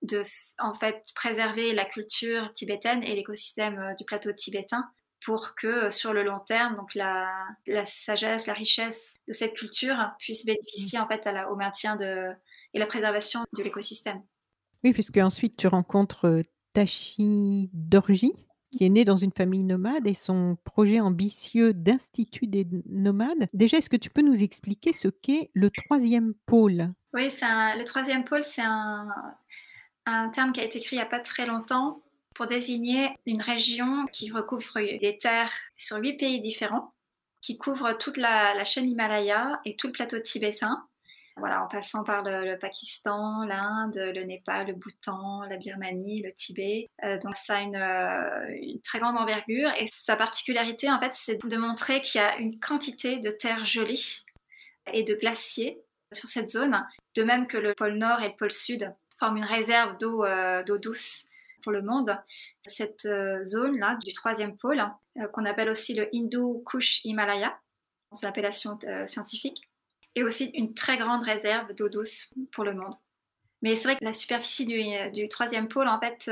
de 0.03 0.23
en 0.59 0.75
fait 0.75 1.05
préserver 1.15 1.73
la 1.75 1.85
culture 1.85 2.53
tibétaine 2.55 3.03
et 3.05 3.15
l'écosystème 3.15 3.95
du 3.99 4.05
plateau 4.05 4.33
tibétain 4.33 4.85
pour 5.23 5.55
que 5.55 5.91
sur 5.91 6.15
le 6.15 6.23
long 6.23 6.39
terme, 6.41 6.75
donc 6.75 6.95
la, 6.95 7.31
la 7.67 7.85
sagesse, 7.85 8.47
la 8.47 8.55
richesse 8.55 9.19
de 9.29 9.35
cette 9.35 9.53
culture 9.53 10.13
puisse 10.19 10.47
bénéficier 10.47 10.99
en 10.99 11.07
fait 11.07 11.27
à 11.27 11.33
la, 11.33 11.51
au 11.51 11.57
maintien 11.57 11.97
de, 11.97 12.31
et 12.73 12.79
la 12.79 12.87
préservation 12.87 13.45
de 13.57 13.63
l'écosystème. 13.63 14.23
Oui, 14.85 14.93
puisque 14.93 15.19
ensuite 15.19 15.57
tu 15.57 15.67
rencontres 15.67 16.43
Tachi 16.73 17.69
Dorji, 17.73 18.33
qui 18.71 18.85
est 18.85 18.89
né 18.89 19.05
dans 19.05 19.17
une 19.17 19.33
famille 19.33 19.65
nomade 19.65 20.07
et 20.07 20.15
son 20.15 20.57
projet 20.65 21.01
ambitieux 21.01 21.75
d'institut 21.75 22.47
des 22.47 22.67
nomades. 22.87 23.47
Déjà, 23.53 23.79
est-ce 23.79 23.91
que 23.91 23.97
tu 23.97 24.11
peux 24.11 24.23
nous 24.23 24.43
expliquer 24.43 24.93
ce 24.93 25.09
qu'est 25.09 25.51
le 25.55 25.71
troisième 25.71 26.35
pôle? 26.47 26.93
Oui, 27.13 27.29
le 27.29 27.85
troisième 27.85 28.25
pôle, 28.25 28.45
c'est 28.45 28.63
un, 28.63 29.09
terme 30.33 30.53
qui 30.53 30.61
a 30.61 30.65
été 30.65 30.81
créé 30.81 30.97
il 30.97 31.01
n'y 31.01 31.07
a 31.07 31.07
pas 31.07 31.21
très 31.21 31.47
longtemps 31.47 32.03
pour 32.35 32.47
désigner 32.47 33.09
une 33.27 33.43
région 33.43 34.07
qui 34.07 34.31
recouvre 34.31 34.75
des 34.75 35.19
terres 35.21 35.53
sur 35.77 35.99
huit 35.99 36.17
pays 36.17 36.41
différents, 36.41 36.93
qui 37.41 37.59
couvre 37.59 37.93
toute 37.93 38.17
la, 38.17 38.65
chaîne 38.65 38.89
Himalaya 38.89 39.61
et 39.65 39.77
tout 39.77 39.89
le 39.89 39.93
plateau 39.93 40.19
tibétain. 40.21 40.87
Voilà, 41.41 41.65
en 41.65 41.69
passant 41.69 42.05
par 42.05 42.23
le, 42.23 42.57
Pakistan, 42.57 43.45
l'Inde, 43.45 43.97
le 43.97 44.23
Népal, 44.23 44.69
le 44.69 44.75
Bhoutan, 44.75 45.43
la 45.49 45.57
Birmanie, 45.57 46.23
le 46.23 46.33
Tibet. 46.33 46.89
Euh, 47.05 47.19
donc 47.19 47.37
ça 47.37 47.57
a 47.57 47.61
une, 47.63 47.77
euh, 47.77 48.57
une, 48.61 48.81
très 48.81 49.01
grande 49.01 49.17
envergure 49.17 49.71
et 49.81 49.89
sa 49.93 50.17
particularité 50.17 50.91
en 50.91 51.01
fait 51.01 51.13
c'est 51.15 51.45
de 51.45 51.57
montrer 51.57 52.01
qu'il 52.01 52.21
y 52.21 52.25
a 52.25 52.37
une 52.39 52.59
quantité 52.61 53.19
de 53.19 53.31
terres 53.31 53.65
gelées 53.65 54.01
et 54.93 55.03
de 55.03 55.15
glaciers 55.15 55.81
sur 56.13 56.29
cette 56.29 56.51
zone, 56.51 56.87
de 57.17 57.23
même 57.23 57.47
que 57.47 57.57
le 57.57 57.75
pôle 57.75 57.95
nord 57.95 58.21
et 58.21 58.29
le 58.29 58.37
pôle 58.37 58.53
sud 58.53 58.95
forment 59.19 59.39
une 59.39 59.45
réserve 59.45 59.97
d'eau 59.99 60.25
euh, 60.25 60.63
douce 60.79 61.25
pour 61.63 61.73
le 61.73 61.83
monde. 61.83 62.17
Cette 62.67 63.05
euh, 63.05 63.45
zone-là 63.45 63.99
du 64.05 64.13
troisième 64.13 64.57
pôle, 64.57 64.83
qu'on 65.33 65.45
appelle 65.45 65.69
aussi 65.69 65.95
le 65.95 66.09
Hindu 66.15 66.63
Kush 66.65 67.05
Himalaya, 67.05 67.59
c'est 68.13 68.27
l'appellation 68.27 68.79
euh, 68.85 69.07
scientifique, 69.07 69.70
et 70.15 70.25
aussi 70.25 70.51
une 70.55 70.75
très 70.75 70.99
grande 70.99 71.23
réserve 71.23 71.75
d'eau 71.75 71.89
douce 71.89 72.31
pour 72.53 72.65
le 72.65 72.75
monde. 72.75 72.95
Mais 73.63 73.77
c'est 73.77 73.85
vrai 73.85 73.97
que 73.97 74.05
la 74.05 74.13
superficie 74.13 74.65
du, 74.65 75.29
troisième 75.29 75.69
pôle, 75.69 75.87
en 75.87 76.01
fait, 76.01 76.31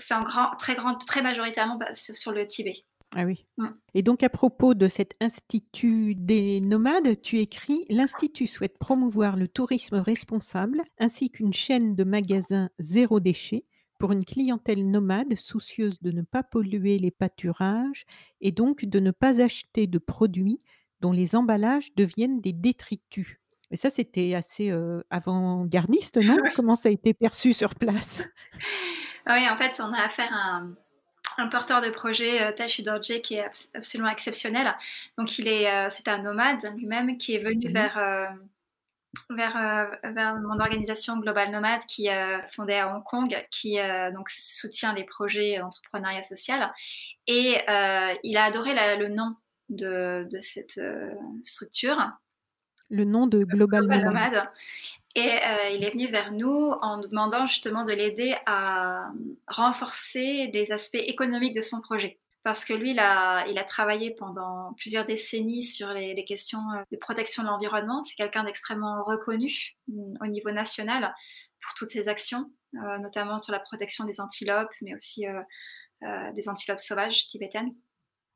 c'est 0.00 0.14
en 0.14 0.22
grand, 0.24 0.50
très, 0.56 0.74
grand, 0.74 0.96
très 0.96 1.22
majoritairement 1.22 1.78
sur 1.94 2.32
le 2.32 2.46
Tibet. 2.46 2.84
Ah 3.16 3.24
oui. 3.24 3.44
Mm. 3.58 3.68
Et 3.94 4.02
donc 4.02 4.22
à 4.22 4.28
propos 4.28 4.74
de 4.74 4.88
cet 4.88 5.14
institut 5.20 6.14
des 6.14 6.60
nomades, 6.60 7.20
tu 7.20 7.38
écris 7.38 7.84
L'Institut 7.88 8.46
souhaite 8.46 8.78
promouvoir 8.78 9.36
le 9.36 9.48
tourisme 9.48 9.96
responsable 9.96 10.82
ainsi 10.98 11.30
qu'une 11.30 11.52
chaîne 11.52 11.96
de 11.96 12.04
magasins 12.04 12.70
zéro 12.78 13.18
déchet 13.18 13.64
pour 13.98 14.12
une 14.12 14.24
clientèle 14.24 14.88
nomade 14.88 15.36
soucieuse 15.36 16.00
de 16.00 16.12
ne 16.12 16.22
pas 16.22 16.42
polluer 16.42 16.98
les 16.98 17.10
pâturages 17.10 18.06
et 18.40 18.52
donc 18.52 18.84
de 18.84 19.00
ne 19.00 19.10
pas 19.10 19.42
acheter 19.42 19.86
de 19.86 19.98
produits 19.98 20.60
dont 21.00 21.12
les 21.12 21.34
emballages 21.36 21.94
deviennent 21.96 22.40
des 22.40 22.52
détritus. 22.52 23.38
Et 23.70 23.76
ça, 23.76 23.90
c'était 23.90 24.34
assez 24.34 24.72
avant-gardiste, 25.10 26.16
non? 26.22 26.38
Comment 26.56 26.74
ça 26.74 26.88
a 26.88 26.92
été 26.92 27.14
perçu 27.14 27.52
sur 27.52 27.74
place? 27.74 28.26
Oui, 29.26 29.48
en 29.48 29.56
fait, 29.56 29.80
on 29.80 29.92
a 29.92 30.02
affaire 30.02 30.32
à 30.32 30.62
un, 31.38 31.48
porteur 31.48 31.80
de 31.80 31.90
projet, 31.90 32.52
Tashi 32.54 32.82
Dorje, 32.82 33.20
qui 33.22 33.34
est 33.34 33.44
absolument 33.74 34.10
exceptionnel. 34.10 34.74
Donc, 35.16 35.38
il 35.38 35.46
est, 35.46 35.90
c'est 35.90 36.08
un 36.08 36.18
nomade 36.18 36.74
lui-même 36.76 37.16
qui 37.16 37.34
est 37.34 37.42
venu 37.42 37.68
mmh 37.68 37.72
vers 37.72 38.30
vers, 39.28 39.56
euh, 39.56 40.12
vers 40.12 40.40
mon 40.40 40.60
organisation 40.60 41.18
Global 41.18 41.50
Nomad 41.50 41.80
qui 41.86 42.06
est 42.06 42.46
fondée 42.52 42.74
à 42.74 42.94
Hong 42.94 43.02
Kong, 43.02 43.46
qui 43.50 43.78
donc 44.14 44.28
soutient 44.30 44.92
les 44.94 45.04
projets 45.04 45.58
d'entrepreneuriat 45.58 46.22
social. 46.22 46.72
Et 47.26 47.56
il 48.24 48.36
a 48.36 48.44
adoré 48.44 48.74
le 48.98 49.08
nom 49.08 49.36
de, 49.70 50.28
de 50.30 50.40
cette 50.42 50.80
structure. 51.42 51.96
Le 52.90 53.04
nom 53.04 53.26
de 53.26 53.44
Global, 53.44 53.86
Nomad. 53.86 54.50
Et 55.16 55.30
il 55.74 55.84
est 55.84 55.90
venu 55.90 56.06
vers 56.08 56.32
nous 56.32 56.72
en 56.82 56.98
nous 56.98 57.08
demandant 57.08 57.46
justement 57.46 57.84
de 57.84 57.92
l'aider 57.92 58.34
à 58.46 59.10
renforcer 59.46 60.50
les 60.52 60.72
aspects 60.72 60.96
économiques 60.96 61.54
de 61.54 61.60
son 61.60 61.80
projet 61.80 62.18
parce 62.42 62.64
que 62.64 62.72
lui, 62.72 62.92
il 62.92 62.98
a, 62.98 63.46
il 63.48 63.58
a 63.58 63.64
travaillé 63.64 64.12
pendant 64.12 64.72
plusieurs 64.78 65.04
décennies 65.04 65.62
sur 65.62 65.88
les, 65.90 66.24
questions 66.24 66.62
euh, 66.74 66.82
de 66.90 66.96
protection 66.96 67.42
de 67.42 67.48
l'environnement. 67.48 68.02
C'est 68.02 68.14
quelqu'un 68.14 68.44
d'extrêmement 68.44 69.04
reconnu 69.04 69.76
mm, 69.88 70.16
au 70.22 70.26
niveau 70.26 70.50
national 70.50 71.14
pour 71.62 71.74
toutes 71.74 71.90
ses 71.90 72.08
actions, 72.08 72.50
euh, 72.76 72.98
notamment 72.98 73.38
sur 73.40 73.52
la 73.52 73.60
protection 73.60 74.04
des 74.04 74.20
antilopes, 74.20 74.72
mais 74.80 74.94
aussi 74.94 75.26
euh, 75.26 76.32
des 76.32 76.48
antilopes 76.48 76.80
sauvages 76.80 77.26
tibétaines. 77.28 77.74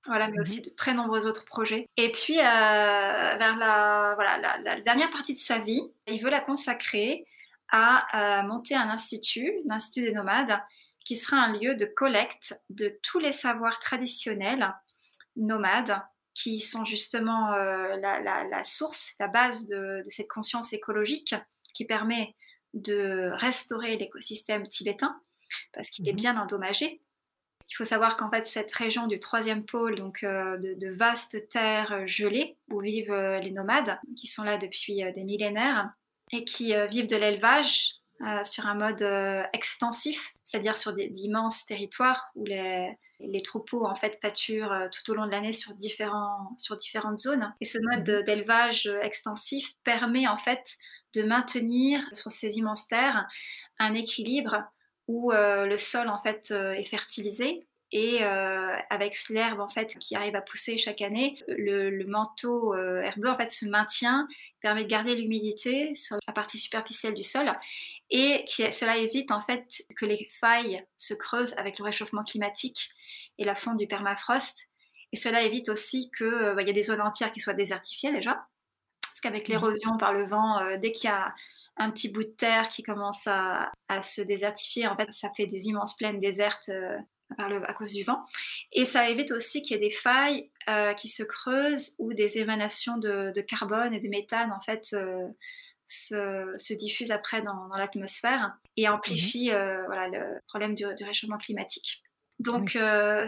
Voilà, 0.06 0.28
mais 0.28 0.38
aussi 0.40 0.58
mhm. 0.58 0.64
de 0.64 0.70
très 0.70 0.94
nombreux 0.94 1.26
autres 1.26 1.44
projets. 1.44 1.88
Et 1.96 2.12
puis, 2.12 2.36
vers 2.36 3.56
la, 3.56 4.12
voilà, 4.14 4.58
la, 4.62 4.80
dernière 4.80 5.10
partie 5.10 5.34
de 5.34 5.38
sa 5.38 5.58
vie, 5.58 5.82
il 6.06 6.22
veut 6.22 6.30
la 6.30 6.40
consacrer 6.40 7.26
à 7.70 8.42
monter 8.46 8.74
un 8.76 8.88
institut, 8.88 9.50
l'Institut 9.66 10.02
des 10.02 10.12
nomades, 10.12 10.60
qui 11.04 11.16
sera 11.16 11.36
un 11.36 11.52
lieu 11.52 11.74
de 11.74 11.84
collecte 11.84 12.60
de 12.70 12.98
tous 13.02 13.18
les 13.18 13.32
savoirs 13.32 13.78
traditionnels 13.78 14.74
nomades 15.36 16.00
qui 16.32 16.58
sont 16.58 16.84
justement 16.84 17.52
euh, 17.52 17.96
la, 17.96 18.64
source, 18.64 19.14
la 19.20 19.28
base 19.28 19.66
de, 19.66 20.02
cette 20.08 20.28
conscience 20.28 20.72
écologique 20.72 21.34
qui 21.74 21.84
permet 21.84 22.34
de 22.72 23.30
restaurer 23.34 23.96
l'écosystème 23.96 24.68
tibétain 24.68 25.20
parce 25.72 25.88
qu'il 25.90 26.08
est 26.08 26.12
mhm. 26.12 26.18
bien 26.18 26.40
endommagé. 26.40 27.00
Il 27.70 27.74
faut 27.76 27.84
savoir 27.84 28.16
qu'en 28.16 28.30
fait 28.30 28.46
cette 28.46 28.72
région 28.72 29.06
du 29.06 29.18
troisième 29.18 29.64
pôle, 29.64 29.96
donc 29.96 30.22
euh, 30.22 30.56
de, 30.58 30.88
vastes 30.96 31.48
terres 31.48 32.06
gelées 32.06 32.56
où 32.70 32.80
vivent 32.80 33.12
euh, 33.12 33.38
les 33.38 33.50
nomades 33.50 33.98
qui 34.16 34.26
sont 34.26 34.44
là 34.44 34.58
depuis 34.58 35.02
des 35.14 35.24
millénaires 35.24 35.90
et 36.32 36.44
qui 36.44 36.74
vivent 36.90 37.08
de 37.08 37.16
l'élevage 37.16 38.00
euh, 38.20 38.44
sur 38.44 38.66
un 38.66 38.74
mode 38.74 39.02
euh, 39.02 39.42
extensif, 39.52 40.32
c'est-à-dire 40.44 40.76
sur 40.76 40.94
d'immenses 40.94 41.66
territoires 41.66 42.30
où 42.36 42.44
les, 42.44 42.96
les, 43.18 43.42
troupeaux 43.42 43.84
en 43.84 43.96
fait 43.96 44.20
pâturent 44.20 44.72
euh, 44.72 44.86
tout 44.88 45.10
au 45.10 45.14
long 45.14 45.26
de 45.26 45.32
l'année 45.32 45.52
sur, 45.52 45.74
différents, 45.74 46.52
sur 46.56 46.76
différentes 46.76 47.18
zones. 47.18 47.52
Et 47.60 47.64
ce 47.64 47.76
mode 47.82 48.08
mhm. 48.08 48.22
d'élevage 48.22 48.86
extensif 49.02 49.74
permet 49.82 50.28
en 50.28 50.38
fait 50.38 50.76
de 51.14 51.24
maintenir 51.24 52.00
sur 52.12 52.30
ces 52.30 52.56
immenses 52.56 52.86
terres 52.86 53.26
un 53.80 53.94
équilibre 53.94 54.62
où 55.08 55.32
le 55.32 55.76
sol 55.76 56.08
en 56.08 56.20
fait 56.20 56.50
est 56.50 56.84
fertilisé 56.84 57.66
et 57.92 58.22
avec 58.24 59.16
l'herbe 59.28 59.60
en 59.60 59.68
fait 59.68 59.96
qui 59.98 60.16
arrive 60.16 60.34
à 60.34 60.40
pousser 60.40 60.78
chaque 60.78 61.02
année, 61.02 61.36
le, 61.48 62.04
manteau 62.06 62.74
herbeux 62.74 63.28
en 63.28 63.36
fait 63.36 63.52
se 63.52 63.66
maintient, 63.66 64.26
permet 64.60 64.84
de 64.84 64.88
garder 64.88 65.14
l'humidité 65.14 65.94
sur 65.94 66.16
la 66.26 66.32
partie 66.32 66.58
superficielle 66.58 67.14
du 67.14 67.22
sol 67.22 67.52
et 68.10 68.44
cela 68.48 68.96
évite 68.96 69.30
en 69.30 69.40
fait 69.40 69.84
que 69.96 70.04
les 70.04 70.28
failles 70.40 70.84
se 70.96 71.14
creusent 71.14 71.54
avec 71.56 71.78
le 71.78 71.84
réchauffement 71.84 72.24
climatique 72.24 72.90
et 73.38 73.44
la 73.44 73.56
fonte 73.56 73.78
du 73.78 73.86
permafrost. 73.86 74.68
Et 75.12 75.16
cela 75.16 75.42
évite 75.42 75.68
aussi 75.68 76.10
qu'il 76.16 76.52
bah, 76.54 76.62
y 76.62 76.70
ait 76.70 76.72
des 76.72 76.82
zones 76.82 77.00
entières 77.00 77.32
qui 77.32 77.40
soient 77.40 77.54
désertifiées 77.54 78.12
déjà. 78.12 78.46
Parce 79.02 79.20
qu'avec 79.20 79.48
mmh. 79.48 79.52
l'érosion 79.52 79.96
par 79.96 80.12
le 80.12 80.26
vent, 80.26 80.76
dès 80.78 80.92
qu'il 80.92 81.08
y 81.08 81.12
a 81.12 81.34
un 81.76 81.90
petit 81.90 82.08
bout 82.08 82.22
de 82.22 82.28
terre 82.28 82.68
qui 82.68 82.82
commence 82.82 83.26
à, 83.26 83.72
se 84.02 84.22
désertifier, 84.22 84.86
en 84.86 84.96
fait, 84.96 85.12
ça 85.12 85.30
fait 85.36 85.46
des 85.46 85.66
immenses 85.66 85.96
plaines 85.96 86.18
désertes 86.18 86.70
à 87.38 87.74
cause 87.74 87.92
du 87.92 88.04
vent. 88.04 88.24
Et 88.72 88.84
ça 88.84 89.08
évite 89.08 89.30
aussi 89.30 89.62
qu'il 89.62 89.76
y 89.76 89.76
ait 89.76 89.88
des 89.88 89.94
failles 89.94 90.50
euh, 90.68 90.92
qui 90.94 91.08
se 91.08 91.22
creusent 91.22 91.94
ou 91.98 92.12
des 92.14 92.38
émanations 92.38 92.96
de, 92.98 93.32
carbone 93.46 93.92
et 93.92 94.00
de 94.00 94.08
méthane 94.08 94.52
en 94.52 94.60
fait 94.60 94.94
euh, 94.94 95.28
se, 95.86 96.74
diffusent 96.74 97.10
après 97.10 97.42
dans, 97.42 97.68
l'atmosphère 97.76 98.54
et 98.76 98.88
amplifient 98.88 99.50
mhm. 99.50 99.56
euh, 99.56 99.86
voilà, 99.86 100.08
le 100.08 100.40
problème 100.46 100.74
du, 100.74 100.84
réchauffement 100.86 101.38
climatique. 101.38 102.02
Donc 102.40 102.76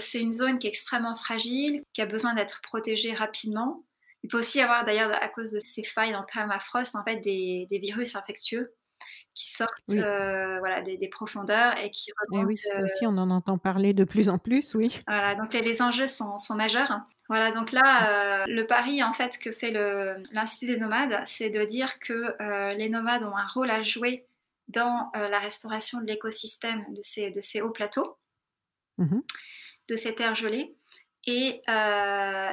c'est 0.00 0.20
une 0.20 0.32
zone 0.32 0.58
qui 0.58 0.66
est 0.66 0.70
extrêmement 0.70 1.14
fragile, 1.14 1.82
qui 1.92 2.02
a 2.02 2.06
besoin 2.06 2.34
d'être 2.34 2.60
protégée 2.62 3.14
rapidement. 3.14 3.84
Il 4.26 4.28
peut 4.28 4.38
aussi 4.38 4.58
y 4.58 4.60
avoir 4.60 4.84
d'ailleurs 4.84 5.12
à 5.22 5.28
cause 5.28 5.52
de 5.52 5.60
ces 5.64 5.84
failles 5.84 6.12
dans 6.12 6.20
le 6.20 6.26
permafrost 6.26 6.96
en 6.96 7.04
fait 7.04 7.20
des 7.20 7.68
virus 7.70 8.16
infectieux 8.16 8.74
qui 9.36 9.52
sortent 9.52 9.90
euh, 9.90 10.58
voilà, 10.60 10.80
des, 10.80 11.08
profondeurs 11.08 11.78
et 11.78 11.90
qui 11.90 12.10
remontent. 12.18 12.42
Et 12.42 12.46
oui, 12.46 12.56
ça 12.56 12.82
aussi, 12.82 13.06
on 13.06 13.18
en 13.18 13.30
entend 13.30 13.58
parler 13.58 13.92
de 13.92 14.04
plus 14.04 14.30
en 14.30 14.38
plus, 14.38 14.74
oui. 14.74 15.02
Voilà, 15.06 15.34
donc 15.34 15.52
les, 15.52 15.82
enjeux 15.82 16.06
sont, 16.06 16.38
sont, 16.38 16.54
majeurs. 16.54 17.00
Voilà, 17.28 17.50
donc 17.52 17.70
là, 17.70 18.42
euh, 18.42 18.44
le 18.48 18.66
pari 18.66 19.02
en 19.02 19.12
fait 19.12 19.38
que 19.38 19.52
fait 19.52 19.72
l'Institut 20.32 20.72
des 20.72 20.80
nomades, 20.80 21.22
c'est 21.26 21.50
de 21.50 21.64
dire 21.64 21.98
que 21.98 22.34
euh, 22.40 22.72
les 22.74 22.88
nomades 22.88 23.24
ont 23.24 23.36
un 23.36 23.46
rôle 23.46 23.70
à 23.70 23.82
jouer 23.82 24.26
dans 24.68 25.12
la 25.14 25.38
restauration 25.38 26.00
de 26.00 26.06
l'écosystème 26.06 26.84
de 26.92 27.00
ces, 27.02 27.30
de 27.30 27.40
ces 27.40 27.60
hauts 27.60 27.70
plateaux, 27.70 28.18
mmh 28.98 29.20
de 29.88 29.94
ces 29.94 30.16
terres 30.16 30.34
gelées, 30.34 30.75
et, 31.26 31.60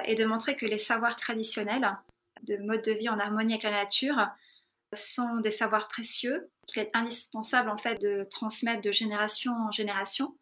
et 0.06 0.16
de 0.16 0.26
montrer 0.26 0.56
que 0.56 0.66
les 0.66 0.78
savoirs 0.78 1.16
traditionnels 1.16 1.98
de 2.44 2.58
mode 2.58 2.82
de 2.82 2.92
vie 2.92 3.10
en 3.10 3.20
harmonie 3.20 3.54
avec 3.54 3.64
la 3.64 3.72
nature 3.72 4.28
sont 4.94 5.38
des 5.38 5.52
savoirs 5.52 5.88
précieux 5.88 6.50
qu'il 6.68 6.82
est 6.82 6.92
indispensable 6.94 7.70
en 7.70 7.78
fait 7.78 8.00
de 8.02 8.24
transmettre 8.24 8.82
de 8.82 8.92
génération 8.92 9.52
en 9.54 9.72
génération 9.72 10.36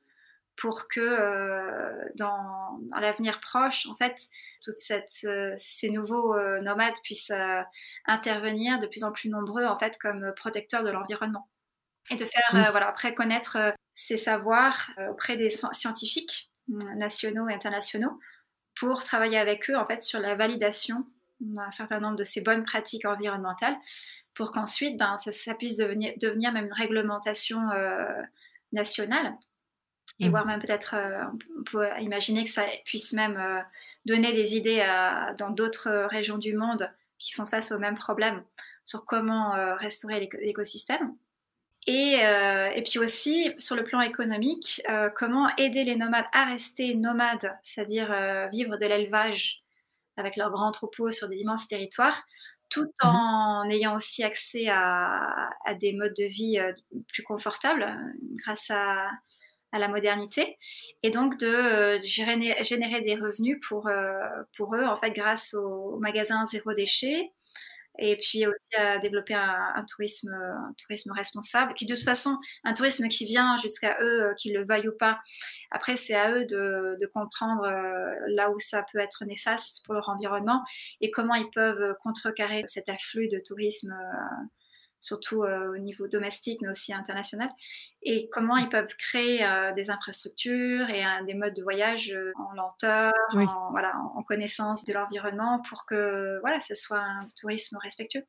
pour 0.58 0.88
que 0.88 1.00
euh, 1.00 2.10
dans, 2.16 2.80
l'avenir 3.00 3.40
proche, 3.40 3.88
en 3.88 3.96
fait, 3.96 4.28
toutes 4.64 4.78
euh, 5.24 5.54
ces 5.58 5.90
nouveaux 5.90 6.36
euh, 6.36 6.62
nomades 6.62 6.94
puissent 7.04 7.34
intervenir 8.06 8.78
de 8.80 8.88
plus 8.88 9.04
en 9.04 9.12
plus 9.12 9.30
nombreux 9.30 9.66
en 9.66 9.78
fait 9.78 9.98
comme 9.98 10.34
protecteurs 10.36 10.84
de 10.84 10.92
l'environnement. 10.92 11.48
Et 12.10 12.16
de 12.16 12.26
faire 12.26 12.72
voilà 12.72 12.90
après 12.90 13.14
connaître 13.14 13.58
ces 13.94 14.18
savoirs 14.18 14.90
auprès 15.10 15.38
des 15.38 15.50
scientifiques 15.72 16.51
nationaux 16.68 17.50
et 17.50 17.54
internationaux 17.54 18.20
pour 18.76 19.04
travailler 19.04 19.38
avec 19.38 19.70
eux 19.70 19.76
en 19.76 19.86
fait 19.86 20.04
sur 20.04 20.20
la 20.20 20.36
validation 20.36 21.06
d'un 21.40 21.72
certain 21.72 22.00
nombre 22.00 22.16
de 22.16 22.24
ces 22.24 22.42
bonnes 22.42 22.64
pratiques 22.64 23.06
environnementales 23.06 23.76
pour 24.34 24.52
qu'ensuite 24.52 24.98
ben, 24.98 25.18
ça, 25.18 25.54
puisse 25.56 25.76
devenir, 25.76 26.14
devenir, 26.18 26.52
même 26.52 26.66
une 26.66 26.74
réglementation 26.74 27.70
euh, 27.72 28.22
nationale. 28.72 29.36
Et 30.20 30.28
mmh. 30.28 30.30
voire 30.30 30.46
même 30.46 30.62
peut-être, 30.62 30.96
euh, 30.96 31.24
on 31.60 31.64
peut 31.64 31.88
imaginer 32.00 32.44
que 32.44 32.50
ça 32.50 32.66
puisse 32.86 33.14
même 33.14 33.38
euh, 33.38 33.60
donner 34.06 34.34
des 34.34 34.56
idées 34.56 34.86
dans 35.38 35.50
d'autres 35.50 36.08
régions 36.10 36.38
du 36.38 36.54
monde 36.56 36.92
qui 37.18 37.34
font 37.34 37.46
face 37.46 37.72
aux 37.72 37.80
mêmes 37.80 37.98
problèmes 37.98 38.44
sur 38.84 39.06
comment 39.06 39.52
restaurer 39.76 40.28
l'écosystème. 40.42 41.16
Et, 41.88 42.20
et, 42.76 42.84
puis 42.84 43.00
aussi, 43.00 43.52
sur 43.58 43.76
le 43.76 43.84
plan 43.84 44.02
économique, 44.02 44.84
comment 45.16 45.50
aider 45.58 45.84
les 45.84 45.96
nomades 45.96 46.26
à 46.32 46.46
rester 46.46 46.94
nomades, 46.94 47.58
c'est-à-dire 47.64 48.08
vivre 48.52 48.78
de 48.78 48.86
l'élevage 48.86 49.64
avec 50.18 50.36
leurs 50.36 50.52
grands 50.52 50.72
troupeaux 50.72 51.12
sur 51.12 51.28
des 51.28 51.38
immenses 51.38 51.68
territoires, 51.68 52.24
tout 52.70 52.86
mmh 52.86 53.08
en 53.08 53.70
ayant 53.70 53.96
aussi 53.96 54.24
accès 54.24 54.68
à, 54.70 55.52
des 55.80 55.94
modes 55.94 56.16
de 56.18 56.24
vie 56.24 56.58
euh, 56.60 56.72
plus 57.10 57.24
confortables 57.24 57.84
euh, 57.84 58.28
grâce 58.44 58.70
à, 58.70 59.10
la 59.74 59.88
modernité. 59.88 60.58
Et 61.02 61.12
donc 61.12 61.38
de 61.38 61.48
euh, 61.48 62.02
générer, 62.02 63.02
des 63.02 63.16
revenus 63.16 63.58
pour, 63.66 63.90
pour 64.58 64.76
eux 64.76 64.84
en 64.84 64.98
fait 64.98 65.12
grâce 65.12 65.54
au 65.54 65.98
magasin 66.00 66.46
zéro 66.46 66.74
déchet 66.74 67.32
et 68.00 68.18
puis 68.18 68.46
aussi 68.48 68.76
à 68.78 68.98
développer 68.98 69.34
un, 69.34 69.86
tourisme, 69.90 70.32
responsable. 71.12 71.74
Qui 71.74 71.86
de 71.86 71.96
toute 71.96 72.04
façon, 72.04 72.38
un 72.64 72.74
tourisme 72.74 73.08
qui 73.08 73.26
vient 73.26 73.58
jusqu'à 73.58 73.98
eux, 74.02 74.24
euh, 74.24 74.34
qu'ils 74.36 74.54
le 74.54 74.66
veuillent 74.66 74.88
ou 74.88 74.98
pas. 74.98 75.20
Après, 75.72 75.98
c'est 75.98 76.16
à 76.16 76.32
eux 76.32 76.46
de, 76.46 76.98
de 77.00 77.06
comprendre 77.08 77.64
euh, 77.64 78.14
là 78.36 78.50
où 78.52 78.60
ça 78.60 78.86
peut 78.92 79.00
être 79.00 79.26
néfaste 79.26 79.84
pour 79.86 79.94
leur 79.94 80.10
environnement 80.10 80.64
et 81.02 81.12
comment 81.12 81.36
ils 81.36 81.50
peuvent 81.50 81.96
contrecarrer 82.02 82.64
cet 82.68 82.90
afflux 82.90 83.28
de 83.28 83.40
tourisme. 83.40 83.92
Euh, 83.92 84.46
surtout 85.02 85.44
euh, 85.44 85.74
au 85.74 85.78
niveau 85.78 86.08
domestique, 86.08 86.60
mais 86.62 86.70
aussi 86.70 86.94
international, 86.94 87.50
et 88.04 88.30
comment 88.32 88.56
ils 88.56 88.70
peuvent 88.70 88.96
créer 88.98 89.44
euh, 89.44 89.72
des 89.74 89.90
infrastructures 89.90 90.90
et 90.90 91.04
des 91.26 91.34
modes 91.34 91.56
de 91.56 91.64
voyage 91.64 92.12
euh, 92.12 92.32
en 92.38 92.54
lenteur, 92.54 93.12
en, 93.34 93.72
voilà, 93.72 93.94
en 94.16 94.24
connaissance 94.24 94.86
de 94.86 94.94
l'environnement, 94.94 95.62
pour 95.68 95.86
que 95.86 96.40
voilà, 96.42 96.60
ce 96.60 96.76
soit 96.76 97.02
un 97.02 97.28
tourisme 97.40 97.78
respectueux. 97.82 98.24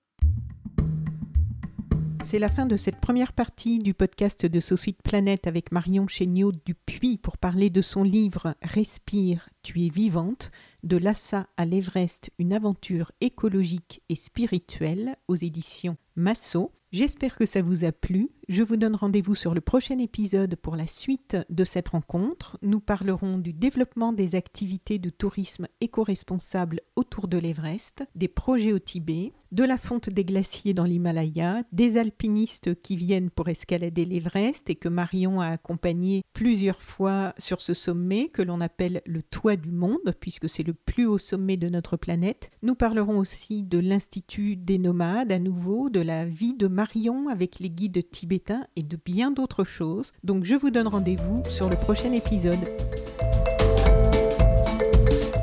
C'est 2.24 2.38
la 2.38 2.48
fin 2.48 2.66
de 2.66 2.76
cette 2.76 3.00
première 3.00 3.32
partie 3.32 3.78
du 3.78 3.94
podcast 3.94 4.46
de 4.46 4.60
Sweet 4.60 5.02
Planète 5.02 5.46
avec 5.48 5.72
Marion 5.72 6.06
Chéniaud 6.06 6.52
Dupuis 6.64 7.18
pour 7.18 7.36
parler 7.36 7.68
de 7.68 7.82
son 7.82 8.04
livre 8.04 8.54
Respire, 8.62 9.48
tu 9.62 9.84
es 9.84 9.88
vivante, 9.88 10.52
de 10.84 10.96
Lhasa 10.96 11.48
à 11.56 11.66
l'Everest, 11.66 12.30
une 12.38 12.52
aventure 12.52 13.10
écologique 13.20 14.02
et 14.08 14.14
spirituelle 14.14 15.16
aux 15.26 15.34
éditions 15.34 15.96
Masso. 16.14 16.72
J'espère 16.92 17.38
que 17.38 17.46
ça 17.46 17.62
vous 17.62 17.86
a 17.86 17.92
plu. 17.92 18.28
Je 18.48 18.62
vous 18.62 18.76
donne 18.76 18.96
rendez-vous 18.96 19.34
sur 19.34 19.54
le 19.54 19.62
prochain 19.62 19.96
épisode 19.96 20.56
pour 20.56 20.76
la 20.76 20.86
suite 20.86 21.38
de 21.48 21.64
cette 21.64 21.88
rencontre. 21.88 22.58
Nous 22.60 22.80
parlerons 22.80 23.38
du 23.38 23.54
développement 23.54 24.12
des 24.12 24.34
activités 24.34 24.98
de 24.98 25.08
tourisme 25.08 25.68
éco-responsable 25.80 26.80
autour 26.94 27.28
de 27.28 27.38
l'Everest, 27.38 28.04
des 28.14 28.28
projets 28.28 28.74
au 28.74 28.78
Tibet, 28.78 29.32
de 29.52 29.64
la 29.64 29.78
fonte 29.78 30.10
des 30.10 30.24
glaciers 30.24 30.74
dans 30.74 30.84
l'Himalaya, 30.84 31.62
des 31.72 31.98
alpinistes 31.98 32.80
qui 32.82 32.96
viennent 32.96 33.30
pour 33.30 33.48
escalader 33.48 34.04
l'Everest 34.04 34.68
et 34.68 34.74
que 34.74 34.88
Marion 34.88 35.40
a 35.40 35.48
accompagné 35.48 36.22
plusieurs 36.32 36.82
fois 36.82 37.34
sur 37.38 37.60
ce 37.60 37.74
sommet 37.74 38.28
que 38.28 38.42
l'on 38.42 38.60
appelle 38.60 39.02
le 39.06 39.22
toit 39.22 39.56
du 39.56 39.70
monde 39.70 40.14
puisque 40.20 40.48
c'est 40.48 40.62
le 40.62 40.74
plus 40.74 41.06
haut 41.06 41.18
sommet 41.18 41.56
de 41.56 41.68
notre 41.68 41.96
planète. 41.96 42.50
Nous 42.62 42.74
parlerons 42.74 43.18
aussi 43.18 43.62
de 43.62 43.78
l'Institut 43.78 44.56
des 44.56 44.78
nomades 44.78 45.32
à 45.32 45.38
nouveau, 45.38 45.90
de 45.90 46.00
la 46.00 46.24
vie 46.24 46.54
de 46.54 46.66
Marion 46.66 46.81
avec 47.30 47.60
les 47.60 47.70
guides 47.70 48.10
tibétains 48.10 48.64
et 48.76 48.82
de 48.82 48.98
bien 49.04 49.30
d'autres 49.30 49.64
choses. 49.64 50.12
Donc 50.24 50.44
je 50.44 50.54
vous 50.54 50.70
donne 50.70 50.88
rendez-vous 50.88 51.42
sur 51.48 51.68
le 51.68 51.76
prochain 51.76 52.12
épisode. 52.12 52.58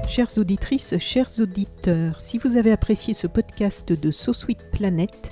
Chères 0.08 0.38
auditrices, 0.38 0.98
chers 0.98 1.30
auditeurs, 1.40 2.20
si 2.20 2.38
vous 2.40 2.58
avez 2.58 2.72
apprécié 2.72 3.14
ce 3.14 3.28
podcast 3.28 3.94
de 3.94 4.12
So 4.12 4.34
Sweet 4.34 4.70
Planet, 4.72 5.32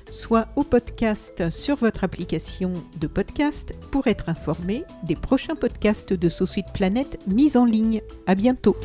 soit 0.11 0.47
au 0.55 0.63
podcast 0.63 1.49
sur 1.49 1.77
votre 1.77 2.03
application 2.03 2.73
de 2.99 3.07
podcast 3.07 3.73
pour 3.91 4.07
être 4.07 4.29
informé 4.29 4.83
des 5.03 5.15
prochains 5.15 5.55
podcasts 5.55 6.13
de 6.13 6.29
Sous 6.29 6.45
Suite 6.45 6.71
Planète 6.73 7.19
mis 7.27 7.57
en 7.57 7.65
ligne. 7.65 8.01
À 8.27 8.35
bientôt. 8.35 8.75